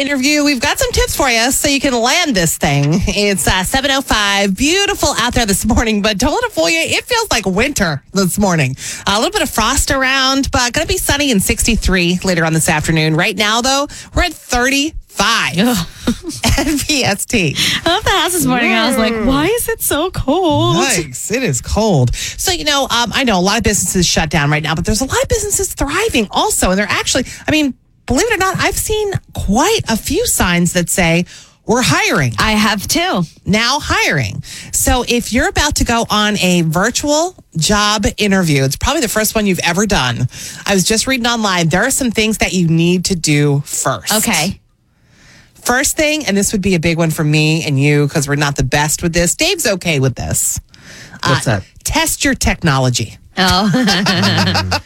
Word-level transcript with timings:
interview, 0.00 0.44
we've 0.44 0.60
got 0.60 0.78
some 0.78 0.90
tips 0.92 1.16
for 1.16 1.28
you 1.28 1.50
so 1.50 1.68
you 1.68 1.80
can 1.80 1.94
land 1.94 2.34
this 2.34 2.56
thing. 2.56 2.94
It's 3.06 3.46
uh, 3.46 3.62
7.05, 3.64 4.56
beautiful 4.56 5.10
out 5.18 5.34
there 5.34 5.46
this 5.46 5.64
morning, 5.66 6.02
but 6.02 6.18
don't 6.18 6.32
let 6.32 6.44
it 6.44 6.52
fool 6.52 6.70
you. 6.70 6.80
It 6.80 7.04
feels 7.04 7.30
like 7.30 7.46
winter 7.46 8.02
this 8.12 8.38
morning. 8.38 8.76
a 9.06 9.16
little 9.16 9.30
bit 9.30 9.42
of 9.42 9.50
frost 9.50 9.90
around, 9.90 10.50
but 10.50 10.72
going 10.72 10.86
to 10.86 10.92
be 10.92 10.98
sunny 10.98 11.30
and 11.30 11.42
63 11.42 12.20
later 12.24 12.44
on 12.44 12.52
this 12.52 12.68
afternoon. 12.68 13.16
Right 13.16 13.36
now, 13.36 13.60
though, 13.60 13.86
we're 14.14 14.22
at 14.22 14.32
35 14.32 15.54
NPST. 15.56 17.86
I 17.86 17.90
left 17.90 18.04
the 18.04 18.10
house 18.10 18.32
this 18.32 18.46
morning 18.46 18.70
and 18.70 18.78
I 18.80 18.88
was 18.88 18.98
like, 18.98 19.26
why 19.26 19.46
is 19.46 19.68
it 19.68 19.82
so 19.82 20.10
cold? 20.10 20.76
Nice. 20.76 21.30
It 21.30 21.42
is 21.42 21.60
cold. 21.60 22.14
So, 22.14 22.52
you 22.52 22.64
know, 22.64 22.82
um, 22.84 23.10
I 23.14 23.24
know 23.24 23.38
a 23.38 23.42
lot 23.42 23.58
of 23.58 23.64
businesses 23.64 24.06
shut 24.06 24.30
down 24.30 24.50
right 24.50 24.62
now, 24.62 24.74
but 24.74 24.84
there's 24.84 25.00
a 25.00 25.04
lot 25.06 25.22
of 25.22 25.28
businesses 25.28 25.74
thriving 25.74 26.28
also. 26.30 26.70
And 26.70 26.78
they're 26.78 26.86
actually, 26.88 27.24
I 27.46 27.50
mean, 27.50 27.74
believe 28.12 28.30
it 28.30 28.34
or 28.34 28.38
not, 28.38 28.56
I've 28.58 28.76
seen 28.76 29.12
quite 29.32 29.80
a 29.88 29.96
few 29.96 30.26
signs 30.26 30.74
that 30.74 30.90
say, 30.90 31.24
we're 31.66 31.82
hiring. 31.82 32.34
I 32.38 32.52
have 32.52 32.86
too. 32.86 33.22
Now 33.46 33.78
hiring. 33.80 34.42
So 34.72 35.04
if 35.08 35.32
you're 35.32 35.48
about 35.48 35.76
to 35.76 35.84
go 35.84 36.04
on 36.10 36.36
a 36.38 36.62
virtual 36.62 37.34
job 37.56 38.04
interview, 38.18 38.64
it's 38.64 38.76
probably 38.76 39.00
the 39.00 39.08
first 39.08 39.34
one 39.34 39.46
you've 39.46 39.60
ever 39.60 39.86
done. 39.86 40.28
I 40.66 40.74
was 40.74 40.84
just 40.84 41.06
reading 41.06 41.26
online. 41.26 41.68
There 41.68 41.84
are 41.84 41.90
some 41.90 42.10
things 42.10 42.38
that 42.38 42.52
you 42.52 42.68
need 42.68 43.06
to 43.06 43.16
do 43.16 43.60
first. 43.60 44.12
Okay. 44.12 44.60
First 45.54 45.96
thing, 45.96 46.26
and 46.26 46.36
this 46.36 46.52
would 46.52 46.62
be 46.62 46.74
a 46.74 46.80
big 46.80 46.98
one 46.98 47.10
for 47.10 47.24
me 47.24 47.64
and 47.64 47.80
you 47.80 48.06
because 48.08 48.28
we're 48.28 48.34
not 48.34 48.56
the 48.56 48.64
best 48.64 49.02
with 49.02 49.14
this. 49.14 49.36
Dave's 49.36 49.66
okay 49.66 50.00
with 50.00 50.16
this. 50.16 50.60
What's 51.24 51.46
uh, 51.46 51.60
that? 51.60 51.64
Test 51.84 52.24
your 52.24 52.34
technology. 52.34 53.16
Oh, 53.38 54.78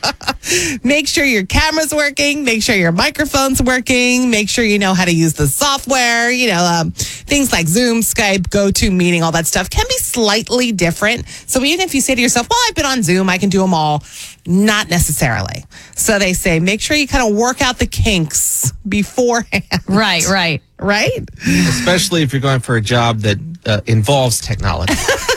Make 0.85 1.09
sure 1.09 1.25
your 1.25 1.45
camera's 1.45 1.93
working. 1.93 2.45
Make 2.45 2.63
sure 2.63 2.77
your 2.77 2.93
microphone's 2.93 3.61
working. 3.61 4.31
Make 4.31 4.49
sure 4.49 4.65
you 4.65 4.79
know 4.79 4.95
how 4.95 5.05
to 5.05 5.13
use 5.13 5.35
the 5.35 5.49
software. 5.49 6.31
You 6.31 6.49
know, 6.49 6.65
um, 6.65 6.93
things 6.93 7.53
like 7.53 7.67
Zoom, 7.67 8.01
Skype, 8.01 8.49
GoToMeeting, 8.49 9.23
all 9.23 9.33
that 9.33 9.47
stuff 9.47 9.69
can 9.69 9.85
be 9.89 9.97
slightly 9.97 10.71
different. 10.71 11.27
So 11.47 11.63
even 11.65 11.85
if 11.85 11.95
you 11.95 12.01
say 12.01 12.15
to 12.15 12.21
yourself, 12.21 12.49
well, 12.49 12.59
I've 12.69 12.77
been 12.77 12.87
on 12.87 13.03
Zoom, 13.03 13.29
I 13.29 13.39
can 13.39 13.49
do 13.49 13.61
them 13.61 13.75
all, 13.75 14.05
not 14.47 14.89
necessarily. 14.89 15.65
So 15.97 16.19
they 16.19 16.33
say, 16.33 16.61
make 16.61 16.81
sure 16.81 16.97
you 16.97 17.09
kind 17.09 17.29
of 17.29 17.37
work 17.37 17.61
out 17.61 17.79
the 17.79 17.87
kinks 17.87 18.71
beforehand. 18.89 19.65
right, 19.89 20.27
right. 20.29 20.63
Right? 20.79 21.27
Especially 21.45 22.23
if 22.23 22.33
you're 22.33 22.43
going 22.43 22.61
for 22.61 22.77
a 22.77 22.83
job 22.83 23.21
that 23.21 23.39
uh, 23.65 23.81
involves 23.87 24.41
technology. 24.41 24.95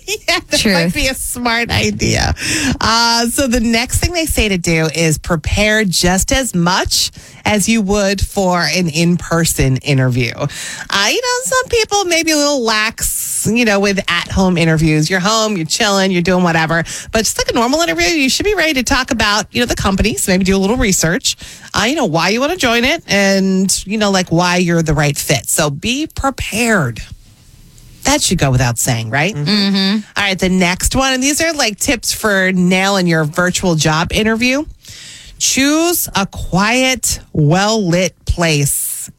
yeah, 0.06 0.40
that 0.48 0.60
Truth. 0.60 0.74
might 0.74 0.94
be 0.94 1.08
a 1.08 1.14
smart 1.14 1.70
idea. 1.70 2.34
Uh, 2.80 3.26
so 3.26 3.46
the 3.46 3.60
next 3.60 4.00
thing 4.00 4.12
they 4.12 4.26
say 4.26 4.48
to 4.48 4.58
do 4.58 4.88
is 4.94 5.18
prepare 5.18 5.84
just 5.84 6.32
as 6.32 6.54
much 6.54 7.10
as 7.44 7.68
you 7.68 7.82
would 7.82 8.20
for 8.20 8.60
an 8.60 8.88
in-person 8.88 9.76
interview. 9.78 10.32
Uh, 10.34 11.08
you 11.10 11.20
know, 11.20 11.38
some 11.44 11.68
people 11.68 12.04
maybe 12.06 12.30
a 12.30 12.36
little 12.36 12.62
lax, 12.62 13.46
you 13.50 13.64
know, 13.64 13.80
with 13.80 13.98
at-home 14.08 14.56
interviews. 14.56 15.10
You're 15.10 15.20
home, 15.20 15.56
you're 15.56 15.66
chilling, 15.66 16.10
you're 16.10 16.22
doing 16.22 16.42
whatever. 16.42 16.82
But 17.12 17.18
just 17.18 17.38
like 17.38 17.48
a 17.48 17.54
normal 17.54 17.80
interview, 17.80 18.06
you 18.06 18.28
should 18.28 18.44
be 18.44 18.54
ready 18.54 18.74
to 18.74 18.82
talk 18.82 19.10
about, 19.10 19.54
you 19.54 19.60
know, 19.60 19.66
the 19.66 19.76
company. 19.76 20.16
So 20.16 20.32
maybe 20.32 20.44
do 20.44 20.56
a 20.56 20.58
little 20.58 20.76
research. 20.76 21.36
Uh, 21.74 21.84
you 21.84 21.94
know, 21.96 22.06
why 22.06 22.30
you 22.30 22.40
want 22.40 22.52
to 22.52 22.58
join 22.58 22.84
it 22.84 23.02
and, 23.08 23.86
you 23.86 23.98
know, 23.98 24.10
like 24.10 24.30
why 24.30 24.56
you're 24.56 24.82
the 24.82 24.94
right 24.94 25.16
fit. 25.16 25.46
So 25.46 25.70
be 25.70 26.06
prepared. 26.06 27.00
That 28.04 28.22
should 28.22 28.38
go 28.38 28.50
without 28.50 28.78
saying, 28.78 29.10
right? 29.10 29.34
Mm-hmm. 29.34 30.20
right, 30.20 30.38
the 30.38 30.48
next 30.48 30.94
one, 30.94 31.14
and 31.14 31.22
these 31.22 31.40
are 31.40 31.52
like 31.52 31.78
tips 31.78 32.12
for 32.12 32.52
nailing 32.52 33.06
your 33.06 33.24
virtual 33.24 33.74
job 33.74 34.12
interview. 34.12 34.64
Choose 35.38 36.08
a 36.14 36.26
quiet, 36.26 37.20
well 37.32 37.86
lit 37.86 38.14
place 38.24 39.10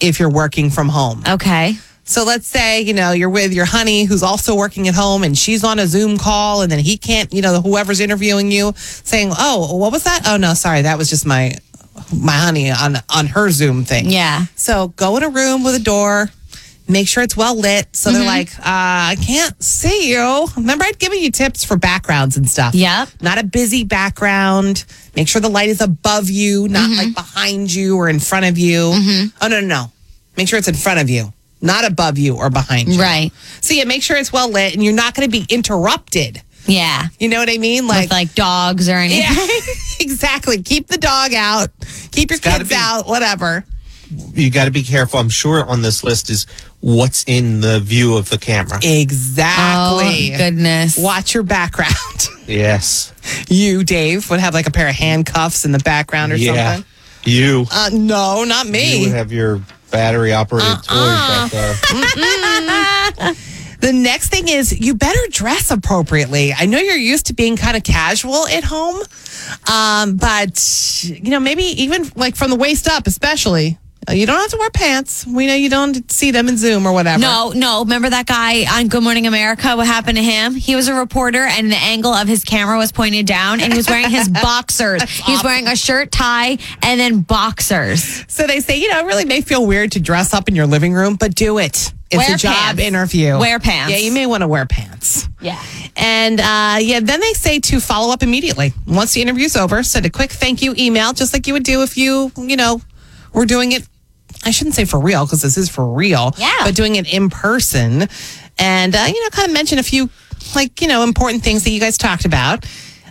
if 0.00 0.20
you're 0.20 0.30
working 0.30 0.70
from 0.70 0.88
home. 0.88 1.22
Okay. 1.28 1.74
So 2.04 2.24
let's 2.24 2.46
say, 2.46 2.80
you 2.80 2.94
know, 2.94 3.12
you're 3.12 3.28
with 3.28 3.52
your 3.52 3.66
honey 3.66 4.04
who's 4.04 4.22
also 4.22 4.54
working 4.54 4.88
at 4.88 4.94
home 4.94 5.24
and 5.24 5.36
she's 5.36 5.62
on 5.62 5.78
a 5.78 5.86
Zoom 5.86 6.16
call 6.16 6.62
and 6.62 6.72
then 6.72 6.78
he 6.78 6.96
can't, 6.96 7.32
you 7.34 7.42
know, 7.42 7.60
whoever's 7.60 8.00
interviewing 8.00 8.50
you 8.50 8.72
saying, 8.76 9.32
"Oh, 9.38 9.76
what 9.76 9.92
was 9.92 10.04
that? 10.04 10.22
Oh 10.26 10.38
no, 10.38 10.54
sorry, 10.54 10.82
that 10.82 10.96
was 10.96 11.10
just 11.10 11.26
my 11.26 11.54
my 12.10 12.32
honey 12.32 12.70
on 12.70 12.96
on 13.14 13.26
her 13.26 13.50
Zoom 13.50 13.84
thing." 13.84 14.08
Yeah. 14.08 14.46
So 14.56 14.88
go 14.96 15.18
in 15.18 15.22
a 15.22 15.28
room 15.28 15.64
with 15.64 15.74
a 15.74 15.80
door, 15.80 16.30
make 16.88 17.06
sure 17.06 17.22
it's 17.22 17.36
well 17.36 17.54
lit. 17.54 17.94
So 17.94 18.10
they're 18.10 18.20
mm-hmm. 18.20 18.26
like, 18.28 18.58
uh, 18.58 18.62
I 18.64 19.16
can't 19.24 19.62
see 19.62 20.10
you. 20.10 20.46
Remember, 20.56 20.84
I'd 20.84 20.98
given 20.98 21.18
you 21.18 21.30
tips 21.30 21.64
for 21.64 21.76
backgrounds 21.76 22.36
and 22.36 22.48
stuff. 22.48 22.74
Yeah. 22.74 23.06
Not 23.20 23.38
a 23.38 23.44
busy 23.44 23.84
background. 23.84 24.84
Make 25.14 25.28
sure 25.28 25.40
the 25.40 25.50
light 25.50 25.68
is 25.68 25.80
above 25.80 26.30
you, 26.30 26.68
not 26.68 26.88
mm-hmm. 26.88 26.98
like 26.98 27.14
behind 27.14 27.72
you 27.72 27.96
or 27.96 28.08
in 28.08 28.18
front 28.18 28.46
of 28.46 28.58
you. 28.58 28.92
Mm-hmm. 28.92 29.44
Oh, 29.44 29.48
no, 29.48 29.60
no, 29.60 29.66
no. 29.66 29.92
Make 30.36 30.48
sure 30.48 30.58
it's 30.58 30.68
in 30.68 30.74
front 30.74 31.00
of 31.00 31.10
you, 31.10 31.32
not 31.60 31.84
above 31.84 32.16
you 32.16 32.36
or 32.36 32.48
behind 32.48 32.88
you. 32.88 33.00
Right. 33.00 33.32
So, 33.60 33.74
yeah, 33.74 33.84
make 33.84 34.02
sure 34.02 34.16
it's 34.16 34.32
well 34.32 34.50
lit 34.50 34.74
and 34.74 34.82
you're 34.82 34.94
not 34.94 35.14
going 35.14 35.28
to 35.28 35.32
be 35.32 35.46
interrupted. 35.52 36.42
Yeah. 36.66 37.06
You 37.18 37.28
know 37.28 37.38
what 37.38 37.50
I 37.50 37.58
mean? 37.58 37.88
With 37.88 38.10
like 38.10 38.34
dogs 38.34 38.88
or 38.88 38.92
anything. 38.92 39.22
yeah, 39.22 39.46
exactly. 40.00 40.62
Keep 40.62 40.88
the 40.88 40.98
dog 40.98 41.32
out, 41.32 41.70
keep 42.12 42.30
your 42.30 42.38
gotta 42.38 42.58
kids 42.58 42.70
be- 42.70 42.76
out, 42.76 43.06
whatever. 43.06 43.64
You 44.34 44.50
got 44.50 44.64
to 44.66 44.70
be 44.70 44.82
careful. 44.82 45.18
I'm 45.20 45.28
sure 45.28 45.64
on 45.64 45.82
this 45.82 46.02
list 46.04 46.30
is 46.30 46.46
what's 46.80 47.24
in 47.26 47.60
the 47.60 47.80
view 47.80 48.16
of 48.16 48.30
the 48.30 48.38
camera. 48.38 48.78
Exactly. 48.82 50.32
Oh, 50.34 50.38
goodness. 50.38 50.96
Watch 50.98 51.34
your 51.34 51.42
background. 51.42 51.94
Yes. 52.48 53.12
you, 53.50 53.84
Dave, 53.84 54.30
would 54.30 54.40
have 54.40 54.54
like 54.54 54.66
a 54.66 54.70
pair 54.70 54.88
of 54.88 54.94
handcuffs 54.94 55.66
in 55.66 55.72
the 55.72 55.78
background 55.80 56.32
or 56.32 56.36
Yeah. 56.36 56.76
something. 56.76 56.90
You. 57.24 57.66
Uh, 57.70 57.90
no, 57.92 58.44
not 58.44 58.66
me. 58.66 59.00
You 59.00 59.08
would 59.08 59.16
have 59.16 59.30
your 59.30 59.60
battery 59.90 60.32
operated 60.32 60.82
toys 60.82 60.88
back 60.88 61.50
there. 61.50 61.74
The 63.80 63.92
next 63.92 64.30
thing 64.30 64.48
is 64.48 64.78
you 64.80 64.94
better 64.96 65.20
dress 65.30 65.70
appropriately. 65.70 66.52
I 66.52 66.66
know 66.66 66.78
you're 66.78 66.96
used 66.96 67.26
to 67.26 67.32
being 67.32 67.56
kind 67.56 67.76
of 67.76 67.84
casual 67.84 68.44
at 68.48 68.64
home, 68.64 69.00
um, 69.70 70.16
but 70.16 71.04
you 71.04 71.30
know 71.30 71.38
maybe 71.38 71.62
even 71.62 72.10
like 72.16 72.34
from 72.34 72.50
the 72.50 72.56
waist 72.56 72.88
up, 72.88 73.06
especially. 73.06 73.78
You 74.10 74.24
don't 74.26 74.40
have 74.40 74.50
to 74.50 74.56
wear 74.56 74.70
pants. 74.70 75.26
We 75.26 75.46
know 75.46 75.54
you 75.54 75.68
don't 75.68 76.10
see 76.10 76.30
them 76.30 76.48
in 76.48 76.56
Zoom 76.56 76.86
or 76.86 76.92
whatever. 76.92 77.20
No, 77.20 77.52
no. 77.54 77.80
Remember 77.82 78.08
that 78.08 78.26
guy 78.26 78.64
on 78.78 78.88
Good 78.88 79.02
Morning 79.02 79.26
America? 79.26 79.76
What 79.76 79.86
happened 79.86 80.16
to 80.16 80.22
him? 80.22 80.54
He 80.54 80.74
was 80.76 80.88
a 80.88 80.94
reporter, 80.94 81.42
and 81.42 81.70
the 81.70 81.76
angle 81.76 82.14
of 82.14 82.26
his 82.26 82.42
camera 82.42 82.78
was 82.78 82.90
pointed 82.90 83.26
down, 83.26 83.60
and 83.60 83.70
he 83.72 83.76
was 83.76 83.86
wearing 83.88 84.08
his 84.08 84.28
boxers. 84.42 85.02
He 85.02 85.32
was 85.32 85.44
wearing 85.44 85.66
a 85.66 85.76
shirt, 85.76 86.10
tie, 86.10 86.56
and 86.82 86.98
then 87.00 87.20
boxers. 87.20 88.24
So 88.28 88.46
they 88.46 88.60
say, 88.60 88.78
you 88.78 88.88
know, 88.90 89.00
it 89.00 89.04
really 89.06 89.26
may 89.26 89.42
feel 89.42 89.66
weird 89.66 89.92
to 89.92 90.00
dress 90.00 90.32
up 90.32 90.48
in 90.48 90.54
your 90.56 90.66
living 90.66 90.94
room, 90.94 91.16
but 91.16 91.34
do 91.34 91.58
it. 91.58 91.92
It's 92.10 92.16
Wear 92.16 92.34
a 92.36 92.38
job 92.38 92.54
pants. 92.54 92.80
interview. 92.82 93.38
Wear 93.38 93.58
pants. 93.58 93.92
Yeah, 93.92 93.98
you 93.98 94.10
may 94.12 94.24
want 94.24 94.42
to 94.42 94.48
wear 94.48 94.64
pants. 94.64 95.28
Yeah. 95.42 95.62
And 95.94 96.40
uh, 96.40 96.78
yeah, 96.80 97.00
then 97.00 97.20
they 97.20 97.34
say 97.34 97.60
to 97.60 97.80
follow 97.80 98.10
up 98.14 98.22
immediately. 98.22 98.72
Once 98.86 99.12
the 99.12 99.20
interview's 99.20 99.56
over, 99.56 99.82
send 99.82 100.06
a 100.06 100.10
quick 100.10 100.30
thank 100.30 100.62
you 100.62 100.74
email, 100.78 101.12
just 101.12 101.34
like 101.34 101.46
you 101.46 101.52
would 101.52 101.64
do 101.64 101.82
if 101.82 101.98
you, 101.98 102.32
you 102.38 102.56
know, 102.56 102.80
were 103.32 103.46
doing 103.46 103.72
it. 103.72 103.86
I 104.44 104.50
shouldn't 104.50 104.74
say 104.74 104.84
for 104.84 105.00
real 105.00 105.24
because 105.24 105.42
this 105.42 105.56
is 105.56 105.68
for 105.68 105.86
real. 105.92 106.34
Yeah. 106.36 106.52
But 106.62 106.74
doing 106.74 106.96
it 106.96 107.12
in 107.12 107.30
person, 107.30 108.08
and 108.58 108.94
uh, 108.94 109.04
you 109.06 109.22
know, 109.22 109.30
kind 109.30 109.48
of 109.48 109.54
mention 109.54 109.78
a 109.78 109.82
few 109.82 110.10
like 110.54 110.80
you 110.80 110.88
know 110.88 111.02
important 111.02 111.42
things 111.42 111.64
that 111.64 111.70
you 111.70 111.80
guys 111.80 111.98
talked 111.98 112.24
about. 112.24 112.64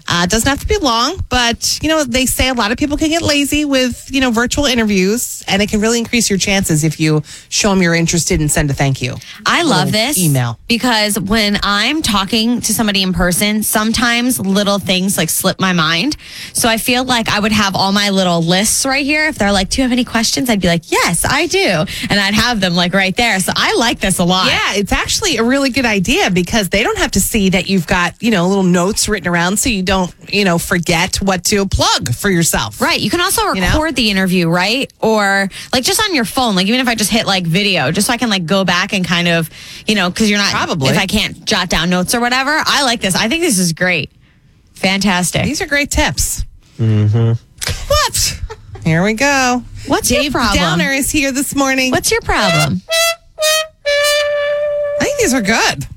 Uh, 0.08 0.22
it 0.24 0.30
doesn't 0.30 0.48
have 0.50 0.60
to 0.60 0.68
be 0.68 0.78
long, 0.78 1.22
but 1.30 1.80
you 1.82 1.90
know 1.90 2.04
they 2.04 2.26
say 2.26 2.48
a 2.50 2.54
lot 2.54 2.72
of 2.72 2.78
people 2.78 2.98
can 2.98 3.10
get 3.10 3.22
lazy 3.22 3.66
with 3.66 4.10
you 4.12 4.22
know 4.22 4.32
virtual 4.32 4.66
interviews, 4.66 5.44
and 5.48 5.62
it 5.62 5.70
can 5.70 5.82
really 5.82 6.00
increase 6.00 6.30
your 6.30 6.40
chances 6.40 6.84
if 6.84 7.00
you 7.00 7.22
show 7.50 7.70
them 7.70 7.82
you're 7.82 7.96
interested 7.96 8.40
and 8.40 8.50
send 8.52 8.70
a 8.70 8.74
thank 8.74 9.02
you. 9.02 9.16
I 9.46 9.64
love 9.64 9.92
this 9.92 10.18
email. 10.18 10.58
because 10.68 11.20
when 11.20 11.58
I'm 11.64 12.02
talking 12.02 12.62
to 12.62 12.74
somebody 12.74 13.02
in 13.04 13.14
person, 13.14 13.64
sometimes 13.64 14.40
little 14.40 14.80
things 14.80 15.18
like 15.18 15.30
slip 15.30 15.60
my 15.60 15.74
mind. 15.74 16.16
So 16.54 16.70
I 16.70 16.78
feel 16.78 17.04
like 17.04 17.30
I 17.30 17.40
would 17.40 17.52
have 17.52 17.76
all 17.76 17.92
my 17.92 18.10
little 18.10 18.42
lists 18.42 18.86
right 18.86 19.06
here. 19.06 19.28
If 19.28 19.38
they're 19.38 19.52
like, 19.52 19.70
"Do 19.70 19.82
you 19.82 19.84
have 19.84 19.92
any 19.92 20.06
questions?" 20.06 20.50
I'd 20.50 20.62
be 20.62 20.68
like, 20.68 20.90
"Yes, 20.92 21.26
I 21.26 21.48
do," 21.48 21.86
and 22.10 22.20
I'd 22.20 22.34
have 22.34 22.62
them 22.62 22.76
like 22.76 22.94
right 22.94 23.16
there. 23.16 23.40
So 23.40 23.52
I 23.56 23.76
like 23.76 24.00
this 24.00 24.20
a 24.20 24.24
lot. 24.24 24.48
Yeah, 24.48 24.74
it's 24.76 24.92
actually 24.92 25.38
a 25.38 25.44
really 25.44 25.70
good 25.70 25.86
idea 25.86 26.30
because 26.32 26.70
they 26.70 26.84
don't 26.84 26.98
have 26.98 27.12
to 27.12 27.20
see 27.20 27.50
that 27.50 27.68
you've 27.68 27.88
got, 27.88 28.14
you 28.22 28.32
know, 28.32 28.48
little 28.48 28.64
notes 28.64 29.10
written 29.10 29.28
around 29.28 29.58
so 29.58 29.70
you 29.70 29.84
don't, 29.84 29.97
you 30.30 30.46
know, 30.46 30.58
forget 30.58 31.18
what 31.18 31.44
to 31.46 31.66
plug 31.66 32.14
for 32.14 32.30
yourself. 32.30 32.82
Right. 32.82 33.00
You 33.00 33.10
can 33.10 33.22
also 33.22 33.46
record 33.48 33.58
You 33.58 33.62
know? 33.62 33.92
the 33.92 34.10
interview, 34.12 34.48
right? 34.50 34.92
Or 35.02 35.50
like 35.74 35.84
just 35.84 36.02
on 36.02 36.14
your 36.16 36.26
phone, 36.26 36.56
like 36.56 36.68
even 36.68 36.80
if 36.80 36.88
I 36.88 36.96
just 36.96 37.12
hit 37.12 37.26
like 37.26 37.46
video, 37.46 37.92
just 37.92 38.08
so 38.08 38.14
I 38.14 38.18
can 38.18 38.30
like 38.30 38.46
go 38.46 38.64
back 38.66 38.94
and 38.94 39.06
kind 39.06 39.28
of, 39.28 39.50
you 39.88 39.96
know, 39.96 40.10
because 40.10 40.30
you're 40.30 40.40
not 40.40 40.52
Probably. 40.52 40.90
if 40.90 40.98
I 40.98 41.06
can't 41.06 41.46
jot 41.46 41.70
down 41.70 41.90
notes 41.90 42.14
or 42.16 42.20
whatever. 42.22 42.52
I 42.66 42.84
like 42.84 43.02
this. 43.02 43.16
I 43.16 43.28
think 43.30 43.42
this 43.44 43.58
is 43.60 43.74
great. 43.74 44.12
Fantastic. 44.74 45.44
These 45.44 45.62
are 45.62 45.68
great 45.68 45.90
tips. 45.92 46.44
Mm-hmm. 46.78 47.34
What? 47.88 48.42
Here 48.84 49.04
we 49.04 49.14
go. 49.14 49.64
What's 49.88 50.12
your 50.12 50.30
problem? 50.32 50.56
Downer 50.58 50.92
is 50.92 51.10
here 51.12 51.32
this 51.32 51.56
morning. 51.56 51.92
What's 51.92 52.12
your 52.12 52.22
problem? 52.22 52.82
I 55.00 55.04
think 55.04 55.20
these 55.20 55.34
are 55.34 55.42
good. 55.42 55.88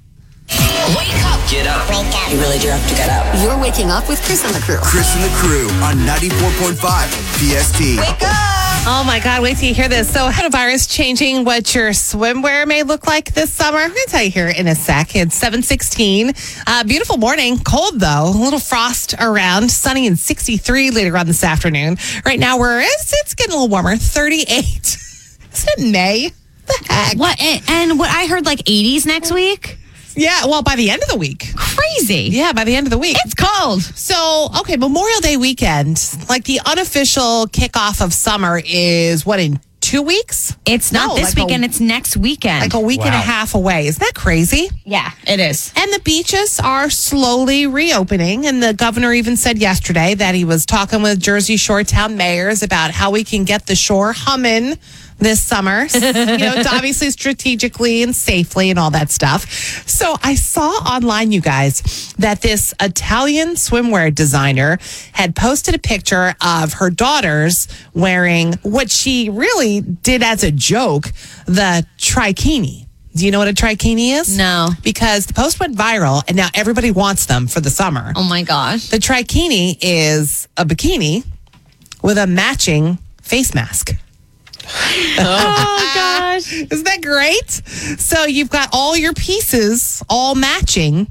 Wake 0.97 1.15
up. 1.27 1.39
Get 1.49 1.67
up. 1.67 1.89
Wake 1.89 2.07
up. 2.15 2.31
You 2.31 2.39
really 2.41 2.59
do 2.59 2.69
have 2.69 2.83
to 2.89 2.95
get 2.95 3.09
up. 3.11 3.25
You're 3.43 3.59
waking 3.61 3.91
up 3.91 4.09
with 4.09 4.21
Chris 4.25 4.45
and 4.45 4.55
the 4.55 4.61
crew. 4.61 4.79
Chris 4.83 5.15
and 5.15 5.25
the 5.25 5.35
crew 5.37 5.67
on 5.87 5.97
94.5 6.07 6.79
PST. 7.39 7.81
Wake 7.99 8.23
up. 8.23 8.57
Oh 8.87 9.05
my 9.07 9.21
God, 9.23 9.43
wait 9.43 9.59
till 9.59 9.69
you 9.69 9.75
hear 9.75 9.89
this. 9.89 10.11
So, 10.11 10.31
coronavirus 10.31 10.91
changing 10.91 11.45
what 11.45 11.75
your 11.75 11.91
swimwear 11.91 12.67
may 12.67 12.83
look 12.83 13.07
like 13.07 13.35
this 13.35 13.53
summer. 13.53 13.79
I'm 13.79 13.91
going 13.91 14.01
to 14.07 14.11
tell 14.11 14.23
you 14.23 14.31
here 14.31 14.49
in 14.49 14.67
a 14.67 14.75
sec. 14.75 15.15
It's 15.15 15.35
716. 15.35 16.33
Uh, 16.67 16.85
beautiful 16.85 17.19
morning. 17.19 17.59
Cold 17.59 18.01
though. 18.01 18.25
A 18.35 18.37
little 18.37 18.59
frost 18.59 19.15
around. 19.21 19.71
Sunny 19.71 20.07
and 20.07 20.19
63 20.19 20.91
later 20.93 21.17
on 21.17 21.27
this 21.27 21.45
afternoon. 21.45 21.99
Right 22.25 22.41
now, 22.41 22.59
we're, 22.59 22.81
it's, 22.81 23.13
it's 23.13 23.35
getting 23.35 23.53
a 23.53 23.57
little 23.57 23.69
warmer. 23.69 23.97
38. 23.97 24.49
Isn't 24.49 25.39
it 25.87 25.91
May? 25.93 26.31
The 26.67 26.85
heck? 26.89 27.19
What? 27.19 27.41
And- 27.41 27.63
And 27.69 27.99
what 27.99 28.11
I 28.11 28.27
heard 28.27 28.47
like 28.47 28.61
80s 28.61 29.05
next 29.05 29.31
week? 29.33 29.77
Yeah, 30.17 30.47
well, 30.47 30.63
by 30.63 30.77
the 30.77 30.91
end 30.91 31.03
of 31.03 31.09
the 31.09 31.17
week. 31.17 31.53
Crazy. 31.57 32.29
Yeah, 32.33 32.53
by 32.53 32.65
the 32.65 32.75
end 32.77 32.87
of 32.87 32.91
the 32.91 32.99
week. 32.99 33.17
It's 33.25 33.35
cold. 33.35 33.83
So, 33.83 34.49
okay, 34.61 34.77
Memorial 34.77 35.21
Day 35.21 35.37
weekend, 35.37 36.03
like 36.29 36.45
the 36.45 36.61
unofficial 36.67 37.47
kickoff 37.47 38.05
of 38.05 38.13
summer 38.13 38.61
is 38.65 39.25
what, 39.25 39.41
in 39.41 39.61
two 39.81 40.03
weeks? 40.03 40.55
It's 40.67 40.93
not 40.93 41.09
No, 41.09 41.15
this 41.17 41.31
like 41.31 41.39
a- 41.39 41.45
weekend, 41.47 41.65
it's 41.65 41.81
next 41.81 42.17
weekend. 42.17 42.61
Like 42.61 42.75
a 42.75 42.81
week 42.81 43.01
and 43.01 43.15
a 43.15 43.19
Wow. 43.19 43.23
half 43.23 43.55
away. 43.55 43.87
Isn't 43.87 44.01
that 44.01 44.15
crazy? 44.15 44.69
yeah, 44.85 45.11
it 45.27 45.41
is. 45.41 45.73
And 45.75 45.91
the 45.93 46.01
beaches 46.01 46.61
are 46.61 46.91
slowly 46.91 47.67
reopening. 47.67 48.47
And 48.47 48.63
the 48.63 48.75
governor 48.75 49.13
even 49.15 49.37
said 49.37 49.59
yesterday 49.59 50.15
that 50.15 50.35
he 50.35 50.45
was 50.45 50.67
talking 50.67 51.03
with 51.03 51.19
Jersey 51.21 51.57
Shore 51.57 51.83
town 51.83 52.17
mayors 52.17 52.63
about 52.63 52.91
how 52.91 53.11
we 53.11 53.25
can 53.25 53.45
get 53.45 53.67
the 53.67 53.75
shore 53.75 54.13
humming 54.13 54.77
this 55.21 55.41
summer. 55.43 55.87
you 55.95 56.39
know, 56.39 56.63
obviously 56.73 57.11
strategically 57.11 58.03
and 58.03 58.15
safely 58.15 58.71
and 58.71 58.79
all 58.79 58.91
that 58.91 59.11
stuff. 59.11 59.51
So 59.89 60.17
I 60.23 60.35
saw 60.35 60.71
online, 60.71 61.31
you 61.33 61.41
guys, 61.41 62.15
that 62.19 62.43
this 62.43 62.75
Italian 62.81 63.51
swimwear 63.51 64.13
designer 64.15 64.79
had 65.13 65.37
posted 65.37 65.75
a 65.75 65.79
picture 65.79 66.35
of 66.45 66.75
her 66.75 66.91
daughters 66.91 67.69
wearing 67.95 68.55
what 68.63 68.91
she 68.91 69.29
really 69.31 69.81
did 69.81 70.23
as 70.23 70.43
a 70.43 70.51
joke, 70.51 71.05
the 71.47 71.87
trikini. 71.99 72.87
Do 73.15 73.27
you 73.27 73.33
know 73.33 73.41
what 73.41 73.49
a 73.49 73.53
trikini 73.53 74.13
is? 74.13 74.37
No. 74.39 74.71
Because 74.83 75.27
the 75.27 75.35
post 75.35 75.59
went 75.59 75.77
viral 75.77 76.23
and 76.29 76.37
now 76.37 76.49
everybody 76.55 76.91
wants 76.93 77.27
them 77.27 77.49
for 77.49 77.61
the 77.61 77.71
summer. 77.71 78.13
Oh 78.15 78.23
my 78.23 78.43
gosh. 78.43 78.89
The 78.89 78.99
trikini 78.99 79.77
is 79.81 80.47
a 80.57 80.65
bikini 80.65 81.25
with 82.03 82.19
a 82.19 82.27
matching 82.27 82.99
face 83.21 83.55
mask. 83.55 83.97
Oh 85.19 85.93
gosh. 85.95 86.53
Isn't 86.71 86.85
that 86.85 87.03
great? 87.03 87.51
So 88.01 88.25
you've 88.25 88.51
got 88.51 88.71
all 88.73 88.97
your 88.97 89.13
pieces 89.13 90.03
all 90.09 90.35
matching. 90.35 91.09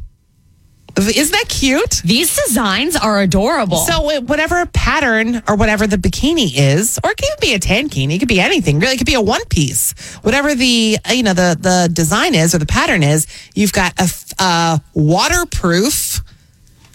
Isn't 0.98 1.32
that 1.32 1.46
cute? 1.48 2.02
These 2.04 2.36
designs 2.36 2.96
are 2.96 3.22
adorable. 3.22 3.78
So 3.78 4.10
uh, 4.10 4.22
whatever 4.22 4.66
pattern 4.68 5.42
or 5.48 5.56
whatever 5.56 5.88
the 5.88 5.98
bikini 5.98 6.52
is, 6.56 7.00
or 7.04 7.12
it 7.12 7.18
could 7.18 7.26
even 7.26 7.38
be 7.40 7.54
a 7.54 7.60
tankini, 7.60 8.16
it 8.16 8.20
could 8.20 8.28
be 8.28 8.40
anything. 8.40 8.80
Really, 8.80 8.96
it 8.96 8.98
could 8.98 9.08
be 9.08 9.14
a 9.14 9.22
one 9.22 9.46
piece. 9.46 9.94
Whatever 10.24 10.56
the 10.56 10.98
uh, 11.08 11.14
you 11.14 11.24
know 11.24 11.34
the 11.34 11.58
the 11.60 11.90
design 11.94 12.36
is 12.36 12.54
or 12.54 12.58
the 12.58 12.66
pattern 12.66 13.04
is, 13.04 13.28
you've 13.54 13.72
got 13.72 13.94
a, 14.00 14.44
a 14.44 14.82
waterproof 14.94 16.22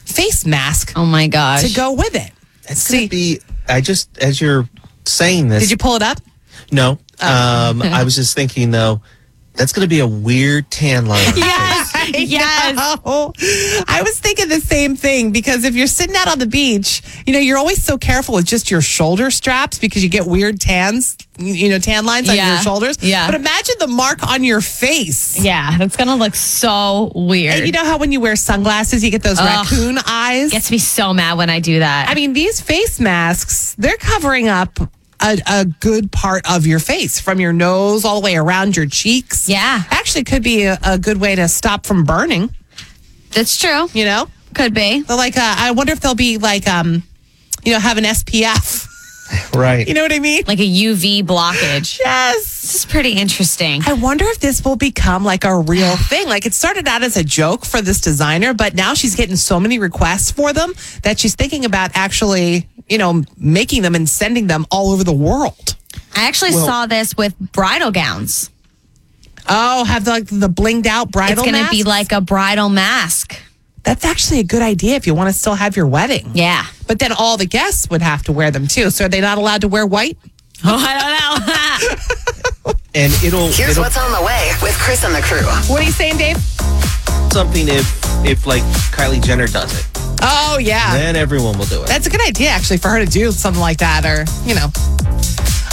face 0.05 0.45
mask 0.45 0.93
oh 0.97 1.07
my 1.07 1.27
gosh. 1.29 1.63
to 1.63 1.75
go 1.75 1.93
with 1.93 2.15
it. 2.15 2.31
It's 2.65 2.81
See, 2.81 2.97
gonna 2.99 3.09
be. 3.09 3.41
I 3.69 3.81
just 3.81 4.19
as 4.19 4.41
you're 4.41 4.69
saying 5.07 5.49
this. 5.49 5.63
did 5.63 5.71
you 5.71 5.77
pull 5.79 5.97
it 5.97 6.03
up? 6.03 6.19
No. 6.71 6.99
Um, 7.21 7.83
I 7.83 8.03
was 8.05 8.17
just 8.17 8.35
thinking 8.35 8.71
though. 8.71 9.01
That's 9.55 9.73
gonna 9.73 9.87
be 9.87 10.01
a 10.01 10.07
weird 10.07 10.71
tan 10.71 11.07
line. 11.07 11.25
Yes. 11.37 11.93
yes. 12.15 12.77
know. 12.77 13.33
I 13.89 14.03
was 14.05 14.19
thinking 14.19 14.49
the 14.49 14.61
same 14.61 14.95
thing 14.97 15.33
because 15.33 15.65
if 15.65 15.75
you're 15.75 15.87
sitting 15.87 16.15
out 16.17 16.29
on 16.29 16.39
the 16.39 16.47
beach, 16.47 17.03
you 17.27 17.33
know, 17.33 17.39
you're 17.39 17.57
always 17.57 17.83
so 17.83 17.97
careful 17.97 18.35
with 18.35 18.45
just 18.45 18.71
your 18.71 18.83
shoulder 18.83 19.31
straps 19.31 19.79
because 19.79 20.03
you 20.03 20.11
get 20.11 20.27
weird 20.27 20.61
tans, 20.61 21.17
you 21.39 21.71
know, 21.71 21.79
tan 21.79 22.05
lines 22.05 22.29
on 22.29 22.37
your 22.37 22.59
shoulders. 22.59 23.03
Yeah. 23.03 23.27
But 23.27 23.37
imagine 23.37 23.77
the 23.79 23.87
mark 23.87 24.23
on 24.27 24.45
your 24.45 24.61
face. 24.61 25.43
Yeah, 25.43 25.79
that's 25.79 25.97
gonna 25.97 26.17
look 26.17 26.35
so 26.35 27.13
weird. 27.15 27.59
And 27.59 27.67
you 27.67 27.73
know 27.73 27.85
how 27.85 27.97
when 27.99 28.13
you 28.13 28.21
wear 28.21 28.37
sunglasses, 28.37 29.03
you 29.03 29.11
get 29.11 29.23
those 29.23 29.39
Ugh. 29.39 29.47
raccoon 29.47 29.99
eyes? 30.07 30.51
gets 30.51 30.71
me 30.71 30.79
so 30.79 31.15
mad 31.15 31.39
when 31.39 31.49
I 31.49 31.61
do 31.61 31.79
that. 31.79 32.09
I 32.09 32.15
mean, 32.15 32.33
these 32.35 32.61
face 32.61 33.01
masks, 33.01 33.75
they're 33.79 33.97
covering 33.97 34.49
up 34.49 34.79
a, 35.25 35.39
a 35.49 35.65
good 35.65 36.13
part 36.13 36.49
of 36.51 36.67
your 36.67 36.79
face 36.79 37.19
from 37.19 37.41
your 37.41 37.53
nose 37.53 38.05
all 38.05 38.21
the 38.21 38.25
way 38.25 38.37
around 38.37 38.77
your 38.77 38.87
cheeks. 38.87 39.49
Yeah. 39.49 39.83
Actually, 39.91 40.25
could 40.25 40.43
be 40.43 40.65
a, 40.65 40.79
a 40.85 40.99
good 40.99 41.19
way 41.21 41.35
to 41.35 41.49
stop 41.49 41.87
from 41.87 42.05
burning, 42.05 42.55
that's 43.33 43.57
true. 43.59 43.89
you 43.93 44.05
know? 44.05 44.29
Could 44.55 44.75
be. 44.75 45.01
They're 45.03 45.17
like, 45.17 45.37
uh, 45.37 45.55
I 45.59 45.73
wonder 45.73 45.93
if 45.93 46.01
they'll 46.01 46.15
be 46.15 46.39
like, 46.39 46.69
um, 46.69 47.03
you 47.65 47.73
know, 47.73 47.81
have 47.81 47.99
an 47.99 48.05
SPF. 48.05 48.89
right. 49.55 49.89
You 49.89 49.95
know 49.95 50.03
what 50.03 50.13
I 50.13 50.19
mean? 50.19 50.45
Like 50.47 50.61
a 50.61 50.69
UV 50.69 51.25
blockage. 51.25 51.99
Yes. 52.05 52.63
This 52.65 52.75
is 52.77 52.85
pretty 52.87 53.13
interesting. 53.13 53.83
I 53.87 53.93
wonder 53.95 54.25
if 54.29 54.39
this 54.41 54.65
will 54.65 54.77
become 54.77 55.25
like 55.25 55.45
a 55.45 55.59
real 55.59 55.97
thing. 56.11 56.29
Like 56.29 56.47
it 56.47 56.55
started 56.55 56.87
out 56.87 57.03
as 57.03 57.17
a 57.17 57.25
joke 57.25 57.65
for 57.65 57.83
this 57.83 58.01
designer, 58.01 58.55
but 58.55 58.75
now 58.75 58.95
she's 58.95 59.17
getting 59.17 59.37
so 59.37 59.59
many 59.59 59.79
requests 59.79 60.31
for 60.31 60.53
them 60.53 60.73
that 61.03 61.19
she's 61.19 61.35
thinking 61.35 61.65
about 61.65 61.91
actually, 61.95 62.69
you 62.89 62.99
know, 62.99 63.23
making 63.37 63.83
them 63.83 63.95
and 63.95 64.09
sending 64.09 64.47
them 64.47 64.67
all 64.71 64.93
over 64.93 65.05
the 65.05 65.13
world. 65.13 65.77
I 66.17 66.27
actually 66.29 66.53
saw 66.53 66.87
this 66.87 67.17
with 67.17 67.39
bridal 67.39 67.91
gowns. 67.91 68.51
Oh, 69.49 69.85
have 69.85 70.05
the, 70.05 70.11
like 70.11 70.27
the 70.27 70.49
blinged 70.49 70.87
out 70.87 71.11
bridal 71.11 71.33
it's 71.33 71.51
going 71.51 71.65
to 71.65 71.71
be 71.71 71.83
like 71.83 72.13
a 72.13 72.21
bridal 72.21 72.69
mask. 72.69 73.39
That's 73.83 74.05
actually 74.05 74.41
a 74.41 74.45
good 74.45 74.63
idea 74.63 74.97
if 74.97 75.07
you 75.07 75.15
want 75.15 75.29
to 75.29 75.39
still 75.39 75.55
have 75.55 75.77
your 75.77 75.87
wedding. 75.87 76.31
Yeah. 76.33 76.65
But 76.87 76.99
then 76.99 77.13
all 77.13 77.37
the 77.37 77.47
guests 77.47 77.91
would 77.91 78.01
have 78.01 78.23
to 78.25 78.33
wear 78.33 78.51
them 78.51 78.67
too. 78.67 78.91
So 78.91 79.05
are 79.05 79.09
they 79.09 79.21
not 79.21 79.37
allowed 79.37 79.61
to 79.63 79.69
wear 79.69 79.87
white? 79.87 80.19
Oh, 80.67 80.77
I 80.79 81.37
don't 81.37 81.47
know. 81.47 82.73
And 82.95 83.13
it'll 83.25 83.49
Here's 83.49 83.73
it'll 83.73 83.83
what's 83.83 83.99
on 83.99 84.13
the 84.13 84.25
way 84.25 84.53
with 84.63 84.73
Chris 84.79 85.05
and 85.05 85.13
the 85.13 85.21
crew. 85.21 85.43
What 85.69 85.83
are 85.83 85.85
you 85.85 85.91
saying, 85.91 86.17
Dave? 86.17 86.39
something 87.35 87.67
if 87.67 87.85
if 88.25 88.47
like 88.47 88.63
Kylie 88.95 89.21
Jenner 89.21 89.49
does 89.49 89.77
it, 89.77 89.85
Oh, 90.27 90.59
yeah. 90.59 90.97
then 90.97 91.17
everyone 91.17 91.59
will 91.59 91.67
do 91.67 91.83
it. 91.83 91.89
That's 91.89 92.07
a 92.07 92.11
good 92.11 92.27
idea, 92.27 92.49
actually, 92.49 92.79
for 92.79 92.89
her 92.89 93.05
to 93.05 93.11
do 93.11 93.31
something 93.31 93.61
like 93.61 93.79
that, 93.79 94.05
or 94.05 94.25
you 94.49 94.55
know. 94.55 94.69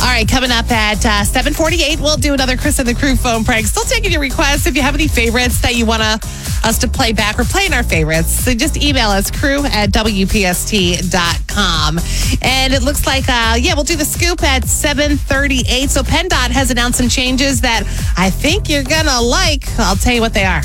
All 0.02 0.08
right, 0.08 0.28
coming 0.28 0.50
up 0.50 0.70
at 0.72 1.06
uh, 1.06 1.24
748, 1.24 2.00
we'll 2.00 2.18
do 2.18 2.34
another 2.34 2.58
Chris 2.58 2.80
and 2.80 2.88
the 2.88 2.96
Crew 2.96 3.16
phone 3.16 3.44
prank. 3.44 3.68
Still 3.68 3.84
taking 3.84 4.12
your 4.12 4.20
requests. 4.20 4.66
If 4.66 4.76
you 4.76 4.82
have 4.82 4.96
any 4.96 5.08
favorites 5.08 5.62
that 5.62 5.76
you 5.76 5.86
want 5.86 6.02
to, 6.02 6.20
us 6.68 6.80
to 6.80 6.88
play 6.88 7.14
back, 7.14 7.38
we're 7.38 7.44
playing 7.44 7.72
our 7.72 7.84
favorites. 7.84 8.30
So 8.32 8.56
just 8.56 8.78
email 8.78 9.10
us, 9.10 9.30
crew 9.30 9.64
at 9.66 9.92
WPST.com. 9.92 12.00
And 12.42 12.74
it 12.74 12.82
looks 12.82 13.06
like, 13.06 13.26
uh, 13.30 13.58
yeah, 13.60 13.76
we'll 13.76 13.84
do 13.84 13.96
the 13.96 14.06
scoop 14.06 14.42
at 14.44 14.66
738. 14.66 15.90
So 15.92 16.02
PennDOT 16.02 16.50
has 16.50 16.72
announced 16.72 16.98
some 16.98 17.08
changes 17.10 17.62
that 17.62 17.84
I 18.18 18.32
think 18.32 18.70
you're 18.70 18.84
going 18.84 19.06
to 19.06 19.22
like. 19.22 19.68
I'll 19.78 19.96
tell 19.96 20.16
you 20.16 20.22
what 20.22 20.34
they 20.34 20.46
are. 20.46 20.62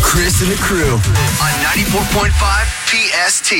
Chris 0.00 0.40
and 0.40 0.50
the 0.50 0.56
crew 0.62 0.94
on 0.94 1.52
94.5 1.76 2.85
PST. 2.86 3.50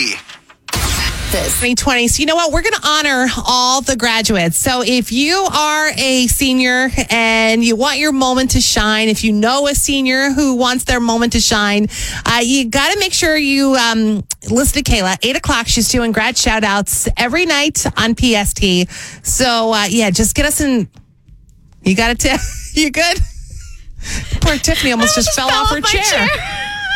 2020. 1.32 2.08
So, 2.08 2.20
you 2.20 2.26
know 2.26 2.36
what? 2.36 2.52
We're 2.52 2.62
going 2.62 2.74
to 2.74 2.86
honor 2.86 3.26
all 3.44 3.82
the 3.82 3.96
graduates. 3.96 4.56
So, 4.56 4.82
if 4.86 5.10
you 5.10 5.36
are 5.52 5.90
a 5.96 6.28
senior 6.28 6.88
and 7.10 7.64
you 7.64 7.74
want 7.76 7.98
your 7.98 8.12
moment 8.12 8.52
to 8.52 8.60
shine, 8.60 9.08
if 9.08 9.24
you 9.24 9.32
know 9.32 9.66
a 9.66 9.74
senior 9.74 10.30
who 10.30 10.54
wants 10.54 10.84
their 10.84 11.00
moment 11.00 11.32
to 11.32 11.40
shine, 11.40 11.88
uh, 12.24 12.38
you 12.42 12.70
got 12.70 12.92
to 12.92 12.98
make 13.00 13.12
sure 13.12 13.36
you 13.36 13.74
um, 13.74 14.24
listen 14.48 14.82
to 14.82 14.90
Kayla. 14.90 15.16
Eight 15.22 15.36
o'clock, 15.36 15.66
she's 15.66 15.88
doing 15.88 16.12
grad 16.12 16.38
shout 16.38 16.62
outs 16.62 17.08
every 17.16 17.44
night 17.46 17.84
on 17.98 18.14
PST. 18.16 18.88
So, 19.26 19.72
uh, 19.72 19.86
yeah, 19.88 20.10
just 20.10 20.36
get 20.36 20.46
us 20.46 20.60
in. 20.60 20.88
You 21.82 21.96
got 21.96 22.12
it, 22.12 22.20
Tiff? 22.20 22.62
You 22.76 22.90
good? 22.90 23.18
Poor 24.42 24.58
Tiffany 24.58 24.92
almost 24.92 25.14
just, 25.14 25.32
fell, 25.34 25.48
off 25.48 25.70
her 25.70 25.80
my 25.80 25.88
chair. 25.88 26.02
chair. 26.02 26.28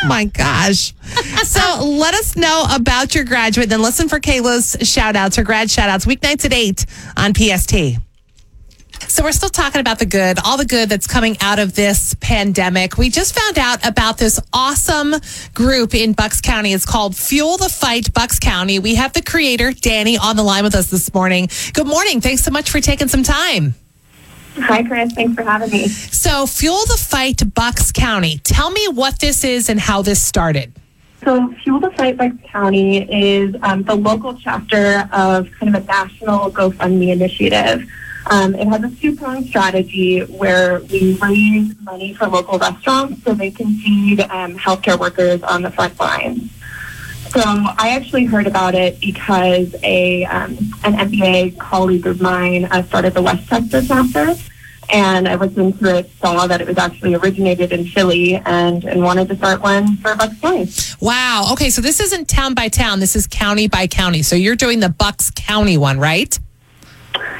My 0.06 0.26
gosh. 0.26 0.92
so 1.44 1.84
let 1.84 2.14
us 2.14 2.36
know 2.36 2.66
about 2.70 3.14
your 3.14 3.24
graduate. 3.24 3.68
Then 3.68 3.82
listen 3.82 4.08
for 4.08 4.20
Kayla's 4.20 4.76
shout 4.88 5.16
outs, 5.16 5.36
her 5.36 5.42
grad 5.42 5.70
shout 5.70 5.88
outs, 5.88 6.06
weeknights 6.06 6.44
at 6.44 6.52
8 6.52 6.86
on 7.16 7.34
PST. 7.34 8.00
So 9.08 9.24
we're 9.24 9.32
still 9.32 9.48
talking 9.48 9.80
about 9.80 9.98
the 9.98 10.06
good, 10.06 10.38
all 10.44 10.56
the 10.56 10.64
good 10.64 10.88
that's 10.88 11.06
coming 11.06 11.36
out 11.40 11.58
of 11.58 11.74
this 11.74 12.14
pandemic. 12.20 12.96
We 12.96 13.10
just 13.10 13.36
found 13.36 13.58
out 13.58 13.84
about 13.84 14.18
this 14.18 14.38
awesome 14.52 15.14
group 15.54 15.94
in 15.94 16.12
Bucks 16.12 16.40
County. 16.40 16.72
It's 16.72 16.86
called 16.86 17.16
Fuel 17.16 17.56
the 17.56 17.68
Fight 17.68 18.12
Bucks 18.12 18.38
County. 18.38 18.78
We 18.78 18.94
have 18.96 19.12
the 19.12 19.22
creator, 19.22 19.72
Danny, 19.72 20.16
on 20.16 20.36
the 20.36 20.42
line 20.42 20.64
with 20.64 20.74
us 20.74 20.90
this 20.90 21.12
morning. 21.12 21.48
Good 21.72 21.86
morning. 21.86 22.20
Thanks 22.20 22.42
so 22.42 22.50
much 22.50 22.70
for 22.70 22.80
taking 22.80 23.08
some 23.08 23.22
time. 23.22 23.74
Hi, 24.56 24.82
Chris. 24.82 25.12
Thanks 25.12 25.34
for 25.34 25.42
having 25.42 25.70
me. 25.70 25.88
So, 25.88 26.46
Fuel 26.46 26.84
the 26.86 26.96
Fight 26.96 27.42
Bucks 27.54 27.92
County. 27.92 28.38
Tell 28.44 28.70
me 28.70 28.88
what 28.88 29.18
this 29.18 29.44
is 29.44 29.68
and 29.68 29.80
how 29.80 30.02
this 30.02 30.22
started. 30.22 30.72
So, 31.22 31.52
Fuel 31.62 31.80
the 31.80 31.90
Fight 31.90 32.16
Bucks 32.16 32.36
County 32.44 32.98
is 33.12 33.54
um, 33.62 33.82
the 33.82 33.94
local 33.94 34.34
chapter 34.34 35.08
of 35.12 35.50
kind 35.52 35.74
of 35.74 35.82
a 35.82 35.86
national 35.86 36.50
GoFundMe 36.50 37.12
initiative. 37.12 37.86
Um, 38.30 38.54
it 38.54 38.66
has 38.68 38.82
a 38.82 38.96
two-pronged 38.96 39.46
strategy 39.46 40.20
where 40.20 40.80
we 40.80 41.14
raise 41.14 41.78
money 41.80 42.14
for 42.14 42.26
local 42.26 42.58
restaurants 42.58 43.22
so 43.22 43.34
they 43.34 43.50
can 43.50 43.76
feed 43.78 44.20
um, 44.20 44.56
healthcare 44.56 44.98
workers 44.98 45.42
on 45.42 45.62
the 45.62 45.70
front 45.70 45.98
lines. 46.00 46.50
So 47.30 47.42
I 47.44 47.90
actually 47.90 48.24
heard 48.24 48.46
about 48.46 48.74
it 48.74 48.98
because 49.00 49.74
a 49.82 50.24
um, 50.24 50.50
an 50.84 50.94
MBA 50.94 51.58
colleague 51.58 52.06
of 52.06 52.20
mine 52.20 52.64
uh, 52.64 52.82
started 52.82 53.14
the 53.14 53.22
West 53.22 53.48
Texas 53.48 53.86
chapter, 53.86 54.34
and 54.92 55.28
I 55.28 55.34
looked 55.36 55.56
into 55.56 55.94
it, 55.96 56.10
saw 56.20 56.46
that 56.46 56.60
it 56.60 56.66
was 56.66 56.78
actually 56.78 57.14
originated 57.14 57.72
in 57.72 57.86
Philly, 57.86 58.36
and 58.44 58.84
and 58.84 59.02
wanted 59.02 59.28
to 59.28 59.36
start 59.36 59.60
one 59.62 59.96
for 59.98 60.14
Bucks 60.16 60.38
County. 60.40 60.70
Wow. 61.00 61.48
Okay, 61.52 61.70
so 61.70 61.80
this 61.80 62.00
isn't 62.00 62.28
town 62.28 62.54
by 62.54 62.68
town. 62.68 63.00
This 63.00 63.14
is 63.16 63.26
county 63.26 63.68
by 63.68 63.86
county. 63.86 64.22
So 64.22 64.36
you're 64.36 64.56
doing 64.56 64.80
the 64.80 64.88
Bucks 64.88 65.30
County 65.30 65.76
one, 65.76 65.98
right? 65.98 66.38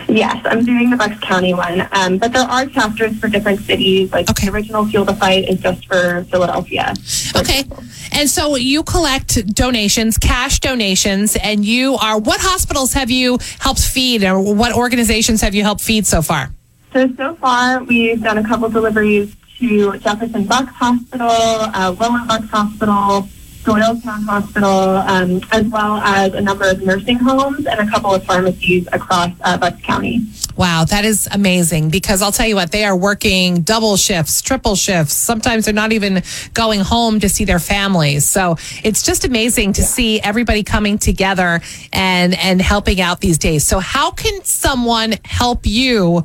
Yes, 0.09 0.45
I'm 0.45 0.65
doing 0.65 0.91
the 0.91 0.97
Bucks 0.97 1.19
County 1.21 1.55
one, 1.55 1.87
um, 1.93 2.19
but 2.19 2.33
there 2.33 2.43
are 2.43 2.67
chapters 2.67 3.17
for 3.21 3.29
different 3.29 3.61
cities. 3.61 4.11
Like 4.11 4.29
Okay. 4.29 4.47
the 4.49 4.53
original 4.53 4.85
Fuel 4.87 5.05
the 5.05 5.15
Fight 5.15 5.49
is 5.49 5.61
just 5.61 5.87
for 5.87 6.25
Philadelphia. 6.31 6.95
for 7.33 7.39
Okay. 7.39 7.61
example. 7.61 7.85
And 8.13 8.29
so 8.29 8.57
you 8.57 8.83
collect 8.83 9.55
donations, 9.55 10.19
cash 10.19 10.59
donations, 10.59 11.37
and 11.37 11.65
you 11.65 11.95
are 11.97 12.19
what 12.19 12.41
hospitals 12.41 12.93
have 12.95 13.09
you 13.11 13.39
helped 13.61 13.83
feed 13.85 14.25
or 14.25 14.41
what 14.41 14.73
organizations 14.75 15.41
have 15.43 15.55
you 15.55 15.63
helped 15.63 15.81
feed 15.81 16.07
so 16.09 16.23
far? 16.23 16.51
So 16.93 17.09
so 17.17 17.35
far, 17.37 17.85
we've 17.85 18.21
done 18.21 18.39
a 18.39 18.43
couple 18.43 18.69
deliveries 18.69 19.37
to 19.59 19.97
Jefferson 19.99 20.45
Bucks 20.45 20.73
Hospital, 20.73 21.31
uh, 21.31 21.95
Lower 22.01 22.27
Bucks 22.27 22.49
Hospital, 22.51 23.29
Doylestown 23.63 24.25
Hospital, 24.25 24.97
um, 24.97 25.41
as 25.53 25.67
well 25.67 25.99
as 25.99 26.35
a 26.35 26.41
number 26.41 26.69
of 26.69 26.83
nursing 26.83 27.19
homes 27.19 27.67
and 27.67 27.79
a 27.79 27.87
couple 27.89 28.13
of 28.13 28.25
pharmacies 28.25 28.89
across 28.93 29.31
uh, 29.43 29.57
Bucks 29.57 29.81
County. 29.83 30.27
Wow, 30.57 30.85
that 30.85 31.05
is 31.05 31.29
amazing 31.31 31.91
because 31.91 32.23
I'll 32.23 32.33
tell 32.33 32.47
you 32.47 32.57
what, 32.57 32.73
they 32.73 32.85
are 32.85 32.97
working 32.97 33.63
double 33.63 33.97
shifts, 33.97 34.43
triple 34.43 34.75
shifts. 34.75 35.15
Sometimes 35.15 35.67
they're 35.67 35.75
not 35.75 35.93
even 35.93 36.23
going 36.55 36.81
home 36.81 37.21
to 37.21 37.29
see 37.29 37.45
their 37.45 37.59
families. 37.59 38.27
So 38.27 38.57
it's 38.83 39.03
just 39.03 39.25
amazing 39.25 39.75
to 39.75 39.83
see 39.83 40.21
everybody 40.21 40.65
coming 40.65 40.99
together 40.99 41.61
and 41.93 42.35
and 42.35 42.61
helping 42.61 43.01
out 43.01 43.21
these 43.21 43.39
days. 43.39 43.67
So 43.67 43.79
how 43.79 44.11
can 44.11 44.43
someone 44.45 45.15
help 45.25 45.61
you 45.67 46.25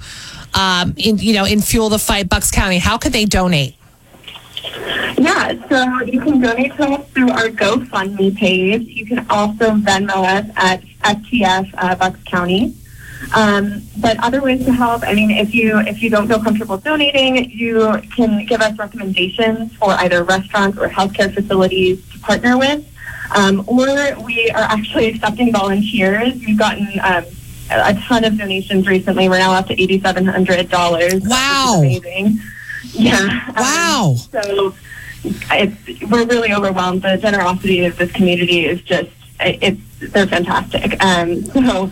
um, 0.56 0.94
in 0.98 1.18
you 1.18 1.34
know 1.34 1.46
in 1.46 1.62
Fuel 1.62 1.90
the 1.90 2.00
Fight 2.00 2.30
Bucks 2.30 2.50
County? 2.50 2.80
How 2.80 2.98
can 2.98 3.12
they 3.12 3.26
donate? 3.26 3.76
Yeah, 5.18 5.54
so 5.70 6.04
you 6.06 6.20
can 6.20 6.42
donate 6.42 6.76
to 6.76 6.84
us 6.84 7.10
through 7.12 7.30
our 7.32 7.50
GoFundMe 7.50 8.36
page. 8.36 8.82
You 8.88 9.06
can 9.06 9.26
also 9.30 9.72
Venmo 9.72 10.24
us 10.24 10.50
at 10.56 10.82
FTF 11.04 11.70
uh, 11.78 11.96
Bucks 11.96 12.22
County. 12.24 12.76
Um, 13.34 13.82
but 13.98 14.22
other 14.24 14.42
ways 14.42 14.66
to 14.66 14.74
help, 14.74 15.04
I 15.04 15.14
mean, 15.14 15.32
if 15.32 15.54
you 15.54 15.80
if 15.80 16.02
you 16.02 16.10
don't 16.10 16.28
feel 16.28 16.42
comfortable 16.42 16.78
donating, 16.78 17.50
you 17.50 18.02
can 18.16 18.46
give 18.46 18.62
us 18.62 18.78
recommendations 18.78 19.74
for 19.76 19.92
either 19.92 20.24
restaurants 20.24 20.78
or 20.78 20.90
healthcare 20.90 21.34
facilities 21.34 22.08
to 22.12 22.20
partner 22.20 22.58
with. 22.58 22.86
Um, 23.36 23.64
or 23.68 23.88
we 24.22 24.52
are 24.52 24.64
actually 24.64 25.08
accepting 25.08 25.52
volunteers. 25.52 26.36
We've 26.36 26.60
gotten 26.60 26.88
um, 27.04 27.26
a 27.70 27.94
ton 28.08 28.24
of 28.24 28.38
donations 28.38 28.88
recently. 28.88 29.28
We're 29.30 29.40
now 29.40 29.54
up 29.54 29.68
to 29.68 29.82
eighty-seven 29.82 30.26
hundred 30.26 30.70
dollars. 30.70 31.22
Wow. 31.26 31.76
amazing! 31.80 32.40
Yeah. 32.92 33.18
Um, 33.50 33.54
Wow. 33.56 34.16
so 34.32 34.76
it's 35.52 36.02
we're 36.10 36.26
really 36.26 36.54
overwhelmed. 36.54 37.02
The 37.02 37.18
generosity 37.18 37.86
of 37.86 37.98
this 37.98 38.12
community 38.12 38.66
is 38.66 38.82
just 38.82 39.10
it's 39.40 39.82
they're 40.12 40.28
fantastic. 40.28 41.04
Um, 41.04 41.44
so 41.46 41.92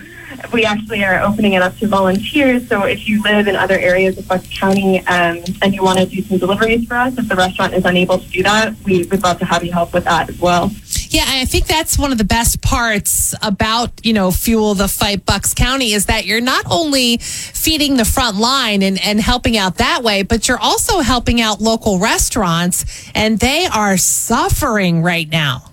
we 0.51 0.65
actually 0.65 1.03
are 1.03 1.21
opening 1.21 1.53
it 1.53 1.61
up 1.61 1.75
to 1.77 1.87
volunteers. 1.87 2.67
So 2.67 2.83
if 2.83 3.07
you 3.07 3.21
live 3.23 3.47
in 3.47 3.55
other 3.55 3.77
areas 3.79 4.17
of 4.17 4.27
Bucks 4.27 4.47
County 4.59 4.99
um, 5.07 5.39
and 5.61 5.73
you 5.73 5.83
want 5.83 5.99
to 5.99 6.05
do 6.05 6.21
some 6.21 6.37
deliveries 6.37 6.85
for 6.87 6.95
us, 6.95 7.17
if 7.17 7.27
the 7.27 7.35
restaurant 7.35 7.73
is 7.73 7.85
unable 7.85 8.17
to 8.19 8.27
do 8.29 8.43
that, 8.43 8.75
we 8.83 9.05
would 9.05 9.23
love 9.23 9.39
to 9.39 9.45
have 9.45 9.63
you 9.63 9.71
help 9.71 9.93
with 9.93 10.03
that 10.05 10.29
as 10.29 10.39
well. 10.39 10.69
Yeah, 11.13 11.25
I 11.27 11.45
think 11.45 11.67
that's 11.67 11.95
one 11.95 12.11
of 12.11 12.17
the 12.17 12.23
best 12.23 12.63
parts 12.63 13.35
about, 13.43 14.03
you 14.03 14.13
know, 14.13 14.31
Fuel 14.31 14.73
the 14.73 14.87
Fight 14.87 15.27
Bucks 15.27 15.53
County 15.53 15.93
is 15.93 16.07
that 16.07 16.25
you're 16.25 16.41
not 16.41 16.65
only 16.71 17.17
feeding 17.17 17.97
the 17.97 18.03
front 18.03 18.37
line 18.37 18.81
and, 18.81 18.99
and 18.99 19.21
helping 19.21 19.55
out 19.55 19.77
that 19.77 20.01
way, 20.01 20.23
but 20.23 20.47
you're 20.47 20.57
also 20.57 21.01
helping 21.01 21.39
out 21.39 21.61
local 21.61 21.99
restaurants 21.99 23.11
and 23.13 23.37
they 23.37 23.67
are 23.67 23.95
suffering 23.95 25.03
right 25.03 25.29
now. 25.29 25.69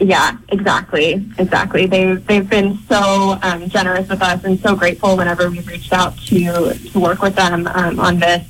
Yeah, 0.00 0.36
exactly, 0.48 1.24
exactly. 1.38 1.86
They 1.86 2.14
they've 2.14 2.50
been 2.50 2.76
so 2.88 3.38
um, 3.42 3.68
generous 3.68 4.08
with 4.08 4.22
us 4.22 4.42
and 4.42 4.58
so 4.58 4.74
grateful 4.74 5.16
whenever 5.16 5.48
we've 5.48 5.68
reached 5.68 5.92
out 5.92 6.18
to 6.26 6.74
to 6.74 6.98
work 6.98 7.22
with 7.22 7.36
them 7.36 7.68
um, 7.68 8.00
on 8.00 8.18
this. 8.18 8.44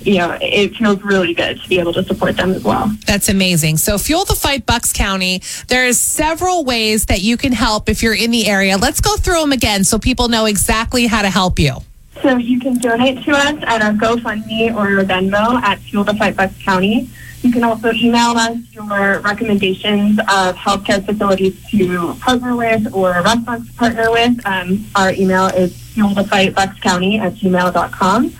You 0.00 0.18
know, 0.18 0.38
it 0.40 0.74
feels 0.76 1.02
really 1.02 1.34
good 1.34 1.60
to 1.60 1.68
be 1.68 1.78
able 1.78 1.92
to 1.94 2.02
support 2.04 2.36
them 2.36 2.52
as 2.52 2.64
well. 2.64 2.90
That's 3.06 3.28
amazing. 3.28 3.76
So 3.78 3.98
Fuel 3.98 4.24
the 4.24 4.34
Fight 4.34 4.66
Bucks 4.66 4.92
County, 4.92 5.42
there's 5.68 5.98
several 5.98 6.64
ways 6.64 7.06
that 7.06 7.20
you 7.22 7.36
can 7.36 7.52
help 7.52 7.88
if 7.88 8.02
you're 8.02 8.14
in 8.14 8.30
the 8.30 8.46
area. 8.46 8.76
Let's 8.76 9.00
go 9.00 9.16
through 9.16 9.40
them 9.40 9.52
again 9.52 9.84
so 9.84 9.98
people 9.98 10.28
know 10.28 10.46
exactly 10.46 11.06
how 11.06 11.22
to 11.22 11.30
help 11.30 11.58
you. 11.58 11.76
So 12.22 12.36
you 12.36 12.60
can 12.60 12.78
donate 12.78 13.24
to 13.24 13.32
us 13.32 13.56
at 13.62 13.82
our 13.82 13.92
GoFundMe 13.92 14.74
or 14.74 15.02
Venmo 15.04 15.60
at 15.62 15.78
Fuel 15.80 16.04
the 16.04 16.14
Fight 16.14 16.36
Bucks 16.36 16.54
County. 16.62 17.08
You 17.42 17.50
can 17.50 17.64
also 17.64 17.92
email 17.92 18.36
us 18.36 18.56
your 18.70 19.18
recommendations 19.20 20.18
of 20.20 20.54
healthcare 20.54 21.04
facilities 21.04 21.60
to 21.70 22.14
partner 22.20 22.54
with 22.54 22.94
or 22.94 23.10
restaurants 23.10 23.68
to 23.68 23.76
partner 23.76 24.10
with. 24.12 24.46
Um, 24.46 24.86
our 24.94 25.12
email 25.12 25.46
is 25.46 25.72
fuelthefightbuckscounty 25.72 27.18
at 27.18 27.34
gmail.com. 27.34 28.32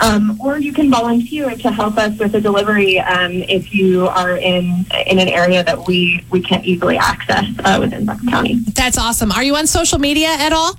Um, 0.00 0.40
or 0.40 0.58
you 0.58 0.72
can 0.72 0.90
volunteer 0.90 1.50
to 1.50 1.70
help 1.70 1.98
us 1.98 2.18
with 2.18 2.34
a 2.34 2.40
delivery 2.40 2.98
um, 3.00 3.32
if 3.32 3.74
you 3.74 4.06
are 4.08 4.36
in 4.36 4.86
in 5.06 5.18
an 5.18 5.28
area 5.28 5.62
that 5.62 5.86
we, 5.86 6.24
we 6.30 6.40
can't 6.40 6.64
easily 6.64 6.96
access 6.96 7.44
uh, 7.64 7.76
within 7.78 8.06
Bucks 8.06 8.26
County. 8.28 8.60
That's 8.74 8.96
awesome. 8.96 9.30
Are 9.30 9.42
you 9.42 9.56
on 9.56 9.66
social 9.66 9.98
media 9.98 10.28
at 10.28 10.52
all? 10.52 10.78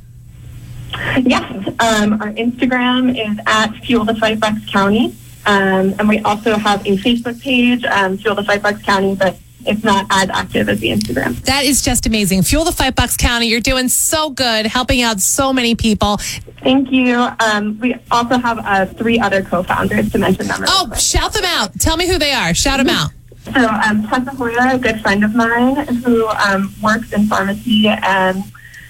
Yes, 1.23 1.67
um, 1.79 2.13
our 2.21 2.33
Instagram 2.33 3.11
is 3.11 3.39
at 3.45 3.71
Fuel 3.85 4.05
the 4.05 4.15
Fight 4.15 4.39
Bucks 4.39 4.65
County, 4.69 5.15
um, 5.45 5.93
and 5.99 6.09
we 6.09 6.19
also 6.19 6.57
have 6.57 6.81
a 6.85 6.97
Facebook 6.97 7.39
page, 7.41 7.85
um, 7.85 8.17
Fuel 8.17 8.35
the 8.35 8.43
Fight 8.43 8.61
Bucks 8.61 8.81
County, 8.81 9.15
but 9.15 9.37
it's 9.65 9.83
not 9.83 10.05
as 10.09 10.29
active 10.29 10.69
as 10.69 10.79
the 10.79 10.89
Instagram. 10.89 11.39
That 11.43 11.65
is 11.65 11.81
just 11.81 12.05
amazing. 12.05 12.43
Fuel 12.43 12.63
the 12.63 12.71
Fight 12.71 12.95
Bucks 12.95 13.17
County. 13.17 13.47
You're 13.47 13.59
doing 13.59 13.87
so 13.89 14.29
good, 14.29 14.65
helping 14.65 15.01
out 15.01 15.19
so 15.19 15.53
many 15.53 15.75
people. 15.75 16.17
Thank 16.63 16.91
you. 16.91 17.27
Um, 17.39 17.79
we 17.79 17.95
also 18.11 18.37
have 18.37 18.59
uh, 18.59 18.85
three 18.85 19.19
other 19.19 19.41
co-founders 19.41 20.11
to 20.11 20.17
mention 20.17 20.47
them. 20.47 20.63
Oh, 20.67 20.85
quick. 20.87 20.99
shout 20.99 21.33
them 21.33 21.45
out. 21.45 21.79
Tell 21.79 21.97
me 21.97 22.07
who 22.07 22.17
they 22.17 22.31
are. 22.31 22.53
Shout 22.53 22.77
them 22.77 22.89
out. 22.89 23.11
So 23.45 23.67
um, 23.67 24.07
Tessa 24.07 24.31
Hoyer, 24.31 24.75
a 24.75 24.77
good 24.77 25.01
friend 25.01 25.23
of 25.23 25.33
mine 25.33 25.75
who 26.03 26.27
um, 26.27 26.73
works 26.81 27.11
in 27.11 27.25
pharmacy 27.27 27.87
and 27.87 28.43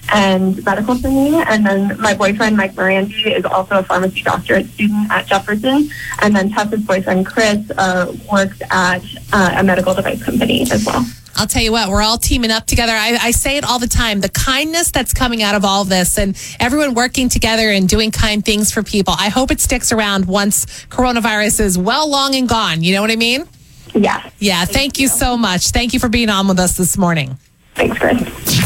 and 0.09 0.63
medical 0.65 0.97
training, 0.97 1.35
and 1.47 1.65
then 1.65 1.99
my 1.99 2.13
boyfriend 2.13 2.57
Mike 2.57 2.73
Morandi 2.73 3.37
is 3.37 3.45
also 3.45 3.79
a 3.79 3.83
pharmacy 3.83 4.21
doctorate 4.21 4.67
student 4.67 5.09
at 5.11 5.25
Jefferson, 5.27 5.89
and 6.21 6.35
then 6.35 6.49
Tessa's 6.49 6.81
boyfriend 6.81 7.25
Chris 7.25 7.69
uh, 7.77 8.13
works 8.31 8.61
at 8.71 9.03
uh, 9.31 9.55
a 9.57 9.63
medical 9.63 9.93
device 9.93 10.23
company 10.23 10.63
as 10.71 10.85
well. 10.85 11.05
I'll 11.35 11.47
tell 11.47 11.63
you 11.63 11.71
what, 11.71 11.89
we're 11.89 12.01
all 12.01 12.17
teaming 12.17 12.51
up 12.51 12.65
together. 12.65 12.93
I, 12.93 13.17
I 13.19 13.31
say 13.31 13.57
it 13.57 13.63
all 13.63 13.79
the 13.79 13.87
time 13.87 14.19
the 14.19 14.29
kindness 14.29 14.91
that's 14.91 15.13
coming 15.13 15.41
out 15.41 15.55
of 15.55 15.63
all 15.63 15.85
this 15.85 16.17
and 16.17 16.37
everyone 16.59 16.93
working 16.93 17.29
together 17.29 17.69
and 17.71 17.87
doing 17.87 18.11
kind 18.11 18.43
things 18.43 18.71
for 18.71 18.83
people. 18.83 19.15
I 19.17 19.29
hope 19.29 19.49
it 19.49 19.61
sticks 19.61 19.91
around 19.91 20.25
once 20.25 20.65
coronavirus 20.87 21.61
is 21.61 21.77
well, 21.77 22.09
long, 22.09 22.35
and 22.35 22.47
gone. 22.47 22.83
You 22.83 22.93
know 22.93 23.01
what 23.01 23.11
I 23.11 23.15
mean? 23.15 23.47
Yeah. 23.93 24.29
Yeah. 24.39 24.65
Thank 24.65 24.99
you 24.99 25.07
so 25.07 25.37
much. 25.37 25.67
Thank 25.67 25.93
you 25.93 25.99
for 25.99 26.09
being 26.09 26.29
on 26.29 26.47
with 26.47 26.59
us 26.59 26.77
this 26.77 26.97
morning. 26.97 27.37
Thanks, 27.75 27.97
Chris. 27.97 28.60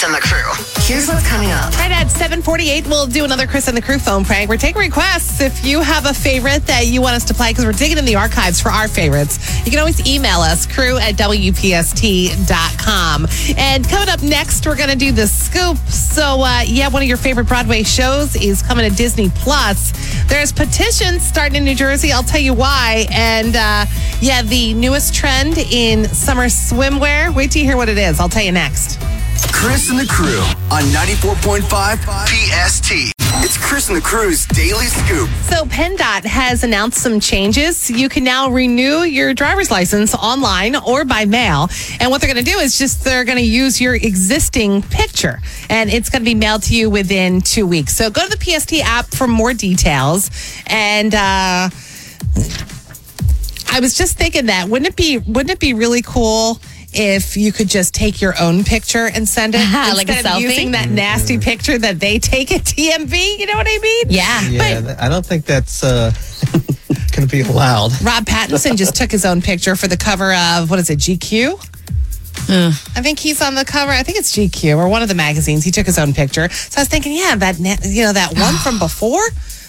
Chris 0.00 0.04
and 0.04 0.14
the 0.14 0.20
crew. 0.20 0.52
Here's 0.84 1.08
what's 1.08 1.26
coming 1.28 1.50
up. 1.50 1.76
Right 1.76 1.90
at 1.90 2.10
748, 2.10 2.86
we'll 2.86 3.06
do 3.06 3.24
another 3.24 3.46
Chris 3.46 3.68
and 3.68 3.76
the 3.76 3.82
Crew 3.82 3.98
phone 3.98 4.24
prank. 4.24 4.48
We're 4.48 4.56
taking 4.56 4.80
requests. 4.80 5.42
If 5.42 5.64
you 5.64 5.82
have 5.82 6.06
a 6.06 6.14
favorite 6.14 6.66
that 6.66 6.86
you 6.86 7.02
want 7.02 7.16
us 7.16 7.24
to 7.26 7.34
play, 7.34 7.50
because 7.50 7.66
we're 7.66 7.72
digging 7.72 7.98
in 7.98 8.06
the 8.06 8.16
archives 8.16 8.60
for 8.60 8.70
our 8.70 8.88
favorites, 8.88 9.38
you 9.64 9.70
can 9.70 9.78
always 9.78 10.00
email 10.08 10.40
us, 10.40 10.66
crew 10.66 10.96
at 10.98 11.16
WPST.com. 11.16 12.38
And 13.58 13.86
coming 13.88 14.08
up 14.08 14.22
next, 14.22 14.66
we're 14.66 14.76
going 14.76 14.90
to 14.90 14.96
do 14.96 15.12
the 15.12 15.26
scoop. 15.26 15.76
So, 15.88 16.40
uh, 16.42 16.62
yeah, 16.66 16.88
one 16.88 17.02
of 17.02 17.08
your 17.08 17.18
favorite 17.18 17.46
Broadway 17.46 17.82
shows 17.82 18.36
is 18.36 18.62
coming 18.62 18.88
to 18.88 18.96
Disney 18.96 19.28
Plus. 19.30 19.92
There's 20.28 20.52
petitions 20.52 21.26
starting 21.26 21.56
in 21.56 21.64
New 21.64 21.74
Jersey. 21.74 22.10
I'll 22.12 22.22
tell 22.22 22.40
you 22.40 22.54
why. 22.54 23.06
And, 23.10 23.54
uh, 23.54 23.84
yeah, 24.20 24.42
the 24.42 24.72
newest 24.74 25.14
trend 25.14 25.58
in 25.58 26.06
summer 26.06 26.46
swimwear. 26.46 27.34
Wait 27.34 27.50
till 27.50 27.60
you 27.60 27.68
hear 27.68 27.76
what 27.76 27.90
it 27.90 27.98
is. 27.98 28.18
I'll 28.18 28.30
tell 28.30 28.42
you 28.42 28.52
next. 28.52 28.98
Chris 29.46 29.90
and 29.90 29.98
the 29.98 30.06
crew 30.06 30.40
on 30.70 30.82
94.5 30.92 31.98
PST. 32.26 33.12
It's 33.42 33.56
Chris 33.56 33.88
and 33.88 33.96
the 33.96 34.02
crew's 34.02 34.44
daily 34.46 34.86
scoop. 34.86 35.30
So 35.42 35.64
PennDOT 35.64 36.24
has 36.24 36.64
announced 36.64 36.98
some 36.98 37.20
changes. 37.20 37.88
You 37.90 38.08
can 38.08 38.24
now 38.24 38.50
renew 38.50 39.02
your 39.02 39.32
driver's 39.34 39.70
license 39.70 40.14
online 40.14 40.76
or 40.76 41.04
by 41.04 41.24
mail. 41.24 41.68
And 42.00 42.10
what 42.10 42.20
they're 42.20 42.32
going 42.32 42.44
to 42.44 42.50
do 42.50 42.58
is 42.58 42.76
just 42.76 43.04
they're 43.04 43.24
going 43.24 43.38
to 43.38 43.44
use 43.44 43.80
your 43.80 43.94
existing 43.94 44.82
picture 44.82 45.40
and 45.68 45.90
it's 45.90 46.10
going 46.10 46.22
to 46.22 46.26
be 46.26 46.34
mailed 46.34 46.64
to 46.64 46.76
you 46.76 46.90
within 46.90 47.40
two 47.40 47.66
weeks. 47.66 47.96
So 47.96 48.10
go 48.10 48.26
to 48.26 48.36
the 48.36 48.44
PST 48.44 48.74
app 48.84 49.06
for 49.06 49.26
more 49.26 49.54
details. 49.54 50.30
And 50.66 51.14
uh, 51.14 51.70
I 53.72 53.80
was 53.80 53.94
just 53.94 54.18
thinking 54.18 54.46
that 54.46 54.68
wouldn't 54.68 54.88
it 54.88 54.96
be 54.96 55.18
wouldn't 55.18 55.50
it 55.50 55.60
be 55.60 55.74
really 55.74 56.02
cool 56.02 56.60
if 56.92 57.36
you 57.36 57.52
could 57.52 57.68
just 57.68 57.94
take 57.94 58.20
your 58.20 58.34
own 58.40 58.64
picture 58.64 59.06
and 59.06 59.28
send 59.28 59.54
it 59.54 59.58
Like 59.96 60.08
a 60.08 60.12
instead 60.12 60.26
of 60.26 60.32
selfie? 60.32 60.40
using 60.40 60.70
that 60.72 60.88
nasty 60.90 61.38
picture 61.38 61.78
that 61.78 62.00
they 62.00 62.18
take 62.18 62.52
at 62.52 62.62
DMV. 62.62 63.38
You 63.38 63.46
know 63.46 63.54
what 63.56 63.66
I 63.68 63.78
mean? 63.78 64.04
Yeah. 64.08 64.40
Yeah, 64.48 64.80
th- 64.80 64.98
I 64.98 65.08
don't 65.08 65.24
think 65.24 65.44
that's 65.44 65.82
uh, 65.84 66.12
going 67.12 67.26
to 67.28 67.30
be 67.30 67.42
allowed. 67.42 67.92
Rob 68.02 68.24
Pattinson 68.24 68.76
just 68.76 68.94
took 68.96 69.10
his 69.10 69.24
own 69.24 69.40
picture 69.42 69.76
for 69.76 69.86
the 69.88 69.96
cover 69.96 70.32
of 70.34 70.70
what 70.70 70.78
is 70.78 70.90
it, 70.90 70.98
GQ? 70.98 71.66
I 72.52 73.00
think 73.02 73.20
he's 73.20 73.40
on 73.42 73.54
the 73.54 73.64
cover. 73.64 73.92
I 73.92 74.02
think 74.02 74.18
it's 74.18 74.34
GQ 74.36 74.76
or 74.76 74.88
one 74.88 75.02
of 75.02 75.08
the 75.08 75.14
magazines. 75.14 75.62
He 75.64 75.70
took 75.70 75.86
his 75.86 75.98
own 75.98 76.12
picture. 76.12 76.48
So 76.48 76.78
I 76.78 76.82
was 76.82 76.88
thinking, 76.88 77.12
yeah, 77.12 77.36
that 77.36 77.58
you 77.84 78.02
know 78.02 78.12
that 78.12 78.36
one 78.36 78.54
from 78.56 78.78
before. 78.80 79.20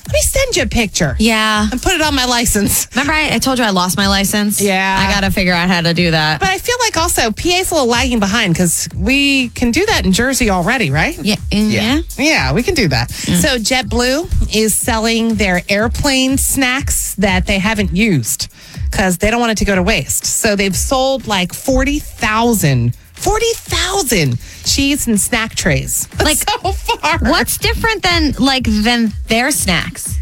Let 0.08 0.14
me 0.14 0.22
send 0.22 0.58
you 0.58 0.64
a 0.64 0.68
picture 0.68 1.16
Yeah. 1.20 1.68
and 1.72 1.82
put 1.82 1.94
it 1.94 2.02
on 2.02 2.14
my 2.16 2.26
license. 2.26 2.88
Remember, 2.92 3.14
I, 3.14 3.36
I 3.36 3.40
told 3.40 3.60
you 3.60 3.64
I 3.66 3.70
lost 3.70 3.96
my 3.98 4.08
license? 4.08 4.60
Yeah. 4.60 4.98
I 5.00 5.12
got 5.12 5.22
to 5.26 5.32
figure 5.32 5.54
out 5.54 5.70
how 5.70 5.82
to 5.82 5.94
do 5.94 6.12
that. 6.12 6.40
But 6.40 6.50
I 6.50 6.58
feel 6.58 6.76
like 6.82 6.98
also 6.98 7.32
PA's 7.32 7.72
a 7.72 7.76
little 7.76 7.88
lagging 7.88 8.20
behind 8.20 8.54
because 8.54 8.90
we 8.96 9.50
can 9.50 9.72
do 9.72 9.86
that 9.86 10.06
in 10.06 10.12
Jersey 10.12 10.50
already, 10.50 10.90
right? 10.92 11.18
yeah. 11.24 11.36
Yeah. 11.52 12.02
Yeah, 12.18 12.54
we 12.54 12.62
can 12.64 12.74
do 12.76 12.88
that. 12.90 13.10
Mm. 13.10 13.42
So 13.42 13.58
JetBlue 13.58 14.54
is 14.56 14.74
selling 14.76 15.36
their 15.36 15.62
airplane 15.70 16.38
snacks 16.38 17.16
that 17.16 17.46
they 17.46 17.60
haven't 17.60 17.96
used 17.96 18.50
because 18.90 19.18
they 19.20 19.32
don't 19.32 19.40
want 19.40 19.54
it 19.54 19.58
to 19.60 19.66
go 19.66 19.76
to 19.76 19.84
waste. 19.84 20.26
So 20.26 20.56
they've 20.58 20.76
sold 20.76 21.28
like 21.28 21.54
40,000 21.54 22.96
40,000 23.14 24.40
cheese 24.66 25.08
and 25.08 25.20
snack 25.20 25.56
trays. 25.56 26.08
Like, 26.24 26.38
so 26.38 26.72
far. 26.72 27.20
What's 27.20 27.58
different 27.58 28.04
than 28.04 28.34
like 28.40 28.64
than 28.66 29.12
their 29.28 29.52
snacks? 29.52 30.18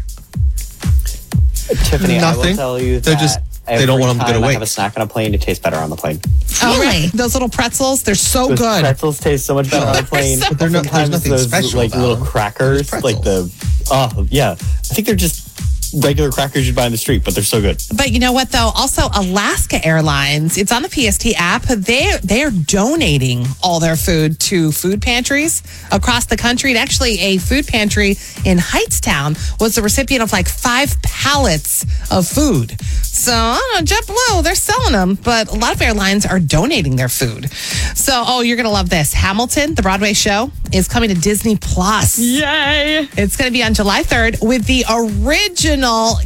Tiffany, 1.84 2.16
I 2.16 2.20
Nothing. 2.20 2.50
will 2.50 2.56
tell 2.56 2.80
you 2.80 3.00
They're 3.00 3.14
that 3.14 3.20
just- 3.20 3.38
they 3.66 3.86
don't 3.86 4.00
every 4.00 4.00
want 4.02 4.10
'em 4.10 4.18
to 4.18 4.24
go 4.24 4.32
to 4.32 4.32
time 4.40 4.44
I 4.44 4.52
have 4.52 4.56
a 4.56 4.64
waste. 4.64 4.74
snack 4.74 4.96
on 4.96 5.02
a 5.02 5.06
plane, 5.06 5.32
it 5.34 5.40
tastes 5.42 5.62
better 5.62 5.76
on 5.76 5.90
the 5.90 5.96
plane. 5.96 6.18
Oh, 6.62 6.74
oh 6.76 6.80
Really? 6.80 7.06
Those 7.08 7.34
little 7.34 7.48
pretzels, 7.48 8.02
they're 8.02 8.16
so 8.16 8.48
Those 8.48 8.58
good. 8.58 8.80
pretzels 8.80 9.20
taste 9.20 9.46
so 9.46 9.54
much 9.54 9.70
better 9.70 9.86
on 9.86 9.96
a 9.96 10.02
plane. 10.06 10.38
so- 10.38 10.48
But 10.48 10.58
they're 10.58 10.68
not- 10.70 10.82
there's 10.82 10.92
Sometimes 10.92 11.10
nothing 11.10 11.30
those, 11.30 11.44
special 11.46 11.78
like 11.78 11.90
about 11.92 12.00
little 12.00 12.16
them. 12.16 12.26
crackers, 12.26 12.90
They're 12.90 13.00
like 13.00 13.22
the 13.22 13.48
oh 13.92 14.26
yeah. 14.30 14.52
I 14.52 14.94
think 14.94 15.06
they're 15.06 15.14
just 15.14 15.49
regular 15.94 16.30
crackers 16.30 16.66
you'd 16.66 16.76
buy 16.76 16.86
in 16.86 16.92
the 16.92 16.98
street, 16.98 17.24
but 17.24 17.34
they're 17.34 17.44
so 17.44 17.60
good. 17.60 17.82
But 17.96 18.10
you 18.12 18.18
know 18.18 18.32
what 18.32 18.50
though? 18.50 18.70
Also 18.74 19.02
Alaska 19.14 19.84
Airlines, 19.84 20.56
it's 20.58 20.72
on 20.72 20.82
the 20.82 20.88
PST 20.88 21.26
app. 21.36 21.62
They 21.62 22.12
they're 22.22 22.50
donating 22.50 23.46
all 23.62 23.80
their 23.80 23.96
food 23.96 24.38
to 24.40 24.72
food 24.72 25.02
pantries 25.02 25.62
across 25.92 26.26
the 26.26 26.36
country. 26.36 26.70
And 26.70 26.78
actually 26.78 27.18
a 27.20 27.38
food 27.38 27.66
pantry 27.66 28.10
in 28.44 28.58
Hightstown 28.58 29.36
was 29.60 29.74
the 29.74 29.82
recipient 29.82 30.22
of 30.22 30.32
like 30.32 30.48
five 30.48 31.00
pallets 31.02 31.84
of 32.10 32.26
food. 32.26 32.80
So 33.02 33.32
I 33.32 33.60
don't 33.74 33.84
know, 33.84 33.96
JetBlue, 33.96 34.44
they're 34.44 34.54
selling 34.54 34.92
them, 34.92 35.18
but 35.22 35.48
a 35.48 35.56
lot 35.56 35.74
of 35.74 35.82
airlines 35.82 36.24
are 36.24 36.40
donating 36.40 36.96
their 36.96 37.08
food. 37.08 37.50
So 37.94 38.22
oh, 38.26 38.40
you're 38.40 38.56
gonna 38.56 38.70
love 38.70 38.90
this. 38.90 39.12
Hamilton, 39.12 39.74
the 39.74 39.82
Broadway 39.82 40.12
show, 40.12 40.50
is 40.72 40.88
coming 40.88 41.08
to 41.10 41.14
Disney 41.14 41.56
Plus. 41.56 42.18
Yay. 42.18 43.08
It's 43.16 43.36
gonna 43.36 43.50
be 43.50 43.62
on 43.62 43.74
July 43.74 44.02
3rd 44.02 44.46
with 44.46 44.64
the 44.66 44.84
original 44.88 45.79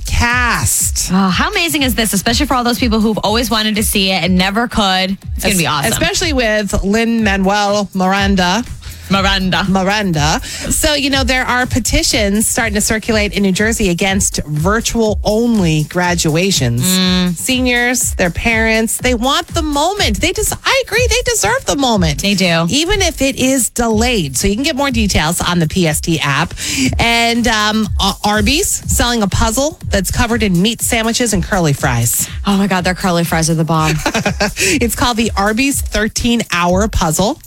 cast. 0.06 1.10
Oh, 1.12 1.28
how 1.28 1.50
amazing 1.50 1.82
is 1.82 1.94
this, 1.94 2.12
especially 2.12 2.46
for 2.46 2.54
all 2.54 2.64
those 2.64 2.78
people 2.78 3.00
who've 3.00 3.18
always 3.22 3.50
wanted 3.50 3.76
to 3.76 3.82
see 3.82 4.10
it 4.10 4.22
and 4.24 4.36
never 4.36 4.68
could? 4.68 5.18
It's 5.36 5.42
going 5.42 5.52
to 5.52 5.58
be 5.58 5.66
awesome. 5.66 5.92
Especially 5.92 6.32
with 6.32 6.82
Lin-Manuel 6.82 7.90
Miranda. 7.94 8.62
Miranda. 9.14 9.64
Miranda. 9.68 10.40
So, 10.42 10.94
you 10.94 11.10
know, 11.10 11.24
there 11.24 11.44
are 11.44 11.66
petitions 11.66 12.46
starting 12.46 12.74
to 12.74 12.80
circulate 12.80 13.32
in 13.32 13.42
New 13.42 13.52
Jersey 13.52 13.90
against 13.90 14.42
virtual 14.44 15.20
only 15.22 15.84
graduations. 15.84 16.84
Seniors, 17.38 18.14
their 18.16 18.30
parents, 18.30 18.98
they 18.98 19.14
want 19.14 19.46
the 19.48 19.62
moment. 19.62 20.20
They 20.20 20.32
just, 20.32 20.54
I 20.64 20.82
agree, 20.86 21.06
they 21.08 21.22
deserve 21.24 21.64
the 21.66 21.76
moment. 21.76 22.22
They 22.22 22.34
do. 22.34 22.66
Even 22.70 23.00
if 23.02 23.22
it 23.22 23.36
is 23.36 23.70
delayed. 23.70 24.36
So 24.36 24.48
you 24.48 24.54
can 24.54 24.64
get 24.64 24.76
more 24.76 24.90
details 24.90 25.40
on 25.40 25.58
the 25.58 25.68
PST 25.68 26.18
app. 26.20 26.52
And 26.98 27.46
um, 27.46 27.88
Arby's 28.24 28.68
selling 28.68 29.22
a 29.22 29.28
puzzle 29.28 29.78
that's 29.86 30.10
covered 30.10 30.42
in 30.42 30.60
meat 30.60 30.80
sandwiches 30.80 31.32
and 31.32 31.42
curly 31.42 31.72
fries. 31.72 32.28
Oh 32.46 32.56
my 32.56 32.66
God, 32.66 32.84
their 32.84 32.94
curly 32.94 33.24
fries 33.24 33.48
are 33.50 33.54
the 33.54 33.64
bomb. 33.64 33.94
It's 34.84 34.94
called 34.94 35.16
the 35.16 35.30
Arby's 35.36 35.80
13 35.80 36.42
hour 36.52 36.88
puzzle. 36.88 37.38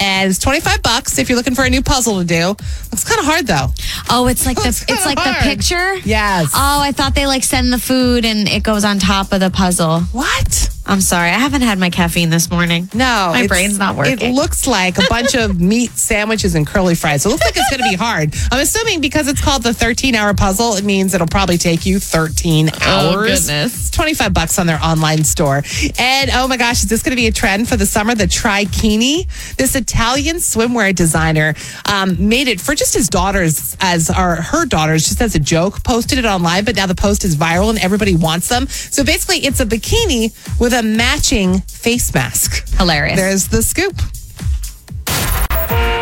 And 0.00 0.30
it's 0.30 0.38
25 0.38 0.82
bucks 0.82 1.18
if 1.18 1.28
you're 1.28 1.36
looking 1.36 1.54
for 1.54 1.64
a 1.64 1.70
new 1.70 1.82
puzzle 1.82 2.18
to 2.20 2.24
do. 2.24 2.48
Looks 2.48 3.04
kind 3.04 3.20
of 3.20 3.26
hard 3.26 3.46
though. 3.46 3.68
Oh, 4.10 4.26
it's 4.28 4.46
like 4.46 4.56
the 4.62 4.68
It's 4.68 4.82
it's 4.82 5.04
like 5.04 5.18
the 5.18 5.36
picture. 5.42 5.96
Yes. 5.96 6.52
Oh, 6.54 6.80
I 6.80 6.92
thought 6.92 7.14
they 7.14 7.26
like 7.26 7.44
send 7.44 7.72
the 7.72 7.78
food 7.78 8.24
and 8.24 8.48
it 8.48 8.62
goes 8.62 8.84
on 8.84 8.98
top 8.98 9.32
of 9.32 9.40
the 9.40 9.50
puzzle. 9.50 10.00
What? 10.12 10.69
I'm 10.90 11.00
sorry, 11.00 11.30
I 11.30 11.38
haven't 11.38 11.62
had 11.62 11.78
my 11.78 11.88
caffeine 11.88 12.30
this 12.30 12.50
morning. 12.50 12.88
No. 12.92 13.30
my 13.32 13.46
brain's 13.46 13.78
not 13.78 13.94
working. 13.94 14.20
It 14.20 14.34
looks 14.34 14.66
like 14.66 14.98
a 14.98 15.04
bunch 15.08 15.36
of 15.36 15.60
meat 15.70 15.92
sandwiches 15.92 16.56
and 16.56 16.66
curly 16.66 16.96
fries. 16.96 17.22
So 17.22 17.28
it 17.28 17.32
looks 17.34 17.44
like 17.44 17.56
it's 17.56 17.70
going 17.70 17.80
to 17.84 17.88
be 17.88 17.94
hard. 17.94 18.34
I'm 18.50 18.58
assuming 18.60 19.00
because 19.00 19.28
it's 19.28 19.40
called 19.40 19.62
the 19.62 19.72
13 19.72 20.16
hour 20.16 20.34
puzzle, 20.34 20.74
it 20.74 20.82
means 20.82 21.14
it'll 21.14 21.28
probably 21.28 21.58
take 21.58 21.86
you 21.86 22.00
13 22.00 22.70
hours. 22.70 22.80
Oh, 22.82 23.22
goodness. 23.22 23.50
It's 23.80 23.90
25 23.90 24.34
bucks 24.34 24.58
on 24.58 24.66
their 24.66 24.82
online 24.82 25.22
store. 25.22 25.62
And 25.96 26.30
oh 26.34 26.48
my 26.48 26.56
gosh, 26.56 26.82
is 26.82 26.88
this 26.88 27.04
going 27.04 27.12
to 27.12 27.16
be 27.16 27.28
a 27.28 27.32
trend 27.32 27.68
for 27.68 27.76
the 27.76 27.86
summer? 27.86 28.16
The 28.16 28.24
Trikini, 28.24 29.28
this 29.56 29.76
Italian 29.76 30.36
swimwear 30.36 30.92
designer, 30.92 31.54
um, 31.86 32.28
made 32.28 32.48
it 32.48 32.60
for 32.60 32.74
just 32.74 32.94
his 32.94 33.08
daughters 33.08 33.76
as 33.80 34.10
or 34.10 34.36
her 34.36 34.66
daughters, 34.66 35.04
just 35.06 35.20
as 35.20 35.36
a 35.36 35.38
joke, 35.38 35.84
posted 35.84 36.18
it 36.18 36.24
online, 36.24 36.64
but 36.64 36.74
now 36.74 36.86
the 36.86 36.96
post 36.96 37.24
is 37.24 37.36
viral 37.36 37.70
and 37.70 37.78
everybody 37.78 38.16
wants 38.16 38.48
them. 38.48 38.66
So 38.66 39.04
basically, 39.04 39.46
it's 39.46 39.60
a 39.60 39.66
bikini 39.66 40.32
with 40.58 40.72
a 40.72 40.79
matching 40.82 41.60
face 41.60 42.12
mask. 42.14 42.68
Hilarious. 42.76 43.16
There's 43.18 43.48
the 43.48 43.62
scoop. 43.62 43.96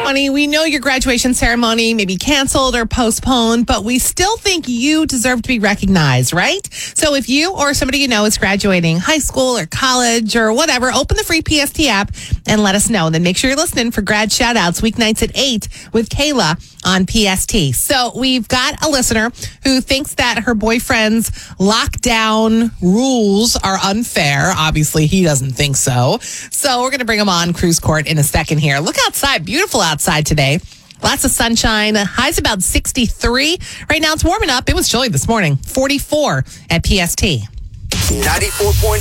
Honey, 0.09 0.31
we 0.31 0.47
know 0.47 0.65
your 0.65 0.81
graduation 0.81 1.35
ceremony 1.35 1.93
may 1.93 2.07
be 2.07 2.17
canceled 2.17 2.75
or 2.75 2.87
postponed, 2.87 3.67
but 3.67 3.85
we 3.85 3.99
still 3.99 4.39
think 4.39 4.67
you 4.67 5.05
deserve 5.05 5.43
to 5.43 5.49
be 5.49 5.59
recognized, 5.59 6.33
right? 6.33 6.67
So 6.73 7.15
if 7.15 7.29
you 7.29 7.53
or 7.53 7.75
somebody 7.75 7.99
you 7.99 8.09
know 8.09 8.25
is 8.25 8.39
graduating 8.39 9.01
high 9.01 9.19
school 9.19 9.59
or 9.59 9.67
college 9.67 10.35
or 10.35 10.51
whatever, 10.55 10.91
open 10.91 11.19
the 11.19 11.25
free 11.25 11.43
PST 11.47 11.81
app 11.89 12.11
and 12.47 12.63
let 12.63 12.75
us 12.75 12.89
know. 12.89 13.05
And 13.05 13.17
then 13.17 13.23
make 13.23 13.37
sure 13.37 13.51
you're 13.51 13.59
listening 13.59 13.91
for 13.91 14.01
grad 14.01 14.33
shout 14.33 14.57
outs 14.57 14.81
weeknights 14.81 15.23
at 15.23 15.37
8 15.37 15.69
with 15.93 16.09
Kayla 16.09 16.57
on 16.87 17.07
PST. 17.07 17.79
So 17.79 18.13
we've 18.17 18.49
got 18.49 18.83
a 18.83 18.89
listener 18.89 19.31
who 19.65 19.83
thinks 19.83 20.15
that 20.15 20.45
her 20.45 20.55
boyfriend's 20.55 21.29
lockdown 21.59 22.71
rules 22.81 23.57
are 23.57 23.77
unfair. 23.85 24.53
Obviously, 24.57 25.05
he 25.05 25.23
doesn't 25.23 25.51
think 25.51 25.77
so. 25.77 26.17
So 26.23 26.81
we're 26.81 26.89
going 26.89 27.01
to 27.01 27.05
bring 27.05 27.21
him 27.21 27.29
on 27.29 27.53
Crew's 27.53 27.79
Court 27.79 28.07
in 28.07 28.17
a 28.17 28.23
second 28.23 28.57
here. 28.59 28.79
Look 28.79 28.97
outside. 29.05 29.45
Beautiful 29.45 29.83
outside 29.83 29.98
today. 30.27 30.61
Lots 31.03 31.25
of 31.25 31.31
sunshine. 31.31 31.95
Highs 31.95 32.39
about 32.39 32.63
63. 32.63 33.59
Right 33.89 34.03
now 34.03 34.13
it's 34.15 34.25
warming 34.25 34.51
up. 34.51 34.69
It 34.69 34.75
was 34.75 34.89
chilly 34.89 35.09
this 35.09 35.29
morning. 35.29 35.57
44 35.57 36.45
at 36.71 36.85
PST. 36.85 37.23
94.5 37.23 38.99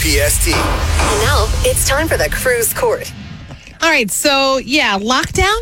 PST. 0.00 0.48
Now 0.48 1.46
it's 1.64 1.88
time 1.88 2.08
for 2.08 2.16
the 2.16 2.28
Crew's 2.30 2.72
Court. 2.72 3.12
All 3.82 3.88
right. 3.90 4.10
So, 4.10 4.58
yeah, 4.58 4.98
lockdown. 4.98 5.58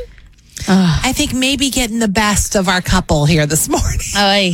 I 0.69 1.13
think 1.15 1.33
maybe 1.33 1.71
getting 1.71 1.99
the 2.01 2.09
best 2.09 2.57
of 2.57 2.69
our 2.69 2.81
couple 2.83 3.25
here 3.25 3.47
this 3.47 3.69
morning. 3.69 4.01
Oy. 4.19 4.53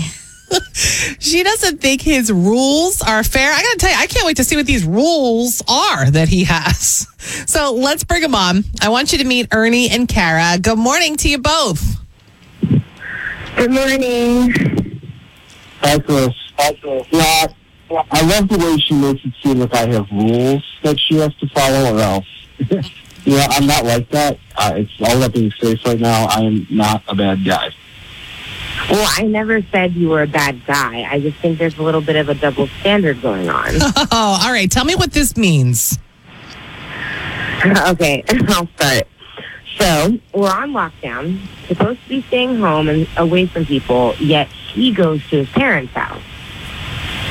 She 1.18 1.42
doesn't 1.42 1.80
think 1.80 2.02
his 2.02 2.30
rules 2.30 3.00
are 3.00 3.22
fair. 3.24 3.52
I 3.52 3.62
got 3.62 3.72
to 3.72 3.78
tell 3.78 3.90
you, 3.90 3.96
I 3.98 4.06
can't 4.06 4.26
wait 4.26 4.36
to 4.36 4.44
see 4.44 4.56
what 4.56 4.66
these 4.66 4.84
rules 4.84 5.62
are 5.68 6.10
that 6.10 6.28
he 6.28 6.44
has. 6.44 7.06
So 7.46 7.72
let's 7.72 8.04
bring 8.04 8.22
him 8.22 8.34
on. 8.34 8.64
I 8.82 8.90
want 8.90 9.10
you 9.10 9.18
to 9.18 9.24
meet 9.24 9.48
Ernie 9.50 9.88
and 9.88 10.06
Kara. 10.06 10.58
Good 10.58 10.76
morning 10.76 11.16
to 11.16 11.28
you 11.30 11.38
both. 11.38 11.96
Good 13.56 13.70
morning. 13.70 15.00
Hi, 15.80 15.98
Chris. 16.00 16.34
Hi, 16.58 16.74
Chris. 16.74 17.06
Yeah, 17.10 17.46
I 18.10 18.26
love 18.26 18.48
the 18.48 18.58
way 18.58 18.78
she 18.78 18.92
makes 18.92 19.24
it 19.24 19.32
seem 19.42 19.58
like 19.58 19.72
I 19.72 19.86
have 19.86 20.06
rules 20.10 20.62
that 20.82 21.00
she 21.00 21.14
has 21.16 21.34
to 21.36 21.48
follow, 21.48 21.96
or 21.96 22.00
else. 22.00 22.26
yeah, 23.24 23.46
I'm 23.50 23.66
not 23.66 23.86
like 23.86 24.10
that. 24.10 24.38
Uh, 24.56 24.74
it's 24.76 24.92
all 25.00 25.18
that 25.20 25.32
being 25.32 25.50
safe 25.52 25.80
right 25.86 25.98
now. 25.98 26.26
I 26.26 26.42
am 26.42 26.66
not 26.68 27.02
a 27.08 27.14
bad 27.14 27.42
guy. 27.42 27.70
Well, 28.90 29.08
I 29.16 29.22
never 29.22 29.62
said 29.62 29.94
you 29.94 30.08
were 30.08 30.22
a 30.22 30.26
bad 30.26 30.64
guy. 30.66 31.02
I 31.10 31.20
just 31.20 31.38
think 31.38 31.58
there's 31.58 31.78
a 31.78 31.82
little 31.82 32.00
bit 32.00 32.16
of 32.16 32.28
a 32.28 32.34
double 32.34 32.66
standard 32.80 33.22
going 33.22 33.48
on. 33.48 33.72
Oh, 34.16 34.40
all 34.42 34.52
right. 34.52 34.70
Tell 34.70 34.84
me 34.84 34.94
what 34.94 35.12
this 35.12 35.36
means. 35.36 35.98
okay, 37.88 38.22
I'll 38.48 38.68
start. 38.76 39.08
So 39.78 40.18
we're 40.32 40.50
on 40.50 40.72
lockdown, 40.72 41.40
supposed 41.66 42.02
to 42.04 42.08
be 42.08 42.22
staying 42.22 42.58
home 42.58 42.88
and 42.88 43.08
away 43.16 43.46
from 43.46 43.64
people, 43.64 44.14
yet 44.16 44.48
he 44.48 44.92
goes 44.92 45.26
to 45.30 45.38
his 45.38 45.48
parents' 45.48 45.92
house. 45.94 46.22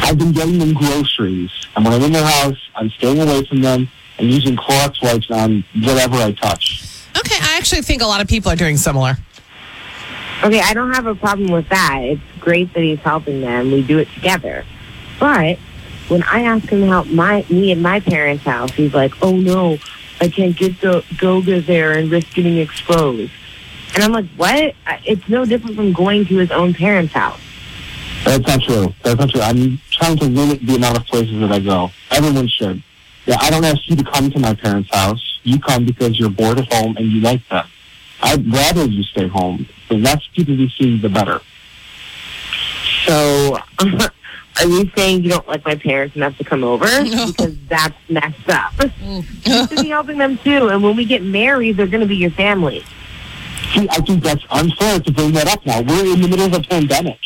I've 0.01 0.17
been 0.17 0.33
getting 0.33 0.57
them 0.59 0.73
groceries, 0.73 1.51
and 1.75 1.85
when 1.85 1.93
I'm 1.93 2.01
in 2.01 2.11
their 2.11 2.25
house, 2.25 2.57
I'm 2.75 2.89
staying 2.89 3.21
away 3.21 3.45
from 3.45 3.61
them 3.61 3.87
and 4.17 4.29
using 4.29 4.55
Clorox 4.55 5.01
wipes 5.01 5.31
on 5.31 5.63
whatever 5.75 6.15
I 6.17 6.31
touch. 6.31 6.83
Okay. 7.17 7.35
I 7.35 7.57
actually 7.57 7.81
think 7.83 8.01
a 8.01 8.05
lot 8.05 8.21
of 8.21 8.27
people 8.27 8.51
are 8.51 8.55
doing 8.55 8.77
similar. 8.77 9.17
Okay, 10.43 10.59
I 10.59 10.73
don't 10.73 10.93
have 10.93 11.05
a 11.05 11.15
problem 11.15 11.51
with 11.51 11.69
that. 11.69 11.99
It's 12.01 12.21
great 12.39 12.73
that 12.73 12.81
he's 12.81 12.99
helping 12.99 13.39
them. 13.39 13.71
We 13.71 13.81
do 13.81 13.99
it 13.99 14.09
together. 14.09 14.65
But 15.17 15.57
when 16.09 16.21
I 16.23 16.43
ask 16.43 16.67
him 16.67 16.81
to 16.81 16.87
help 16.87 17.07
my 17.07 17.45
me 17.49 17.71
and 17.71 17.81
my 17.81 18.01
parents' 18.01 18.43
house, 18.43 18.71
he's 18.73 18.93
like, 18.93 19.13
"Oh 19.21 19.37
no, 19.37 19.77
I 20.19 20.27
can't 20.27 20.55
get 20.55 20.81
the 20.81 21.03
go 21.17 21.39
there 21.41 21.93
and 21.93 22.11
risk 22.11 22.33
getting 22.33 22.57
exposed." 22.57 23.31
And 23.95 24.03
I'm 24.03 24.11
like, 24.11 24.25
"What? 24.35 24.75
It's 25.05 25.29
no 25.29 25.45
different 25.45 25.77
from 25.77 25.93
going 25.93 26.25
to 26.25 26.37
his 26.37 26.51
own 26.51 26.73
parents' 26.73 27.13
house." 27.13 27.39
That's 28.25 28.45
not 28.45 28.61
true. 28.63 28.93
That's 29.01 29.19
not 29.19 29.29
true. 29.29 29.41
I'm 29.41 29.79
trying 29.91 30.17
to 30.17 30.25
limit 30.25 30.65
the 30.65 30.75
amount 30.75 30.97
of 30.97 31.05
places 31.05 31.39
that 31.39 31.51
I 31.53 31.59
go. 31.59 31.91
Everyone 32.11 32.49
should. 32.49 32.83
Yeah, 33.25 33.37
I 33.39 33.49
don't 33.49 33.63
ask 33.63 33.79
you 33.87 33.95
to 33.95 34.03
come 34.03 34.29
to 34.31 34.39
my 34.39 34.53
parents' 34.53 34.89
house. 34.93 35.39
You 35.43 35.59
come 35.59 35.85
because 35.85 36.19
you're 36.19 36.29
bored 36.29 36.59
at 36.59 36.73
home 36.73 36.97
and 36.97 37.05
you 37.05 37.21
like 37.21 37.47
them. 37.47 37.65
I'd 38.23 38.51
rather 38.51 38.85
you 38.85 39.03
stay 39.03 39.27
home. 39.27 39.67
The 39.89 39.95
less 39.95 40.25
people 40.33 40.55
you 40.55 40.69
see, 40.69 40.97
the 40.97 41.09
better. 41.09 41.41
So, 43.05 43.57
are 43.79 44.65
you 44.65 44.89
saying 44.95 45.23
you 45.23 45.29
don't 45.29 45.47
like 45.47 45.65
my 45.65 45.75
parents 45.75 46.15
enough 46.15 46.37
to 46.37 46.43
come 46.43 46.63
over? 46.63 46.85
Because 47.03 47.57
that's 47.67 47.95
messed 48.09 48.49
up. 48.49 48.73
Mm. 48.73 49.45
You 49.45 49.67
should 49.67 49.83
be 49.83 49.89
helping 49.89 50.17
them 50.17 50.37
too. 50.37 50.69
And 50.69 50.81
when 50.81 50.95
we 50.95 51.05
get 51.05 51.21
married, 51.21 51.75
they're 51.77 51.87
going 51.87 52.01
to 52.01 52.07
be 52.07 52.15
your 52.15 52.31
family. 52.31 52.83
See, 53.73 53.87
I 53.89 53.97
think 53.97 54.23
that's 54.23 54.43
unfair 54.49 54.99
to 54.99 55.11
bring 55.11 55.33
that 55.33 55.47
up 55.47 55.65
now. 55.65 55.81
We're 55.81 56.13
in 56.13 56.21
the 56.21 56.27
middle 56.27 56.45
of 56.45 56.53
a 56.53 56.61
pandemic. 56.61 57.19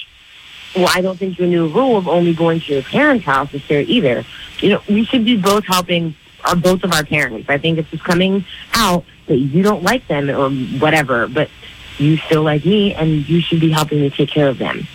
Well, 0.76 0.90
I 0.94 1.02
don't 1.02 1.18
think 1.18 1.38
your 1.38 1.48
new 1.48 1.68
rule 1.68 1.98
of 1.98 2.08
only 2.08 2.34
going 2.34 2.60
to 2.62 2.74
your 2.74 2.84
parents' 2.84 3.26
house 3.26 3.54
is 3.54 3.62
fair 3.64 3.82
either. 3.82 4.26
You 4.60 4.70
know, 4.70 4.82
we 4.90 5.06
should 5.06 5.26
be 5.26 5.38
both 5.38 5.66
helping 5.66 6.16
our 6.48 6.56
both 6.56 6.84
of 6.84 6.92
our 6.92 7.04
parents. 7.06 7.50
I 7.50 7.58
think 7.58 7.78
it's 7.78 7.90
just 7.90 8.04
coming 8.04 8.46
out 8.74 9.04
that 9.28 9.38
you 9.38 9.62
don't 9.64 9.84
like 9.84 10.08
them 10.08 10.30
or 10.30 10.50
whatever, 10.80 11.28
but 11.28 11.50
you 11.98 12.18
still 12.18 12.44
like 12.44 12.66
me, 12.66 12.94
and 12.94 13.28
you 13.28 13.42
should 13.42 13.60
be 13.60 13.72
helping 13.72 14.02
me 14.02 14.10
take 14.10 14.30
care 14.30 14.48
of 14.48 14.58
them. 14.58 14.88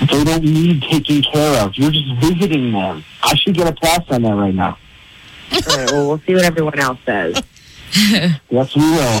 They 0.00 0.24
don't 0.24 0.42
need 0.42 0.82
taking 0.82 1.22
care 1.22 1.62
of. 1.64 1.76
You're 1.76 1.90
just 1.90 2.12
visiting 2.16 2.72
them. 2.72 3.04
I 3.22 3.34
should 3.36 3.54
get 3.54 3.66
a 3.68 3.72
pass 3.72 4.00
on 4.10 4.22
that 4.22 4.34
right 4.34 4.54
now. 4.54 4.78
All 5.52 5.76
right, 5.76 5.90
well, 5.90 6.08
we'll 6.08 6.18
see 6.20 6.34
what 6.34 6.44
everyone 6.44 6.78
else 6.78 6.98
says. 7.04 7.42
Yes, 8.50 8.76
we 8.76 8.82
will. 8.82 9.20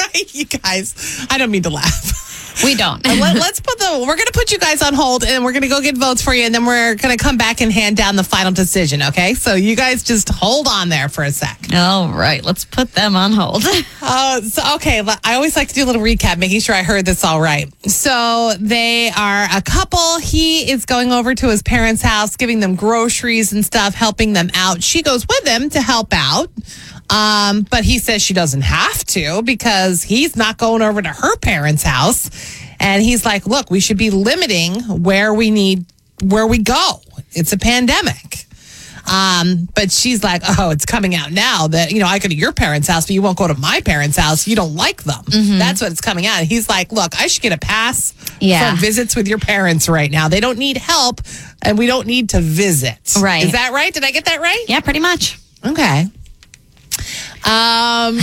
right, 0.00 0.34
you 0.34 0.44
guys. 0.44 1.26
I 1.30 1.36
don't 1.36 1.50
mean 1.50 1.64
to 1.64 1.70
laugh. 1.70 2.24
We 2.62 2.74
don't. 2.74 3.04
Let, 3.06 3.36
us 3.36 3.60
put 3.60 3.78
the. 3.78 3.98
We're 4.06 4.16
going 4.16 4.26
to 4.26 4.32
put 4.32 4.52
you 4.52 4.58
guys 4.58 4.82
on 4.82 4.94
hold, 4.94 5.24
and 5.24 5.44
we're 5.44 5.52
going 5.52 5.62
to 5.62 5.68
go 5.68 5.80
get 5.80 5.96
votes 5.96 6.22
for 6.22 6.34
you, 6.34 6.44
and 6.44 6.54
then 6.54 6.64
we're 6.64 6.94
going 6.94 7.16
to 7.16 7.22
come 7.22 7.36
back 7.36 7.60
and 7.60 7.72
hand 7.72 7.96
down 7.96 8.16
the 8.16 8.24
final 8.24 8.52
decision. 8.52 9.02
Okay, 9.02 9.34
so 9.34 9.54
you 9.54 9.74
guys 9.76 10.02
just 10.02 10.28
hold 10.28 10.68
on 10.68 10.88
there 10.88 11.08
for 11.08 11.24
a 11.24 11.30
sec. 11.32 11.58
All 11.74 12.08
right, 12.08 12.44
let's 12.44 12.64
put 12.64 12.92
them 12.92 13.16
on 13.16 13.32
hold. 13.32 13.64
Uh, 14.06 14.42
so 14.42 14.62
okay, 14.74 15.02
I 15.24 15.34
always 15.34 15.56
like 15.56 15.68
to 15.68 15.74
do 15.74 15.82
a 15.82 15.86
little 15.86 16.02
recap, 16.02 16.36
making 16.36 16.60
sure 16.60 16.74
I 16.74 16.82
heard 16.82 17.06
this 17.06 17.24
all 17.24 17.40
right. 17.40 17.72
So 17.90 18.52
they 18.60 19.10
are 19.10 19.46
a 19.50 19.62
couple. 19.62 20.18
He 20.18 20.70
is 20.70 20.84
going 20.84 21.10
over 21.10 21.34
to 21.34 21.48
his 21.48 21.62
parents' 21.62 22.02
house, 22.02 22.36
giving 22.36 22.60
them 22.60 22.74
groceries 22.74 23.54
and 23.54 23.64
stuff, 23.64 23.94
helping 23.94 24.34
them 24.34 24.50
out. 24.54 24.82
She 24.82 25.02
goes 25.02 25.26
with 25.26 25.48
him 25.48 25.70
to 25.70 25.80
help 25.80 26.08
out. 26.12 26.50
Um, 27.10 27.62
but 27.70 27.84
he 27.84 27.98
says 27.98 28.22
she 28.22 28.34
doesn't 28.34 28.62
have 28.62 29.04
to 29.06 29.42
because 29.42 30.02
he's 30.02 30.36
not 30.36 30.56
going 30.58 30.82
over 30.82 31.00
to 31.02 31.08
her 31.10 31.36
parents' 31.36 31.82
house. 31.82 32.30
And 32.80 33.02
he's 33.02 33.24
like, 33.24 33.46
look, 33.46 33.70
we 33.70 33.80
should 33.80 33.98
be 33.98 34.10
limiting 34.10 34.80
where 35.02 35.32
we 35.32 35.50
need, 35.50 35.84
where 36.22 36.46
we 36.46 36.58
go. 36.58 37.00
It's 37.32 37.52
a 37.52 37.58
pandemic. 37.58 38.46
Um, 39.10 39.68
but 39.74 39.92
she's 39.92 40.24
like, 40.24 40.40
oh, 40.58 40.70
it's 40.70 40.86
coming 40.86 41.14
out 41.14 41.30
now 41.30 41.68
that, 41.68 41.92
you 41.92 41.98
know, 42.00 42.06
I 42.06 42.18
go 42.18 42.28
to 42.28 42.34
your 42.34 42.52
parents' 42.52 42.88
house, 42.88 43.04
but 43.06 43.10
you 43.12 43.20
won't 43.20 43.36
go 43.36 43.46
to 43.46 43.54
my 43.54 43.82
parents' 43.82 44.16
house. 44.16 44.48
You 44.48 44.56
don't 44.56 44.74
like 44.74 45.02
them. 45.04 45.22
That's 45.58 45.82
what 45.82 45.92
it's 45.92 46.00
coming 46.00 46.24
out. 46.26 46.42
He's 46.44 46.70
like, 46.70 46.90
look, 46.90 47.20
I 47.20 47.26
should 47.26 47.42
get 47.42 47.52
a 47.52 47.58
pass 47.58 48.14
Yeah. 48.40 48.74
for 48.74 48.80
visits 48.80 49.14
with 49.14 49.28
your 49.28 49.38
parents 49.38 49.90
right 49.90 50.10
now. 50.10 50.28
They 50.28 50.40
don't 50.40 50.58
need 50.58 50.78
help 50.78 51.20
and 51.60 51.76
we 51.76 51.86
don't 51.86 52.06
need 52.06 52.30
to 52.30 52.40
visit. 52.40 53.14
Right. 53.20 53.44
Is 53.44 53.52
that 53.52 53.72
right? 53.72 53.92
Did 53.92 54.04
I 54.04 54.10
get 54.10 54.24
that 54.24 54.40
right? 54.40 54.64
yeah, 54.68 54.80
pretty 54.80 55.00
much. 55.00 55.38
Okay. 55.66 56.06
Um, 57.46 58.16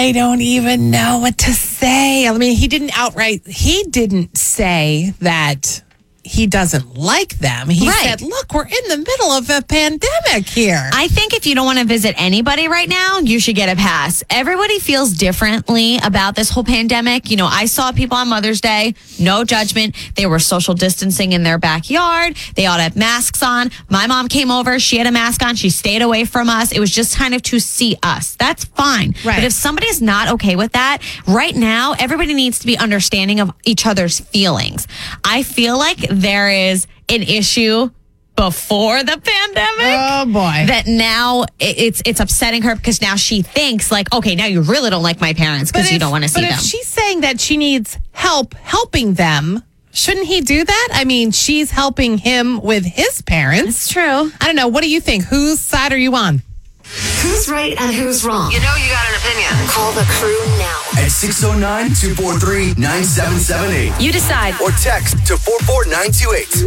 I 0.00 0.12
don't 0.14 0.40
even 0.40 0.90
know 0.90 1.18
what 1.18 1.36
to 1.38 1.52
say. 1.52 2.26
I 2.26 2.32
mean, 2.36 2.56
he 2.56 2.66
didn't 2.66 2.96
outright, 2.96 3.46
he 3.46 3.84
didn't 3.84 4.38
say 4.38 5.12
that 5.20 5.82
he 6.28 6.46
doesn't 6.46 6.96
like 6.96 7.38
them. 7.38 7.68
He 7.68 7.88
Right. 7.88 8.04
said, 8.18 8.20
look, 8.22 8.52
we're 8.52 8.66
in 8.66 8.88
the 8.88 8.98
middle 8.98 9.30
of 9.32 9.48
a 9.50 9.62
pandemic 9.62 10.48
here. 10.48 10.90
I 10.92 11.08
think 11.08 11.32
if 11.34 11.46
you 11.46 11.54
don't 11.54 11.64
want 11.66 11.78
to 11.78 11.84
visit 11.84 12.14
anybody 12.18 12.68
right 12.68 12.88
now, 12.88 13.18
you 13.18 13.40
should 13.40 13.56
get 13.56 13.68
a 13.68 13.76
pass. 13.76 14.22
Everybody 14.30 14.78
feels 14.78 15.12
differently 15.12 15.98
about 16.02 16.34
this 16.34 16.50
whole 16.50 16.64
pandemic. 16.64 17.30
You 17.30 17.36
know, 17.36 17.46
I 17.46 17.66
saw 17.66 17.92
people 17.92 18.16
on 18.16 18.28
Mother's 18.28 18.60
Day, 18.60 18.94
no 19.18 19.44
judgment. 19.44 19.94
They 20.16 20.26
were 20.26 20.38
social 20.38 20.74
distancing 20.74 21.32
in 21.32 21.42
their 21.42 21.58
backyard. 21.58 22.36
They 22.54 22.66
all 22.66 22.78
had 22.78 22.94
masks 22.96 23.42
on. 23.42 23.70
My 23.88 24.06
mom 24.06 24.28
came 24.28 24.50
over. 24.50 24.78
She 24.78 24.98
had 24.98 25.06
a 25.06 25.12
mask 25.12 25.42
on. 25.42 25.56
She 25.56 25.70
stayed 25.70 26.02
away 26.02 26.24
from 26.24 26.48
us. 26.48 26.72
It 26.72 26.80
was 26.80 26.90
just 26.90 27.16
kind 27.16 27.34
of 27.34 27.42
to 27.44 27.58
see 27.58 27.96
us. 28.02 28.36
That's 28.36 28.64
fine. 28.64 29.14
Right. 29.24 29.36
But 29.36 29.44
if 29.44 29.52
somebody's 29.52 30.02
not 30.02 30.28
okay 30.34 30.56
with 30.56 30.72
that, 30.72 30.98
right 31.26 31.54
now, 31.56 31.94
everybody 31.98 32.34
needs 32.34 32.58
to 32.60 32.66
be 32.66 32.76
understanding 32.76 33.40
of 33.40 33.50
each 33.64 33.86
other's 33.86 34.20
feelings. 34.20 34.86
I 35.24 35.42
feel 35.42 35.78
like 35.78 35.98
there 36.20 36.50
is 36.50 36.86
an 37.08 37.22
issue 37.22 37.90
before 38.36 39.02
the 39.02 39.20
pandemic 39.20 39.98
oh, 39.98 40.24
boy. 40.26 40.64
that 40.68 40.84
now 40.86 41.44
it's 41.58 42.00
it's 42.06 42.20
upsetting 42.20 42.62
her 42.62 42.76
because 42.76 43.02
now 43.02 43.16
she 43.16 43.42
thinks 43.42 43.90
like 43.90 44.14
okay 44.14 44.36
now 44.36 44.46
you 44.46 44.62
really 44.62 44.90
don't 44.90 45.02
like 45.02 45.20
my 45.20 45.34
parents 45.34 45.72
because 45.72 45.90
you 45.90 45.98
don't 45.98 46.12
want 46.12 46.22
to 46.22 46.28
see 46.28 46.42
but 46.42 46.48
them 46.48 46.56
if 46.56 46.60
she's 46.60 46.86
saying 46.86 47.22
that 47.22 47.40
she 47.40 47.56
needs 47.56 47.98
help 48.12 48.54
helping 48.54 49.14
them, 49.14 49.62
shouldn't 49.92 50.26
he 50.26 50.40
do 50.40 50.64
that? 50.64 50.88
I 50.92 51.04
mean, 51.04 51.30
she's 51.30 51.70
helping 51.70 52.18
him 52.18 52.60
with 52.60 52.84
his 52.84 53.22
parents. 53.22 53.68
it's 53.68 53.88
true 53.88 54.02
I 54.40 54.46
don't 54.46 54.56
know. 54.56 54.68
What 54.68 54.82
do 54.82 54.90
you 54.90 55.00
think? 55.00 55.24
Whose 55.24 55.60
side 55.60 55.92
are 55.92 55.98
you 55.98 56.14
on? 56.14 56.42
Who's 57.20 57.48
right 57.48 57.76
and 57.78 57.92
who's 57.92 58.24
wrong? 58.24 58.50
You 58.50 58.60
know 58.64 58.74
you 58.80 58.88
got 58.88 59.04
an 59.12 59.16
opinion. 59.20 59.52
Call 59.68 59.92
the 59.92 60.08
crew 60.16 60.40
now. 60.56 60.80
At 60.96 61.12
609 61.12 61.92
243 62.16 62.80
9778. 62.80 64.00
You 64.00 64.10
decide. 64.12 64.56
Or 64.64 64.72
text 64.80 65.20
to 65.28 65.36
44928. 65.36 66.64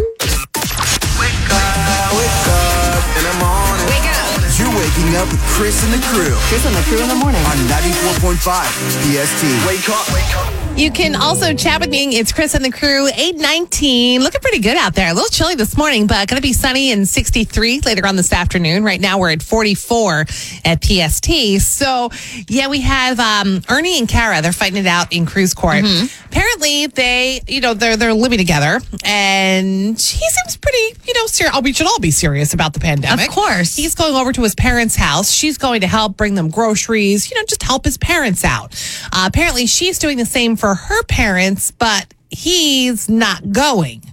Wake 1.17 1.33
up, 1.49 2.13
wake 2.13 2.41
up 2.53 3.03
in 3.17 3.23
the 3.25 3.35
morning. 3.41 3.87
Wake 3.89 4.09
up. 4.13 4.41
You're 4.61 4.69
waking 4.77 5.17
up 5.17 5.25
with 5.25 5.41
Chris 5.57 5.81
and 5.81 5.89
the 5.89 6.01
crew 6.13 6.37
Chris 6.45 6.61
on 6.69 6.73
the 6.77 6.85
crew 6.85 7.01
in 7.01 7.09
the 7.09 7.17
morning. 7.17 7.41
on 7.49 7.57
94.5 7.65 8.37
PST. 8.45 9.41
Wake 9.65 9.89
up, 9.89 10.05
wake 10.13 10.33
up. 10.37 10.70
You 10.81 10.89
can 10.89 11.13
also 11.13 11.53
chat 11.53 11.79
with 11.79 11.91
me. 11.91 12.17
It's 12.17 12.31
Chris 12.31 12.55
and 12.55 12.65
the 12.65 12.71
crew, 12.71 13.05
819. 13.05 14.23
Looking 14.23 14.41
pretty 14.41 14.57
good 14.57 14.77
out 14.77 14.95
there. 14.95 15.11
A 15.11 15.13
little 15.13 15.29
chilly 15.29 15.53
this 15.53 15.77
morning, 15.77 16.07
but 16.07 16.27
going 16.27 16.41
to 16.41 16.47
be 16.47 16.53
sunny 16.53 16.91
and 16.91 17.07
63 17.07 17.81
later 17.81 18.07
on 18.07 18.15
this 18.15 18.33
afternoon. 18.33 18.83
Right 18.83 18.99
now 18.99 19.19
we're 19.19 19.29
at 19.29 19.43
44 19.43 20.25
at 20.65 20.83
PST. 20.83 21.61
So, 21.61 22.09
yeah, 22.47 22.67
we 22.67 22.81
have 22.81 23.19
um, 23.19 23.61
Ernie 23.69 23.99
and 23.99 24.09
Kara. 24.09 24.41
They're 24.41 24.51
fighting 24.51 24.79
it 24.79 24.87
out 24.87 25.13
in 25.13 25.27
Crew's 25.27 25.53
Court. 25.53 25.85
Apparently, 26.25 26.87
they, 26.87 27.41
you 27.47 27.61
know, 27.61 27.75
they're 27.75 27.95
they're 27.95 28.15
living 28.15 28.39
together, 28.39 28.79
and 29.05 29.89
he 29.89 30.29
seems 30.29 30.57
pretty, 30.57 30.99
you 31.05 31.13
know, 31.13 31.27
serious. 31.27 31.61
We 31.61 31.73
should 31.73 31.85
all 31.85 31.99
be 31.99 32.09
serious 32.09 32.55
about 32.55 32.73
the 32.73 32.79
pandemic. 32.79 33.27
Of 33.27 33.35
course. 33.35 33.75
He's 33.75 33.93
going 33.93 34.15
over 34.15 34.33
to 34.33 34.41
his 34.41 34.55
parents' 34.55 34.95
house. 34.95 35.31
She's 35.31 35.59
going 35.59 35.81
to 35.81 35.87
help 35.87 36.17
bring 36.17 36.33
them 36.33 36.49
groceries, 36.49 37.29
you 37.29 37.37
know, 37.37 37.43
just 37.45 37.61
help 37.61 37.85
his 37.85 37.99
parents 37.99 38.43
out. 38.43 38.73
Uh, 39.13 39.25
apparently, 39.27 39.67
she's 39.67 39.99
doing 39.99 40.17
the 40.17 40.25
same 40.25 40.55
for 40.55 40.70
her 40.75 41.03
parents, 41.03 41.71
but 41.71 42.13
he's 42.29 43.09
not 43.09 43.51
going. 43.51 44.03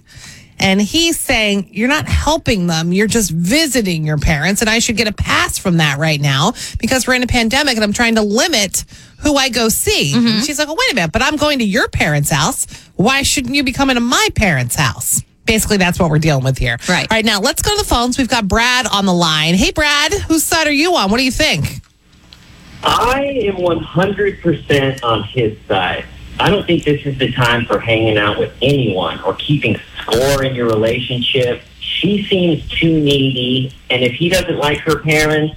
And 0.59 0.81
he's 0.81 1.17
saying, 1.17 1.69
You're 1.71 1.87
not 1.87 2.07
helping 2.07 2.67
them. 2.67 2.91
You're 2.91 3.07
just 3.07 3.31
visiting 3.31 4.05
your 4.05 4.17
parents. 4.17 4.61
And 4.61 4.69
I 4.69 4.79
should 4.79 4.97
get 4.97 5.07
a 5.07 5.13
pass 5.13 5.57
from 5.57 5.77
that 5.77 5.97
right 5.97 6.19
now 6.19 6.53
because 6.79 7.07
we're 7.07 7.13
in 7.13 7.23
a 7.23 7.27
pandemic 7.27 7.75
and 7.75 7.83
I'm 7.83 7.93
trying 7.93 8.15
to 8.15 8.21
limit 8.21 8.83
who 9.19 9.35
I 9.35 9.49
go 9.49 9.69
see. 9.69 10.13
And 10.13 10.25
mm-hmm. 10.25 10.39
She's 10.41 10.59
like, 10.59 10.67
Oh, 10.67 10.75
wait 10.77 10.91
a 10.91 10.95
minute, 10.95 11.11
but 11.11 11.21
I'm 11.21 11.37
going 11.37 11.59
to 11.59 11.65
your 11.65 11.87
parents' 11.87 12.29
house. 12.29 12.67
Why 12.95 13.23
shouldn't 13.23 13.55
you 13.55 13.63
be 13.63 13.71
coming 13.71 13.95
to 13.95 14.01
my 14.01 14.27
parents' 14.35 14.75
house? 14.75 15.23
Basically, 15.45 15.77
that's 15.77 15.97
what 15.97 16.11
we're 16.11 16.19
dealing 16.19 16.43
with 16.43 16.59
here. 16.59 16.77
Right. 16.87 17.07
All 17.09 17.17
right, 17.17 17.25
now 17.25 17.39
let's 17.39 17.63
go 17.63 17.71
to 17.71 17.77
the 17.77 17.87
phones. 17.87 18.19
We've 18.19 18.29
got 18.29 18.47
Brad 18.47 18.85
on 18.85 19.05
the 19.05 19.13
line. 19.13 19.55
Hey, 19.55 19.71
Brad, 19.71 20.13
whose 20.13 20.43
side 20.43 20.67
are 20.67 20.71
you 20.71 20.95
on? 20.95 21.09
What 21.09 21.17
do 21.17 21.23
you 21.23 21.31
think? 21.31 21.81
I 22.83 23.23
am 23.47 23.55
100% 23.55 25.03
on 25.03 25.23
his 25.23 25.57
side. 25.67 26.05
I 26.39 26.49
don't 26.49 26.65
think 26.65 26.83
this 26.83 27.05
is 27.05 27.17
the 27.17 27.31
time 27.31 27.65
for 27.65 27.79
hanging 27.79 28.17
out 28.17 28.39
with 28.39 28.53
anyone 28.61 29.19
or 29.21 29.33
keeping 29.35 29.77
score 30.01 30.43
in 30.43 30.55
your 30.55 30.67
relationship. 30.67 31.61
She 31.79 32.23
seems 32.23 32.67
too 32.69 32.99
needy, 32.99 33.73
and 33.89 34.03
if 34.03 34.13
he 34.13 34.29
doesn't 34.29 34.57
like 34.57 34.77
her 34.79 34.99
parents, 34.99 35.55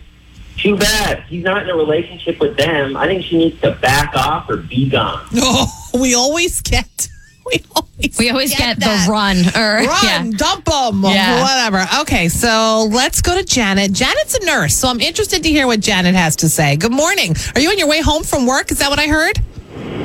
too 0.58 0.76
bad. 0.76 1.22
He's 1.28 1.42
not 1.44 1.62
in 1.62 1.70
a 1.70 1.76
relationship 1.76 2.38
with 2.40 2.56
them. 2.56 2.96
I 2.96 3.06
think 3.06 3.24
she 3.24 3.36
needs 3.38 3.60
to 3.62 3.72
back 3.72 4.14
off 4.14 4.48
or 4.50 4.56
be 4.58 4.88
gone. 4.88 5.24
Oh, 5.36 5.68
we 6.00 6.14
always 6.14 6.60
get. 6.60 6.86
We 7.44 7.60
always, 7.74 8.18
we 8.18 8.30
always 8.30 8.56
get, 8.56 8.78
that. 8.78 9.04
the 9.06 9.10
run 9.10 9.36
or 9.56 9.78
Run, 9.84 10.04
yeah 10.04 10.30
dump 10.36 10.64
them, 10.64 11.02
Yeah. 11.02 11.42
whatever. 11.42 11.84
Okay, 12.02 12.28
so 12.28 12.88
let's 12.92 13.20
go 13.20 13.36
to 13.36 13.42
Janet. 13.44 13.92
Janet's 13.92 14.36
a 14.36 14.44
nurse, 14.46 14.76
so 14.76 14.86
I'm 14.88 15.00
interested 15.00 15.42
to 15.42 15.48
hear 15.48 15.66
what 15.66 15.80
Janet 15.80 16.14
has 16.14 16.36
to 16.36 16.48
say. 16.48 16.76
Good 16.76 16.92
morning. 16.92 17.34
Are 17.56 17.60
you 17.60 17.68
on 17.70 17.78
your 17.78 17.88
way 17.88 18.00
home 18.00 18.22
from 18.22 18.46
work? 18.46 18.70
Is 18.70 18.78
that 18.78 18.90
what 18.90 19.00
I 19.00 19.08
heard? 19.08 19.40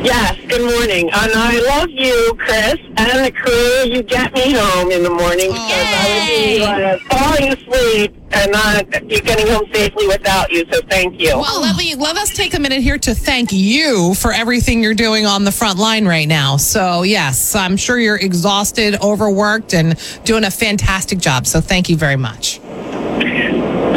Yes, 0.03 0.37
good 0.47 0.61
morning. 0.61 1.09
And 1.11 1.31
I 1.33 1.59
love 1.59 1.89
you, 1.89 2.33
Chris, 2.37 2.75
and 2.97 3.25
the 3.25 3.31
crew. 3.31 3.91
You 3.91 4.03
get 4.03 4.33
me 4.33 4.53
home 4.53 4.91
in 4.91 5.03
the 5.03 5.09
morning 5.09 5.51
because 5.51 5.59
I 5.59 6.05
would 6.13 6.27
be 6.27 6.63
uh, 6.63 6.97
falling 7.09 7.53
asleep 7.53 8.15
and 8.31 8.51
not 8.51 8.89
be 9.07 9.19
getting 9.21 9.47
home 9.47 9.65
safely 9.73 10.07
without 10.07 10.51
you. 10.51 10.65
So 10.71 10.81
thank 10.89 11.19
you. 11.19 11.37
Well, 11.37 11.61
let 11.61 11.75
me 11.77 11.95
let 11.95 12.15
us 12.17 12.29
take 12.29 12.53
a 12.53 12.59
minute 12.59 12.81
here 12.81 12.97
to 12.99 13.15
thank 13.15 13.51
you 13.51 14.13
for 14.13 14.31
everything 14.31 14.83
you're 14.83 14.93
doing 14.93 15.25
on 15.25 15.43
the 15.43 15.51
front 15.51 15.79
line 15.79 16.05
right 16.05 16.27
now. 16.27 16.57
So 16.57 17.03
yes, 17.03 17.55
I'm 17.55 17.75
sure 17.77 17.99
you're 17.99 18.17
exhausted, 18.17 19.01
overworked, 19.01 19.73
and 19.73 19.97
doing 20.23 20.43
a 20.43 20.51
fantastic 20.51 21.19
job. 21.19 21.47
So 21.47 21.59
thank 21.59 21.89
you 21.89 21.97
very 21.97 22.17
much. 22.17 22.59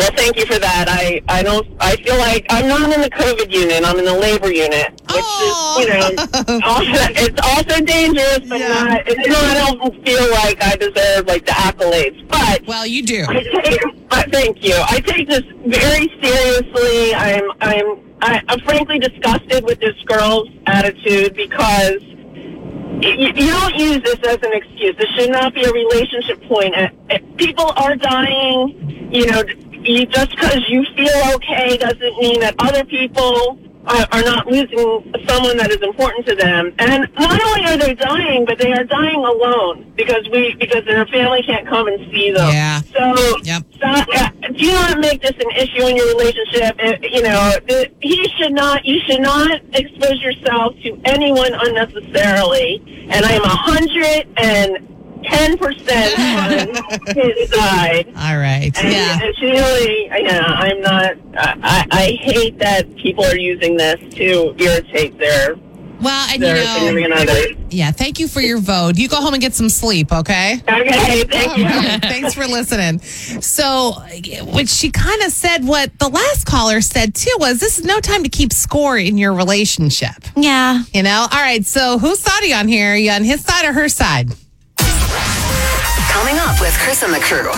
Well, 0.00 0.12
thank 0.16 0.38
you 0.38 0.46
for 0.46 0.58
that. 0.58 0.86
I, 0.88 1.20
I 1.28 1.42
don't. 1.42 1.68
I 1.78 1.94
feel 1.96 2.16
like 2.16 2.46
I'm 2.48 2.66
not 2.68 2.90
in 2.90 3.02
the 3.02 3.10
COVID 3.10 3.52
unit. 3.52 3.84
I'm 3.84 3.98
in 3.98 4.06
the 4.06 4.14
labor 4.16 4.50
unit, 4.50 4.92
which 5.12 5.28
is 5.44 5.54
you 5.76 5.88
know, 5.92 6.08
also, 6.64 7.04
it's 7.20 7.40
also 7.44 7.84
dangerous, 7.84 8.40
but 8.48 8.60
not. 8.64 9.02
It's 9.06 9.28
not. 9.28 9.44
I 9.44 9.74
don't 9.76 10.06
feel 10.06 10.30
like 10.30 10.56
I 10.62 10.76
deserve 10.76 11.26
like 11.26 11.44
the 11.44 11.52
accolades, 11.52 12.26
but 12.28 12.66
well, 12.66 12.86
you 12.86 13.02
do. 13.04 13.26
I 13.28 13.42
take, 13.42 13.84
uh, 14.10 14.22
thank 14.32 14.64
you. 14.64 14.74
I 14.88 15.00
take 15.00 15.28
this 15.28 15.42
very 15.66 16.08
seriously. 16.22 17.14
I'm. 17.14 17.50
I'm. 17.60 18.00
I, 18.22 18.42
I'm 18.48 18.60
frankly 18.60 19.00
disgusted 19.00 19.64
with 19.64 19.80
this 19.80 19.96
girl's 20.06 20.48
attitude 20.66 21.34
because 21.34 22.00
you, 22.02 23.32
you 23.36 23.50
don't 23.50 23.74
use 23.76 24.00
this 24.02 24.18
as 24.26 24.38
an 24.42 24.52
excuse. 24.54 24.96
This 24.96 25.10
should 25.18 25.30
not 25.30 25.52
be 25.52 25.62
a 25.62 25.70
relationship 25.70 26.42
point. 26.44 26.74
Uh, 26.74 26.88
uh, 27.10 27.18
People 27.36 27.70
are 27.76 27.96
dying. 27.96 29.10
You 29.12 29.26
know, 29.26 29.42
you, 29.84 30.06
just 30.06 30.30
because 30.30 30.60
you 30.68 30.84
feel 30.96 31.34
okay 31.34 31.76
doesn't 31.76 32.16
mean 32.18 32.40
that 32.40 32.54
other 32.58 32.84
people 32.84 33.58
are, 33.86 34.06
are 34.12 34.22
not 34.22 34.46
losing 34.46 34.78
someone 35.26 35.56
that 35.56 35.70
is 35.70 35.80
important 35.82 36.26
to 36.26 36.34
them. 36.34 36.72
And 36.78 37.08
not 37.14 37.40
only 37.42 37.64
are 37.64 37.76
they 37.78 37.94
dying, 37.94 38.44
but 38.44 38.58
they 38.58 38.72
are 38.72 38.84
dying 38.84 39.24
alone 39.24 39.92
because 39.96 40.28
we 40.30 40.54
because 40.58 40.84
their 40.84 41.06
family 41.06 41.42
can't 41.42 41.66
come 41.66 41.88
and 41.88 41.98
see 42.12 42.30
them. 42.30 42.48
Yeah. 42.52 42.80
So, 42.92 43.38
Yep. 43.42 43.62
so 43.80 44.52
do 44.52 44.66
not 44.66 44.98
make 44.98 45.22
this 45.22 45.32
an 45.32 45.50
issue 45.56 45.86
in 45.86 45.96
your 45.96 46.08
relationship. 46.08 46.76
Uh, 46.78 46.96
you 47.02 47.22
know, 47.22 47.52
uh, 47.70 47.84
he 48.02 48.28
should 48.36 48.52
not. 48.52 48.84
You 48.84 49.00
should 49.06 49.22
not 49.22 49.60
expose 49.72 50.20
yourself 50.22 50.74
to 50.82 51.00
anyone 51.06 51.52
unnecessarily. 51.54 52.82
And 53.10 53.24
I 53.24 53.32
am 53.32 53.42
a 53.42 53.48
hundred 53.48 54.28
and 54.36 54.86
ten 55.24 55.56
percent 55.58 56.18
on 56.18 56.50
his 57.16 57.50
side. 57.50 58.06
All 58.16 58.38
right. 58.38 58.70
And, 58.76 58.92
Yeah. 58.92 59.18
and 59.22 59.36
she 59.36 59.46
really, 59.46 60.06
yeah, 60.24 60.42
I'm 60.46 60.80
not. 60.80 61.12
I, 61.36 61.56
I 61.62 61.86
I 61.90 62.06
hate 62.20 62.58
that 62.58 62.94
people 62.96 63.24
are 63.24 63.36
using 63.38 63.76
this 63.76 63.98
to 64.14 64.54
irritate 64.58 65.18
their 65.18 65.56
Well, 66.00 66.28
and 66.32 66.42
their 66.42 66.56
you 66.56 66.64
significant 66.66 67.10
know, 67.10 67.32
others. 67.32 67.56
yeah. 67.70 67.90
Thank 67.92 68.18
you 68.20 68.26
for 68.28 68.40
your 68.40 68.58
vote. 68.58 68.96
You 68.98 69.08
go 69.08 69.16
home 69.16 69.34
and 69.34 69.40
get 69.42 69.54
some 69.54 69.68
sleep, 69.68 70.12
okay? 70.12 70.54
Okay, 70.68 71.24
thank 71.24 71.56
you. 71.58 71.64
All 71.64 71.70
right, 71.70 72.00
Thanks 72.02 72.34
for 72.34 72.46
listening. 72.46 72.98
So, 73.00 73.92
what 74.44 74.68
she 74.68 74.90
kind 74.90 75.22
of 75.22 75.30
said, 75.32 75.64
what 75.66 75.96
the 75.98 76.08
last 76.08 76.46
caller 76.46 76.80
said 76.80 77.14
too, 77.14 77.34
was 77.38 77.60
this 77.60 77.78
is 77.78 77.84
no 77.84 78.00
time 78.00 78.22
to 78.22 78.28
keep 78.28 78.52
score 78.52 78.96
in 78.98 79.18
your 79.18 79.32
relationship. 79.34 80.14
Yeah. 80.36 80.82
You 80.94 81.02
know? 81.02 81.26
All 81.30 81.40
right. 81.40 81.64
So, 81.64 81.98
who's 81.98 82.18
side 82.18 82.42
are 82.42 82.46
you 82.46 82.54
on 82.54 82.68
here? 82.68 82.92
Are 82.92 82.96
you 82.96 83.10
on 83.10 83.24
his 83.24 83.42
side 83.42 83.64
or 83.66 83.72
her 83.72 83.88
side? 83.88 84.30
Coming 86.10 86.38
up 86.38 86.60
with 86.60 86.76
Chris 86.78 87.02
and 87.02 87.14
the 87.14 87.20
crew. 87.20 87.52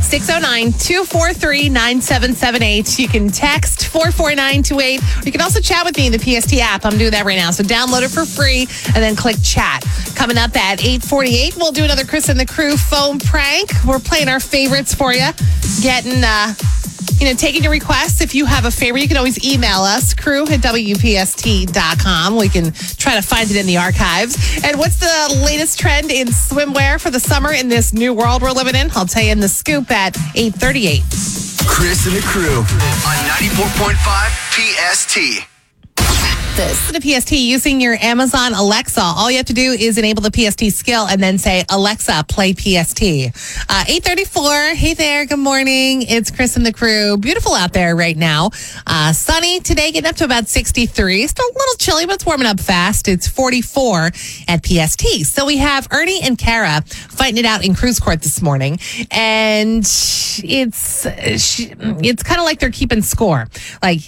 609 0.00 0.72
243 0.78 1.68
9778. 1.68 2.98
You 2.98 3.08
can 3.08 3.28
text 3.28 3.86
44928. 3.88 5.00
You 5.26 5.32
can 5.32 5.40
also 5.40 5.60
chat 5.60 5.84
with 5.84 5.96
me 5.96 6.06
in 6.06 6.12
the 6.12 6.18
PST 6.18 6.54
app. 6.60 6.84
I'm 6.84 6.96
doing 6.96 7.10
that 7.10 7.24
right 7.24 7.36
now. 7.36 7.50
So 7.50 7.64
download 7.64 8.02
it 8.02 8.10
for 8.10 8.24
free 8.24 8.68
and 8.94 9.02
then 9.02 9.16
click 9.16 9.36
chat. 9.42 9.82
Coming 10.14 10.38
up 10.38 10.56
at 10.56 10.84
848, 10.84 11.56
we'll 11.56 11.72
do 11.72 11.84
another 11.84 12.04
Chris 12.04 12.28
and 12.28 12.38
the 12.38 12.46
Crew 12.46 12.76
phone 12.76 13.18
prank. 13.18 13.70
We're 13.84 13.98
playing 13.98 14.28
our 14.28 14.40
favorites 14.40 14.94
for 14.94 15.12
you. 15.12 15.28
Getting, 15.82 16.22
uh, 16.22 16.54
you 17.18 17.26
know, 17.26 17.34
taking 17.34 17.62
your 17.62 17.72
requests. 17.72 18.20
If 18.20 18.34
you 18.34 18.46
have 18.46 18.64
a 18.64 18.70
favorite, 18.70 19.02
you 19.02 19.08
can 19.08 19.16
always 19.16 19.42
email 19.44 19.80
us, 19.80 20.14
crew 20.14 20.42
at 20.42 20.60
WPST.com. 20.60 22.36
We 22.36 22.48
can 22.48 22.72
try 22.72 23.14
to 23.14 23.22
find 23.22 23.50
it 23.50 23.56
in 23.56 23.66
the 23.66 23.76
archives. 23.76 24.36
And 24.64 24.78
what's 24.78 24.96
the 24.96 25.42
latest 25.44 25.78
trend 25.78 26.10
in 26.10 26.28
swimwear 26.28 27.00
for 27.00 27.10
the 27.10 27.20
summer 27.20 27.52
in 27.52 27.68
this 27.68 27.92
new 27.92 28.12
world 28.12 28.42
we're 28.42 28.52
living 28.52 28.74
in? 28.74 28.90
I'll 28.94 29.06
tell 29.06 29.22
you 29.22 29.32
in 29.32 29.40
the 29.40 29.48
scoop 29.48 29.90
at 29.90 30.16
838. 30.34 31.02
Chris 31.66 32.06
and 32.06 32.16
the 32.16 32.22
crew 32.22 32.58
on 32.58 33.16
94.5 33.40 34.52
PST. 34.52 35.53
This 36.56 36.84
the 36.92 37.00
PST 37.00 37.32
using 37.32 37.80
your 37.80 37.96
Amazon 38.00 38.54
Alexa. 38.54 39.00
All 39.00 39.28
you 39.28 39.38
have 39.38 39.46
to 39.46 39.52
do 39.52 39.72
is 39.72 39.98
enable 39.98 40.22
the 40.22 40.30
PST 40.30 40.70
skill 40.70 41.04
and 41.04 41.20
then 41.20 41.36
say, 41.36 41.64
Alexa, 41.68 42.24
play 42.28 42.54
PST. 42.54 43.02
Uh, 43.68 43.84
834. 43.88 44.76
Hey 44.76 44.94
there. 44.94 45.26
Good 45.26 45.40
morning. 45.40 46.02
It's 46.02 46.30
Chris 46.30 46.56
and 46.56 46.64
the 46.64 46.72
crew. 46.72 47.16
Beautiful 47.16 47.54
out 47.54 47.72
there 47.72 47.96
right 47.96 48.16
now. 48.16 48.50
Uh, 48.86 49.12
sunny 49.12 49.58
today, 49.58 49.90
getting 49.90 50.08
up 50.08 50.14
to 50.16 50.24
about 50.24 50.46
63. 50.46 51.26
Still 51.26 51.44
a 51.44 51.58
little 51.58 51.74
chilly, 51.76 52.06
but 52.06 52.14
it's 52.14 52.26
warming 52.26 52.46
up 52.46 52.60
fast. 52.60 53.08
It's 53.08 53.26
44 53.26 54.12
at 54.46 54.64
PST. 54.64 55.26
So 55.26 55.46
we 55.46 55.56
have 55.56 55.88
Ernie 55.90 56.20
and 56.22 56.38
Kara 56.38 56.82
fighting 56.82 57.38
it 57.38 57.46
out 57.46 57.64
in 57.64 57.74
Crew's 57.74 57.98
Court 57.98 58.22
this 58.22 58.40
morning. 58.40 58.78
And 59.10 59.80
it's, 59.82 61.04
it's 61.04 62.22
kind 62.22 62.38
of 62.38 62.44
like 62.44 62.60
they're 62.60 62.70
keeping 62.70 63.02
score. 63.02 63.48
Like, 63.82 64.02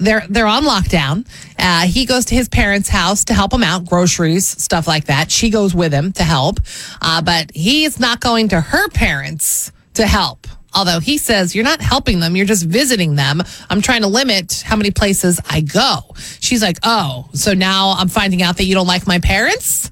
they're 0.00 0.24
they're 0.28 0.46
on 0.46 0.64
lockdown. 0.64 1.26
Uh, 1.58 1.82
he 1.86 2.06
goes 2.06 2.26
to 2.26 2.34
his 2.34 2.48
parents' 2.48 2.88
house 2.88 3.24
to 3.24 3.34
help 3.34 3.52
him 3.52 3.62
out, 3.62 3.84
groceries, 3.84 4.48
stuff 4.48 4.88
like 4.88 5.04
that. 5.06 5.30
She 5.30 5.50
goes 5.50 5.74
with 5.74 5.92
him 5.92 6.12
to 6.12 6.24
help, 6.24 6.60
uh, 7.00 7.22
but 7.22 7.50
he's 7.54 8.00
not 8.00 8.20
going 8.20 8.48
to 8.48 8.60
her 8.60 8.88
parents 8.88 9.72
to 9.94 10.06
help. 10.06 10.46
Although 10.74 11.00
he 11.00 11.18
says 11.18 11.54
you're 11.54 11.64
not 11.64 11.80
helping 11.80 12.20
them, 12.20 12.36
you're 12.36 12.46
just 12.46 12.64
visiting 12.64 13.16
them. 13.16 13.42
I'm 13.68 13.82
trying 13.82 14.02
to 14.02 14.08
limit 14.08 14.62
how 14.64 14.76
many 14.76 14.90
places 14.90 15.40
I 15.48 15.62
go. 15.62 15.98
She's 16.40 16.62
like, 16.62 16.78
oh, 16.84 17.28
so 17.32 17.54
now 17.54 17.94
I'm 17.98 18.08
finding 18.08 18.42
out 18.42 18.56
that 18.58 18.64
you 18.64 18.74
don't 18.74 18.86
like 18.86 19.06
my 19.06 19.18
parents. 19.18 19.90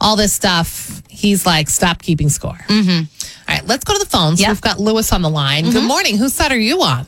All 0.00 0.16
this 0.16 0.32
stuff. 0.32 1.02
He's 1.08 1.46
like, 1.46 1.68
stop 1.70 2.02
keeping 2.02 2.28
score. 2.28 2.58
Mm-hmm. 2.68 3.04
All 3.48 3.56
right, 3.56 3.66
let's 3.66 3.84
go 3.84 3.94
to 3.94 3.98
the 4.00 4.10
phones. 4.10 4.40
We've 4.50 4.60
got 4.60 4.80
Lewis 4.80 5.12
on 5.12 5.22
the 5.22 5.30
line. 5.30 5.64
Good 5.70 5.84
morning. 5.84 6.18
Whose 6.18 6.34
side 6.34 6.52
are 6.52 6.58
you 6.58 6.82
on? 6.82 7.06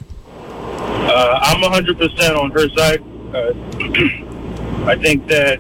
Uh, 1.09 1.38
I'm 1.42 1.62
100% 1.62 2.37
on 2.37 2.51
her 2.51 2.68
side. 2.71 3.03
Uh, 3.35 3.53
I 4.87 4.97
think 4.97 5.27
that 5.29 5.59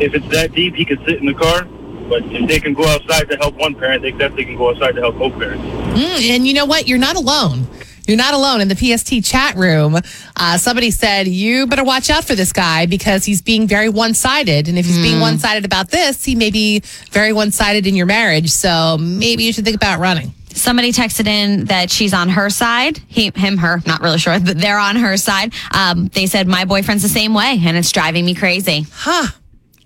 if 0.00 0.14
it's 0.14 0.28
that 0.28 0.52
deep, 0.52 0.74
he 0.74 0.84
could 0.84 1.00
sit 1.06 1.18
in 1.18 1.26
the 1.26 1.34
car. 1.34 1.64
But 2.08 2.24
if 2.24 2.48
they 2.48 2.58
can 2.58 2.74
go 2.74 2.84
outside 2.86 3.28
to 3.30 3.36
help 3.36 3.54
one 3.56 3.74
parent, 3.74 4.02
they 4.02 4.10
definitely 4.10 4.46
can 4.46 4.56
go 4.56 4.70
outside 4.70 4.96
to 4.96 5.00
help 5.00 5.16
both 5.18 5.38
parents. 5.38 5.64
Mm, 5.64 6.30
and 6.30 6.46
you 6.46 6.54
know 6.54 6.64
what? 6.64 6.88
You're 6.88 6.98
not 6.98 7.14
alone. 7.16 7.66
You're 8.08 8.16
not 8.16 8.34
alone 8.34 8.60
in 8.60 8.66
the 8.66 8.74
PST 8.74 9.22
chat 9.22 9.54
room. 9.54 9.96
Uh, 10.34 10.58
somebody 10.58 10.90
said, 10.90 11.28
You 11.28 11.68
better 11.68 11.84
watch 11.84 12.10
out 12.10 12.24
for 12.24 12.34
this 12.34 12.52
guy 12.52 12.86
because 12.86 13.24
he's 13.24 13.40
being 13.40 13.68
very 13.68 13.88
one 13.88 14.14
sided. 14.14 14.66
And 14.66 14.76
if 14.76 14.86
he's 14.86 14.98
being 14.98 15.20
one 15.20 15.38
sided 15.38 15.64
about 15.64 15.90
this, 15.90 16.24
he 16.24 16.34
may 16.34 16.50
be 16.50 16.80
very 17.12 17.32
one 17.32 17.52
sided 17.52 17.86
in 17.86 17.94
your 17.94 18.06
marriage. 18.06 18.50
So 18.50 18.98
maybe 18.98 19.44
you 19.44 19.52
should 19.52 19.64
think 19.64 19.76
about 19.76 20.00
running. 20.00 20.34
Somebody 20.54 20.92
texted 20.92 21.26
in 21.26 21.66
that 21.66 21.90
she's 21.90 22.12
on 22.12 22.28
her 22.28 22.50
side. 22.50 22.98
He, 23.08 23.32
him, 23.34 23.58
her, 23.58 23.82
not 23.86 24.00
really 24.00 24.18
sure, 24.18 24.38
but 24.40 24.58
they're 24.58 24.78
on 24.78 24.96
her 24.96 25.16
side. 25.16 25.52
Um, 25.72 26.08
they 26.08 26.26
said 26.26 26.48
my 26.48 26.64
boyfriend's 26.64 27.02
the 27.02 27.08
same 27.08 27.34
way, 27.34 27.60
and 27.64 27.76
it's 27.76 27.92
driving 27.92 28.24
me 28.24 28.34
crazy. 28.34 28.86
Huh. 28.92 29.28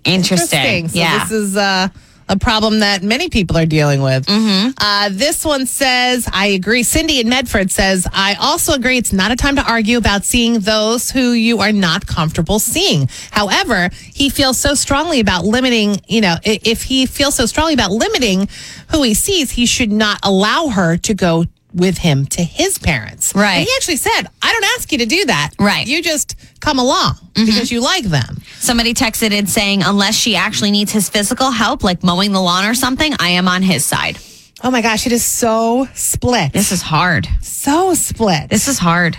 Interesting. 0.03 0.87
So 0.87 0.99
yeah. 0.99 1.19
this 1.19 1.31
is 1.31 1.57
uh, 1.57 1.89
a 2.27 2.37
problem 2.37 2.79
that 2.79 3.03
many 3.03 3.29
people 3.29 3.57
are 3.57 3.65
dealing 3.65 4.01
with. 4.01 4.25
Mm-hmm. 4.25 4.71
Uh, 4.77 5.09
this 5.11 5.45
one 5.45 5.65
says, 5.65 6.27
I 6.31 6.47
agree. 6.47 6.83
Cindy 6.83 7.19
in 7.19 7.29
Medford 7.29 7.71
says, 7.71 8.07
I 8.11 8.35
also 8.39 8.73
agree 8.73 8.97
it's 8.97 9.13
not 9.13 9.31
a 9.31 9.35
time 9.35 9.55
to 9.57 9.63
argue 9.69 9.97
about 9.97 10.25
seeing 10.25 10.59
those 10.59 11.11
who 11.11 11.31
you 11.31 11.59
are 11.59 11.71
not 11.71 12.07
comfortable 12.07 12.59
seeing. 12.59 13.09
However, 13.31 13.89
he 14.13 14.29
feels 14.29 14.57
so 14.57 14.73
strongly 14.73 15.19
about 15.19 15.45
limiting, 15.45 15.97
you 16.07 16.21
know, 16.21 16.37
if 16.43 16.83
he 16.83 17.05
feels 17.05 17.35
so 17.35 17.45
strongly 17.45 17.73
about 17.73 17.91
limiting 17.91 18.47
who 18.91 19.03
he 19.03 19.13
sees, 19.13 19.51
he 19.51 19.65
should 19.65 19.91
not 19.91 20.19
allow 20.23 20.67
her 20.67 20.97
to 20.97 21.13
go 21.13 21.45
with 21.75 21.97
him 21.97 22.25
to 22.25 22.43
his 22.43 22.79
parents. 22.79 23.33
Right. 23.35 23.57
And 23.57 23.67
he 23.67 23.71
actually 23.75 23.97
said, 23.97 24.23
I 24.41 24.51
don't 24.51 24.63
ask 24.77 24.91
you 24.91 24.99
to 24.99 25.05
do 25.05 25.25
that. 25.25 25.51
Right. 25.59 25.85
Mm-hmm. 25.85 25.89
You 25.89 26.01
just 26.01 26.35
come 26.61 26.79
along 26.79 27.15
because 27.35 27.71
you 27.71 27.81
like 27.81 28.05
them. 28.05 28.41
Somebody 28.59 28.93
texted 28.93 29.31
in 29.31 29.45
saying, 29.45 29.83
unless 29.83 30.15
she 30.15 30.35
actually 30.35 30.71
needs 30.71 30.91
his 30.91 31.09
physical 31.09 31.51
help, 31.51 31.83
like 31.83 32.01
mowing 32.01 32.31
the 32.31 32.41
lawn 32.41 32.65
or 32.65 32.73
something, 32.73 33.13
I 33.19 33.29
am 33.29 33.47
on 33.47 33.61
his 33.61 33.85
side. 33.85 34.17
Oh 34.63 34.71
my 34.71 34.81
gosh, 34.81 35.05
it 35.05 35.11
is 35.11 35.23
so 35.23 35.87
split. 35.93 36.53
This 36.53 36.71
is 36.71 36.81
hard. 36.81 37.27
so 37.41 37.93
split. 37.93 38.49
This 38.49 38.67
is 38.69 38.79
hard. 38.79 39.17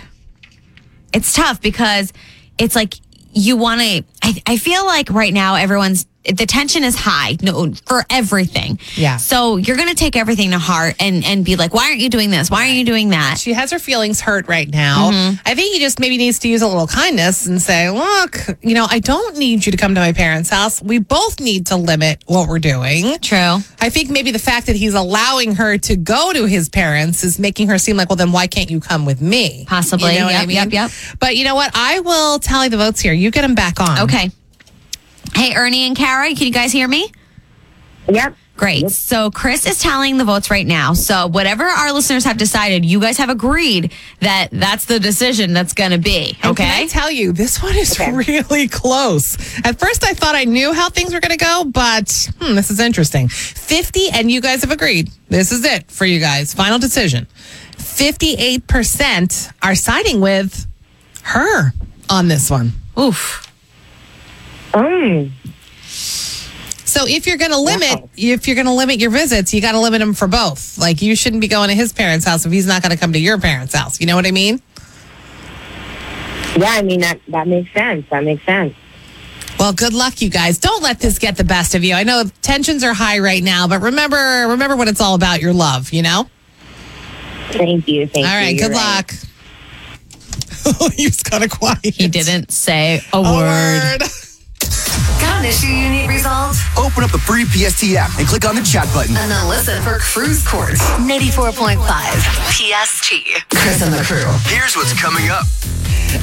It's 1.13 1.33
tough 1.33 1.61
because 1.61 2.11
it's 2.57 2.75
like 2.75 2.95
you 3.31 3.55
want 3.55 3.81
to. 3.81 4.03
I, 4.23 4.41
I 4.45 4.57
feel 4.57 4.85
like 4.85 5.09
right 5.11 5.33
now 5.33 5.55
everyone's 5.55 6.05
the 6.35 6.45
tension 6.45 6.83
is 6.83 6.95
high 6.95 7.37
no, 7.41 7.71
for 7.85 8.03
everything. 8.09 8.79
Yeah. 8.95 9.17
So 9.17 9.57
you're 9.57 9.77
going 9.77 9.89
to 9.89 9.95
take 9.95 10.15
everything 10.15 10.51
to 10.51 10.59
heart 10.59 10.95
and, 10.99 11.23
and 11.25 11.45
be 11.45 11.55
like, 11.55 11.73
why 11.73 11.87
aren't 11.89 11.99
you 11.99 12.09
doing 12.09 12.29
this? 12.31 12.49
Why 12.51 12.63
aren't 12.65 12.75
you 12.75 12.85
doing 12.85 13.09
that? 13.09 13.37
She 13.39 13.53
has 13.53 13.71
her 13.71 13.79
feelings 13.79 14.19
hurt 14.21 14.47
right 14.47 14.69
now. 14.69 15.11
Mm-hmm. 15.11 15.41
I 15.45 15.55
think 15.55 15.73
he 15.73 15.79
just 15.79 15.99
maybe 15.99 16.17
needs 16.17 16.39
to 16.39 16.47
use 16.47 16.61
a 16.61 16.67
little 16.67 16.87
kindness 16.87 17.47
and 17.47 17.61
say, 17.61 17.89
look, 17.89 18.37
you 18.61 18.73
know, 18.75 18.87
I 18.89 18.99
don't 18.99 19.37
need 19.37 19.65
you 19.65 19.71
to 19.71 19.77
come 19.77 19.95
to 19.95 20.01
my 20.01 20.13
parents' 20.13 20.49
house. 20.49 20.81
We 20.81 20.99
both 20.99 21.39
need 21.39 21.67
to 21.67 21.77
limit 21.77 22.23
what 22.25 22.49
we're 22.49 22.59
doing. 22.59 23.19
True. 23.19 23.57
I 23.79 23.89
think 23.89 24.09
maybe 24.09 24.31
the 24.31 24.39
fact 24.39 24.67
that 24.67 24.75
he's 24.75 24.93
allowing 24.93 25.55
her 25.55 25.77
to 25.77 25.95
go 25.95 26.33
to 26.33 26.45
his 26.45 26.69
parents 26.69 27.23
is 27.23 27.39
making 27.39 27.67
her 27.69 27.77
seem 27.77 27.97
like, 27.97 28.09
well, 28.09 28.15
then 28.17 28.31
why 28.31 28.47
can't 28.47 28.69
you 28.69 28.79
come 28.79 29.05
with 29.05 29.21
me? 29.21 29.65
Possibly. 29.67 30.13
You 30.13 30.19
know 30.19 30.25
what 30.25 30.35
I 30.35 30.39
Yep, 30.39 30.47
mean? 30.47 30.55
yep, 30.55 30.71
yep. 30.73 30.91
But 31.19 31.35
you 31.35 31.43
know 31.43 31.55
what? 31.55 31.71
I 31.73 31.99
will 32.01 32.39
tally 32.39 32.69
the 32.69 32.77
votes 32.77 32.99
here. 33.01 33.13
You 33.13 33.31
get 33.31 33.41
them 33.41 33.55
back 33.55 33.79
on. 33.79 33.99
Okay. 34.01 34.31
Hey, 35.37 35.53
Ernie 35.55 35.85
and 35.85 35.95
Kara, 35.95 36.33
can 36.33 36.47
you 36.47 36.51
guys 36.51 36.71
hear 36.71 36.87
me? 36.87 37.11
Yep. 38.09 38.35
Great. 38.55 38.89
So 38.89 39.29
Chris 39.29 39.67
is 39.67 39.77
tallying 39.79 40.17
the 40.17 40.25
votes 40.25 40.49
right 40.49 40.65
now. 40.65 40.93
So 40.93 41.27
whatever 41.27 41.63
our 41.63 41.91
listeners 41.93 42.23
have 42.23 42.37
decided, 42.37 42.83
you 42.83 42.99
guys 42.99 43.19
have 43.19 43.29
agreed 43.29 43.93
that 44.21 44.47
that's 44.51 44.85
the 44.85 44.99
decision 44.99 45.53
that's 45.53 45.73
going 45.73 45.91
to 45.91 45.99
be. 45.99 46.29
And 46.41 46.57
Can 46.57 46.65
Okay. 46.65 46.83
I 46.85 46.87
tell 46.87 47.11
you, 47.11 47.33
this 47.33 47.61
one 47.61 47.75
is 47.75 47.99
really 48.27 48.67
close. 48.67 49.35
At 49.63 49.77
first, 49.79 50.03
I 50.03 50.13
thought 50.13 50.33
I 50.33 50.45
knew 50.45 50.73
how 50.73 50.89
things 50.89 51.13
were 51.13 51.19
going 51.19 51.37
to 51.37 51.45
go, 51.45 51.65
but 51.65 52.29
hmm, 52.41 52.55
this 52.55 52.71
is 52.71 52.79
interesting. 52.79 53.27
50, 53.27 54.09
and 54.09 54.31
you 54.31 54.41
guys 54.41 54.61
have 54.61 54.71
agreed. 54.71 55.11
This 55.29 55.51
is 55.51 55.63
it 55.63 55.91
for 55.91 56.05
you 56.07 56.19
guys. 56.19 56.55
Final 56.55 56.79
decision. 56.79 57.27
58% 57.77 59.51
are 59.61 59.75
siding 59.75 60.19
with 60.19 60.65
her 61.21 61.73
on 62.09 62.27
this 62.27 62.49
one. 62.49 62.71
Oof. 62.99 63.43
Mm. 64.83 65.31
So 66.87 67.05
if 67.07 67.27
you're 67.27 67.37
going 67.37 67.51
to 67.51 67.59
limit, 67.59 68.09
if 68.15 68.47
you're 68.47 68.55
going 68.55 68.65
to 68.67 68.73
limit 68.73 68.99
your 68.99 69.11
visits, 69.11 69.53
you 69.53 69.61
got 69.61 69.73
to 69.73 69.79
limit 69.79 69.99
them 69.99 70.13
for 70.13 70.27
both. 70.27 70.77
Like 70.77 71.01
you 71.01 71.15
shouldn't 71.15 71.41
be 71.41 71.47
going 71.47 71.69
to 71.69 71.75
his 71.75 71.93
parents' 71.93 72.25
house 72.25 72.45
if 72.45 72.51
he's 72.51 72.65
not 72.67 72.81
going 72.81 72.91
to 72.91 72.97
come 72.97 73.13
to 73.13 73.19
your 73.19 73.37
parents' 73.39 73.75
house. 73.75 73.99
You 73.99 74.07
know 74.07 74.15
what 74.15 74.25
I 74.25 74.31
mean? 74.31 74.61
Yeah, 76.55 76.69
I 76.71 76.81
mean 76.81 77.01
that 77.01 77.19
that 77.27 77.47
makes 77.47 77.71
sense. 77.73 78.05
That 78.09 78.23
makes 78.23 78.43
sense. 78.45 78.73
Well, 79.59 79.73
good 79.73 79.93
luck, 79.93 80.21
you 80.21 80.29
guys. 80.29 80.59
Don't 80.59 80.81
let 80.83 80.99
this 80.99 81.19
get 81.19 81.35
the 81.35 81.43
best 81.43 81.75
of 81.75 81.83
you. 81.83 81.93
I 81.93 82.03
know 82.03 82.23
tensions 82.41 82.83
are 82.83 82.93
high 82.93 83.19
right 83.19 83.43
now, 83.43 83.67
but 83.67 83.81
remember, 83.81 84.47
remember 84.49 84.75
what 84.75 84.87
it's 84.87 85.01
all 85.01 85.15
about. 85.15 85.41
Your 85.41 85.53
love, 85.53 85.91
you 85.91 86.03
know. 86.03 86.29
Thank 87.51 87.87
you. 87.87 88.07
Thank 88.07 88.25
all 88.27 88.33
you. 88.33 88.37
right. 88.39 88.55
You're 88.55 88.69
Good 88.69 88.75
right. 88.75 89.13
luck. 90.71 90.91
you 90.97 91.07
was 91.07 91.23
kind 91.23 91.43
of 91.43 91.49
quiet. 91.49 91.79
He 91.83 92.07
didn't 92.07 92.51
say 92.51 93.01
a, 93.13 93.17
A 93.17 93.21
word. 93.21 94.01
word. 94.01 94.09
Got 95.19 95.39
an 95.39 95.45
issue 95.45 95.67
you 95.67 95.89
need 95.89 96.07
resolved? 96.09 96.59
Open 96.77 97.03
up 97.03 97.11
the 97.11 97.19
free 97.19 97.45
PST 97.45 97.95
app 97.95 98.17
and 98.17 98.27
click 98.27 98.45
on 98.45 98.55
the 98.55 98.63
chat 98.63 98.85
button. 98.93 99.15
And 99.15 99.31
then 99.31 99.47
listen 99.47 99.81
for 99.81 99.97
Crew's 99.99 100.45
Court 100.45 100.73
94.5 101.03 101.77
PST. 102.51 103.09
Chris 103.55 103.81
and 103.81 103.93
the 103.93 104.03
crew. 104.03 104.25
Here's 104.45 104.75
what's 104.75 104.93
coming 104.99 105.29
up. 105.29 105.45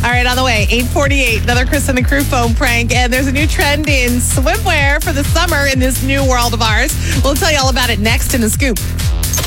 All 0.03 0.11
right, 0.11 0.27
on 0.27 0.37
the 0.37 0.45
way, 0.45 0.67
848, 0.71 1.43
another 1.43 1.67
Chris 1.67 1.89
and 1.89 1.97
the 1.97 2.03
Crew 2.03 2.25
phone 2.25 2.55
prank. 2.55 2.95
And 2.95 3.13
there's 3.13 3.27
a 3.27 3.33
new 3.33 3.47
trend 3.47 3.89
in 3.89 4.13
swimwear 4.21 5.03
for 5.03 5.13
the 5.13 5.25
summer 5.25 5.67
in 5.67 5.79
this 5.79 6.03
new 6.03 6.27
world 6.29 6.55
of 6.55 6.63
ours. 6.63 6.95
We'll 7.23 7.35
tell 7.35 7.53
you 7.53 7.59
all 7.59 7.71
about 7.71 7.91
it 7.91 8.01
next 8.01 8.35
in 8.35 8.41
the 8.41 8.51
scoop. 8.51 8.79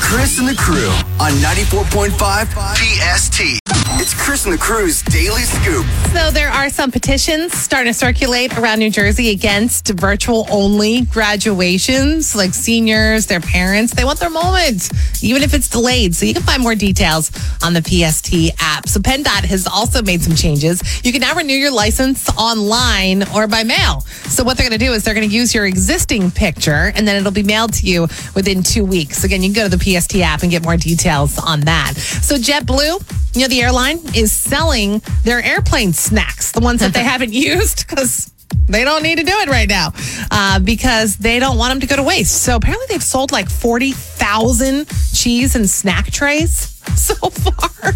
Chris 0.00 0.38
and 0.38 0.48
the 0.48 0.54
Crew 0.54 0.88
on 1.20 1.32
94.5 1.42 2.48
PST. 2.76 3.67
It's 4.10 4.18
Chris 4.18 4.46
and 4.46 4.54
the 4.54 4.58
Crew's 4.58 5.02
Daily 5.02 5.42
Scoop. 5.42 5.84
So 6.14 6.30
there 6.30 6.48
are 6.48 6.70
some 6.70 6.90
petitions 6.90 7.52
starting 7.52 7.92
to 7.92 7.98
circulate 7.98 8.56
around 8.56 8.78
New 8.78 8.88
Jersey 8.88 9.28
against 9.28 9.86
virtual 9.88 10.46
only 10.50 11.02
graduations, 11.02 12.34
like 12.34 12.54
seniors, 12.54 13.26
their 13.26 13.40
parents. 13.40 13.92
They 13.92 14.04
want 14.04 14.18
their 14.18 14.30
moment, 14.30 14.88
even 15.22 15.42
if 15.42 15.52
it's 15.52 15.68
delayed. 15.68 16.14
So 16.14 16.24
you 16.24 16.32
can 16.32 16.42
find 16.42 16.62
more 16.62 16.74
details 16.74 17.30
on 17.62 17.74
the 17.74 17.82
PST 17.82 18.58
app. 18.58 18.88
So 18.88 18.98
PennDOT 18.98 19.44
has 19.44 19.66
also 19.66 20.00
made 20.00 20.22
some 20.22 20.34
changes. 20.34 21.04
You 21.04 21.12
can 21.12 21.20
now 21.20 21.34
renew 21.34 21.52
your 21.52 21.70
license 21.70 22.30
online 22.38 23.24
or 23.34 23.46
by 23.46 23.62
mail. 23.62 24.00
So 24.24 24.42
what 24.42 24.56
they're 24.56 24.66
going 24.66 24.78
to 24.78 24.82
do 24.82 24.94
is 24.94 25.04
they're 25.04 25.12
going 25.12 25.28
to 25.28 25.34
use 25.34 25.54
your 25.54 25.66
existing 25.66 26.30
picture 26.30 26.92
and 26.94 27.06
then 27.06 27.16
it'll 27.16 27.30
be 27.30 27.42
mailed 27.42 27.74
to 27.74 27.86
you 27.86 28.04
within 28.34 28.62
two 28.62 28.86
weeks. 28.86 29.24
Again, 29.24 29.42
you 29.42 29.52
can 29.52 29.64
go 29.64 29.68
to 29.68 29.76
the 29.76 30.00
PST 30.00 30.16
app 30.16 30.40
and 30.40 30.50
get 30.50 30.64
more 30.64 30.78
details 30.78 31.38
on 31.38 31.60
that. 31.62 31.92
So 31.96 32.36
JetBlue, 32.36 33.34
you 33.34 33.42
know, 33.42 33.48
the 33.48 33.60
airline 33.60 33.97
is 34.14 34.32
selling 34.32 35.00
their 35.24 35.42
airplane 35.42 35.92
snacks, 35.92 36.52
the 36.52 36.60
ones 36.60 36.80
that 36.80 36.92
they 36.92 37.04
haven't 37.04 37.32
used 37.32 37.86
because 37.86 38.32
they 38.66 38.84
don't 38.84 39.02
need 39.02 39.18
to 39.18 39.24
do 39.24 39.32
it 39.32 39.48
right 39.48 39.68
now 39.68 39.92
uh, 40.30 40.58
because 40.58 41.16
they 41.16 41.38
don't 41.38 41.56
want 41.56 41.72
them 41.72 41.80
to 41.80 41.86
go 41.86 41.96
to 41.96 42.02
waste. 42.02 42.42
So 42.42 42.56
apparently 42.56 42.86
they've 42.88 43.02
sold 43.02 43.32
like 43.32 43.48
40,000 43.48 44.86
cheese 45.14 45.56
and 45.56 45.68
snack 45.68 46.10
trays 46.10 46.52
so 46.96 47.14
far. 47.30 47.92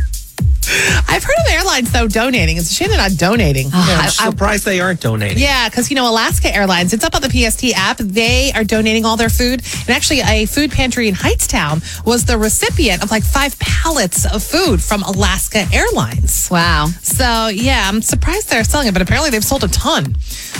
I've 1.09 1.25
heard 1.25 1.37
of 1.47 1.53
airlines 1.53 1.93
though 1.93 2.07
donating. 2.09 2.57
It's 2.57 2.71
a 2.71 2.75
shame 2.75 2.89
they're 2.89 2.97
not 2.99 3.17
donating. 3.17 3.71
I'm 3.73 4.09
surprised 4.09 4.65
they 4.65 4.81
aren't 4.81 5.01
donating. 5.01 5.39
Yeah, 5.39 5.69
because 5.69 5.91
you 5.91 5.97
know 5.97 6.09
Alaska 6.11 6.55
Airlines. 6.55 6.93
It's 6.93 7.05
up 7.05 7.15
on 7.15 7.23
the 7.23 7.29
PST 7.29 7.73
app. 7.77 7.99
They 7.99 8.53
are 8.55 8.65
donating 8.65 9.05
all 9.05 9.17
their 9.17 9.29
food, 9.29 9.63
and 9.81 9.91
actually, 9.91 10.21
a 10.21 10.47
food 10.47 10.71
pantry 10.71 11.09
in 11.09 11.15
Hightstown 11.15 11.83
was 12.07 12.25
the 12.25 12.39
recipient 12.39 13.03
of 13.03 13.11
like 13.11 13.23
five 13.25 13.59
pallets 13.59 14.25
of 14.33 14.43
food 14.43 14.83
from 14.83 15.03
Alaska 15.03 15.67
Airlines. 15.73 16.49
Wow. 16.51 16.87
So 17.03 17.49
yeah, 17.49 17.89
I'm 17.89 18.01
surprised 18.03 18.49
they're 18.51 18.65
selling 18.65 18.89
it, 18.89 18.93
but 18.93 19.03
apparently 19.03 19.31
they've 19.31 19.45
sold 19.45 19.65
a 19.65 19.69
ton. 19.69 20.17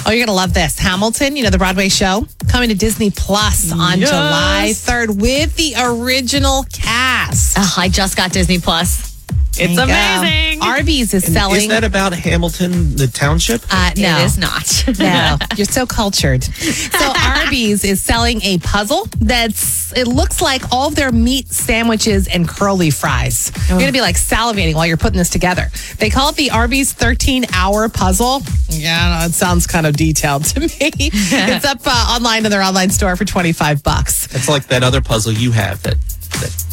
Oh, 0.07 0.11
you're 0.11 0.27
gonna 0.27 0.37
love 0.37 0.53
this, 0.55 0.79
Hamilton. 0.79 1.37
You 1.37 1.45
know 1.45 1.51
the 1.51 1.59
Broadway 1.59 1.89
show 1.89 2.27
coming 2.49 2.69
to 2.71 2.75
Disney 2.75 3.11
Plus 3.11 3.73
on 3.73 4.01
Yes. 4.01 4.11
July 4.11 4.71
3rd 4.75 5.21
with 5.21 5.55
the 5.57 5.75
original 5.81 6.65
cast. 6.73 7.57
Oh, 7.59 7.75
I 7.79 7.89
just 7.89 8.17
got 8.17 8.33
Disney 8.33 8.59
Plus. 8.59 9.12
It's 9.55 9.59
There 9.59 9.69
you 9.71 9.77
go. 9.77 9.83
amazing. 9.85 10.63
Arby's 10.63 11.15
is 11.15 11.25
And 11.25 11.35
selling. 11.35 11.63
Is 11.63 11.69
that 11.69 11.85
about 11.85 12.15
Hamilton, 12.15 12.97
the 12.97 13.07
township? 13.07 13.63
Uh, 13.71 13.91
no. 13.97 14.19
It 14.19 14.25
is 14.25 14.39
not. 14.39 14.69
No, 14.99 15.37
you're 15.57 15.65
so 15.67 15.87
cultured. 15.87 16.43
So 16.45 17.13
Arby's 17.25 17.85
is 17.85 18.01
selling 18.01 18.41
a 18.43 18.59
puzzle 18.59 19.07
that's 19.19 19.93
it 19.97 20.07
looks 20.07 20.41
like 20.41 20.73
all 20.73 20.89
of 20.89 20.95
their 20.95 21.13
meat 21.13 21.49
sandwiches 21.53 22.29
and 22.29 22.49
curly 22.49 22.91
fries. 22.91 23.53
You're 23.69 23.79
gonna 23.79 23.93
be 23.93 24.01
like 24.01 24.17
salivating 24.17 24.75
while 24.75 24.87
you're 24.87 24.97
putting 24.97 25.19
this 25.19 25.29
together. 25.31 25.71
They 25.99 26.09
call 26.11 26.31
it 26.31 26.37
the 26.37 26.51
Arby's 26.51 26.93
13 26.93 27.47
hour 27.53 27.89
puzzle. 27.89 28.43
Yeah, 28.69 29.19
no, 29.21 29.27
it 29.27 29.33
sounds 29.35 29.67
kind 29.67 29.87
of 29.87 29.97
detailed 29.97 30.45
to 30.47 30.61
me. 30.61 30.69
it's 30.81 31.65
up 31.65 31.81
uh, 31.85 32.17
online 32.17 32.45
in 32.45 32.51
their 32.51 32.63
online 32.63 32.91
store 32.91 33.17
for 33.17 33.25
25 33.25 33.83
bucks. 33.83 34.35
It's 34.35 34.49
like 34.49 34.67
that 34.69 34.83
other 34.83 35.01
puzzle 35.01 35.33
you 35.33 35.53
have 35.53 35.83
that 35.83 35.97
that 36.41 36.65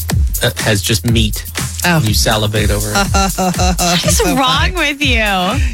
has 0.58 0.82
just 0.82 1.06
meat. 1.10 1.46
Oh. 1.86 2.02
You 2.04 2.14
salivate 2.14 2.72
over 2.72 2.90
it. 2.92 2.94
What's 3.38 4.22
wrong 4.26 4.74
with 4.74 5.02
you? 5.02 5.24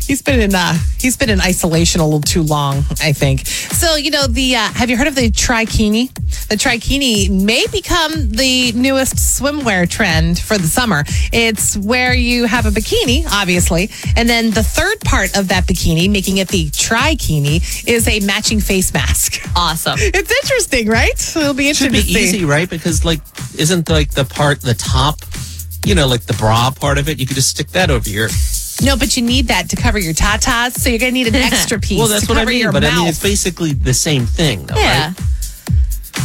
He's 0.06 0.21
been 0.21 0.39
in 0.39 0.54
uh, 0.54 0.78
he's 0.99 1.17
been 1.17 1.32
in 1.32 1.41
isolation 1.41 1.99
a 1.99 2.04
little 2.04 2.21
too 2.21 2.43
long, 2.43 2.84
I 3.01 3.12
think. 3.12 3.47
So 3.47 3.95
you 3.95 4.12
know 4.12 4.28
the 4.28 4.56
uh, 4.56 4.60
have 4.73 4.91
you 4.91 4.97
heard 4.97 5.08
of 5.08 5.15
the 5.15 5.32
trikini? 5.32 6.13
The 6.47 6.56
trikini 6.58 7.30
may 7.32 7.65
become 7.71 8.30
the 8.30 8.71
newest 8.73 9.15
swimwear 9.15 9.89
trend 9.89 10.38
for 10.38 10.60
the 10.60 10.67
summer. 10.67 11.06
It's 11.34 11.75
where 11.75 12.13
you 12.13 12.45
have 12.45 12.67
a 12.67 12.69
bikini, 12.69 13.25
obviously, 13.32 13.89
and 14.15 14.30
then 14.30 14.51
the 14.51 14.63
third 14.63 14.99
part 15.01 15.36
of 15.36 15.47
that 15.47 15.65
bikini, 15.65 16.08
making 16.08 16.38
it 16.38 16.49
the 16.49 16.69
trikini, 16.69 17.88
is 17.88 18.08
a 18.08 18.19
matching 18.19 18.60
face 18.60 18.93
mask. 18.93 19.41
Awesome. 19.56 19.95
It's 19.97 20.32
interesting, 20.43 20.88
right? 20.88 21.36
It'll 21.36 21.56
be 21.56 21.73
Should 21.73 21.88
interesting 21.88 21.91
be 21.93 22.01
to 22.01 22.30
see. 22.30 22.38
easy, 22.38 22.45
right? 22.45 22.69
Because 22.69 23.04
like, 23.04 23.21
isn't 23.58 23.89
like 23.89 24.12
the 24.12 24.25
part, 24.25 24.54
the 24.61 24.73
top, 24.73 25.19
you 25.85 25.95
know, 25.95 26.07
like 26.07 26.23
the 26.23 26.33
bra 26.33 26.71
part 26.71 26.97
of 26.97 27.07
it? 27.09 27.19
You 27.19 27.25
could 27.25 27.35
just 27.35 27.49
stick 27.49 27.67
that 27.69 27.89
over 27.89 28.09
your. 28.09 28.29
No, 28.83 28.97
but 28.97 29.15
you 29.15 29.23
need 29.23 29.47
that 29.47 29.69
to 29.69 29.75
cover 29.77 29.97
your 29.99 30.13
tatas, 30.13 30.73
so 30.73 30.89
you're 30.89 30.99
gonna 30.99 31.11
need 31.11 31.27
an 31.27 31.35
extra 31.49 31.79
piece 31.79 31.97
Well, 31.97 32.07
that's 32.07 32.27
to 32.27 32.33
what 32.33 32.37
I 32.41 32.45
mean. 32.45 32.71
But 32.71 32.83
mouth. 32.83 32.91
I 32.93 32.97
mean, 32.99 33.07
it's 33.07 33.21
basically 33.23 33.73
the 33.73 33.93
same 33.93 34.25
thing, 34.25 34.65
though, 34.65 34.75
Yeah. 34.75 35.07
right? 35.07 35.17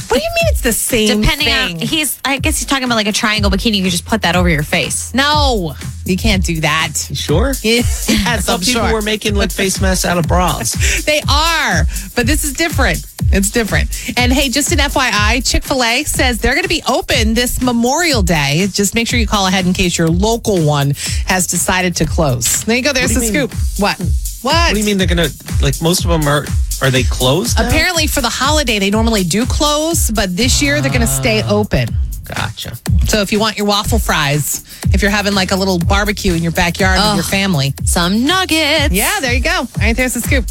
What 0.09 0.19
do 0.19 0.23
you 0.23 0.31
mean 0.35 0.49
it's 0.49 0.61
the 0.63 0.73
same 0.73 1.09
thing? 1.09 1.21
Depending 1.23 1.47
thing? 1.47 1.81
on 1.81 1.87
he's 1.87 2.21
I 2.25 2.39
guess 2.39 2.59
he's 2.59 2.67
talking 2.67 2.85
about 2.85 2.97
like 2.97 3.07
a 3.07 3.13
triangle 3.13 3.51
bikini, 3.51 3.77
you 3.77 3.83
could 3.83 3.93
just 3.93 4.07
put 4.07 4.23
that 4.23 4.37
over 4.37 4.49
your 4.49 4.63
face. 4.63 5.15
No, 5.15 5.75
you 6.05 6.17
can't 6.17 6.45
do 6.45 6.61
that. 6.61 6.93
You 7.09 7.17
sure? 7.17 7.53
Yes, 7.63 8.09
I 8.27 8.39
thought 8.39 8.55
I'm 8.55 8.61
people 8.61 8.83
sure. 8.83 8.93
were 8.93 9.03
making 9.03 9.35
like 9.35 9.53
face 9.53 9.81
masks 9.83 10.05
out 10.05 10.19
of 10.19 10.27
bras. 10.27 11.05
They 11.05 11.21
are, 11.31 11.85
but 12.17 12.27
this 12.27 12.45
is 12.45 12.55
different. 12.55 13.05
It's 13.33 13.51
different. 13.51 14.19
And 14.19 14.33
hey, 14.33 14.49
just 14.49 14.73
an 14.73 14.79
FYI, 14.79 15.49
Chick 15.49 15.63
fil 15.63 15.85
A 15.85 16.03
says 16.05 16.39
they're 16.39 16.55
going 16.55 16.65
to 16.65 16.69
be 16.69 16.83
open 16.89 17.35
this 17.35 17.63
Memorial 17.63 18.23
Day. 18.23 18.67
Just 18.73 18.95
make 18.95 19.07
sure 19.07 19.21
you 19.21 19.27
call 19.27 19.47
ahead 19.47 19.67
in 19.67 19.73
case 19.73 19.97
your 19.97 20.09
local 20.09 20.65
one 20.65 20.95
has 21.27 21.47
decided 21.47 21.95
to 21.97 22.07
close. 22.07 22.65
There 22.65 22.77
you 22.77 22.83
go. 22.83 22.93
There's 22.93 23.15
the 23.15 23.21
do 23.21 23.27
you 23.27 23.49
scoop. 23.49 23.55
What? 23.79 24.01
What? 24.43 24.55
What 24.55 24.75
do 24.75 24.79
you 24.81 24.87
mean 24.87 24.99
they're 24.99 25.07
gonna 25.07 25.29
like? 25.63 25.81
Most 25.83 26.05
of 26.05 26.11
them 26.11 26.27
are. 26.27 26.45
Are 26.83 26.91
they 26.91 27.03
closed? 27.03 27.59
now? 27.59 27.69
Apparently, 27.69 28.07
for 28.07 28.23
the 28.23 28.31
holiday, 28.31 28.79
they 28.79 28.89
normally 28.89 29.23
do 29.23 29.45
close, 29.45 30.11
but 30.11 30.35
this 30.35 30.63
year 30.63 30.81
they're 30.81 30.91
going 30.91 31.03
to 31.03 31.07
stay 31.07 31.43
ah, 31.43 31.53
open. 31.53 31.89
Gotcha. 32.25 32.75
So 33.07 33.21
if 33.21 33.33
you 33.33 33.39
want 33.39 33.59
your 33.59 33.67
waffle 33.67 33.99
fries, 33.99 34.65
if 34.95 35.03
you're 35.03 35.11
having 35.11 35.35
like 35.35 35.51
a 35.51 35.57
little 35.57 35.79
barbecue 35.79 36.33
in 36.33 36.43
your 36.43 36.53
backyard 36.53 36.99
with 36.99 37.17
your 37.17 37.31
family, 37.31 37.75
Some 37.85 38.25
nuggets. 38.25 38.95
yeah, 38.95 39.21
there 39.21 39.35
you 39.35 39.43
go. 39.43 39.51
All 39.51 39.69
right, 39.79 39.95
there's 39.95 40.15
the 40.15 40.21
scoop. 40.21 40.47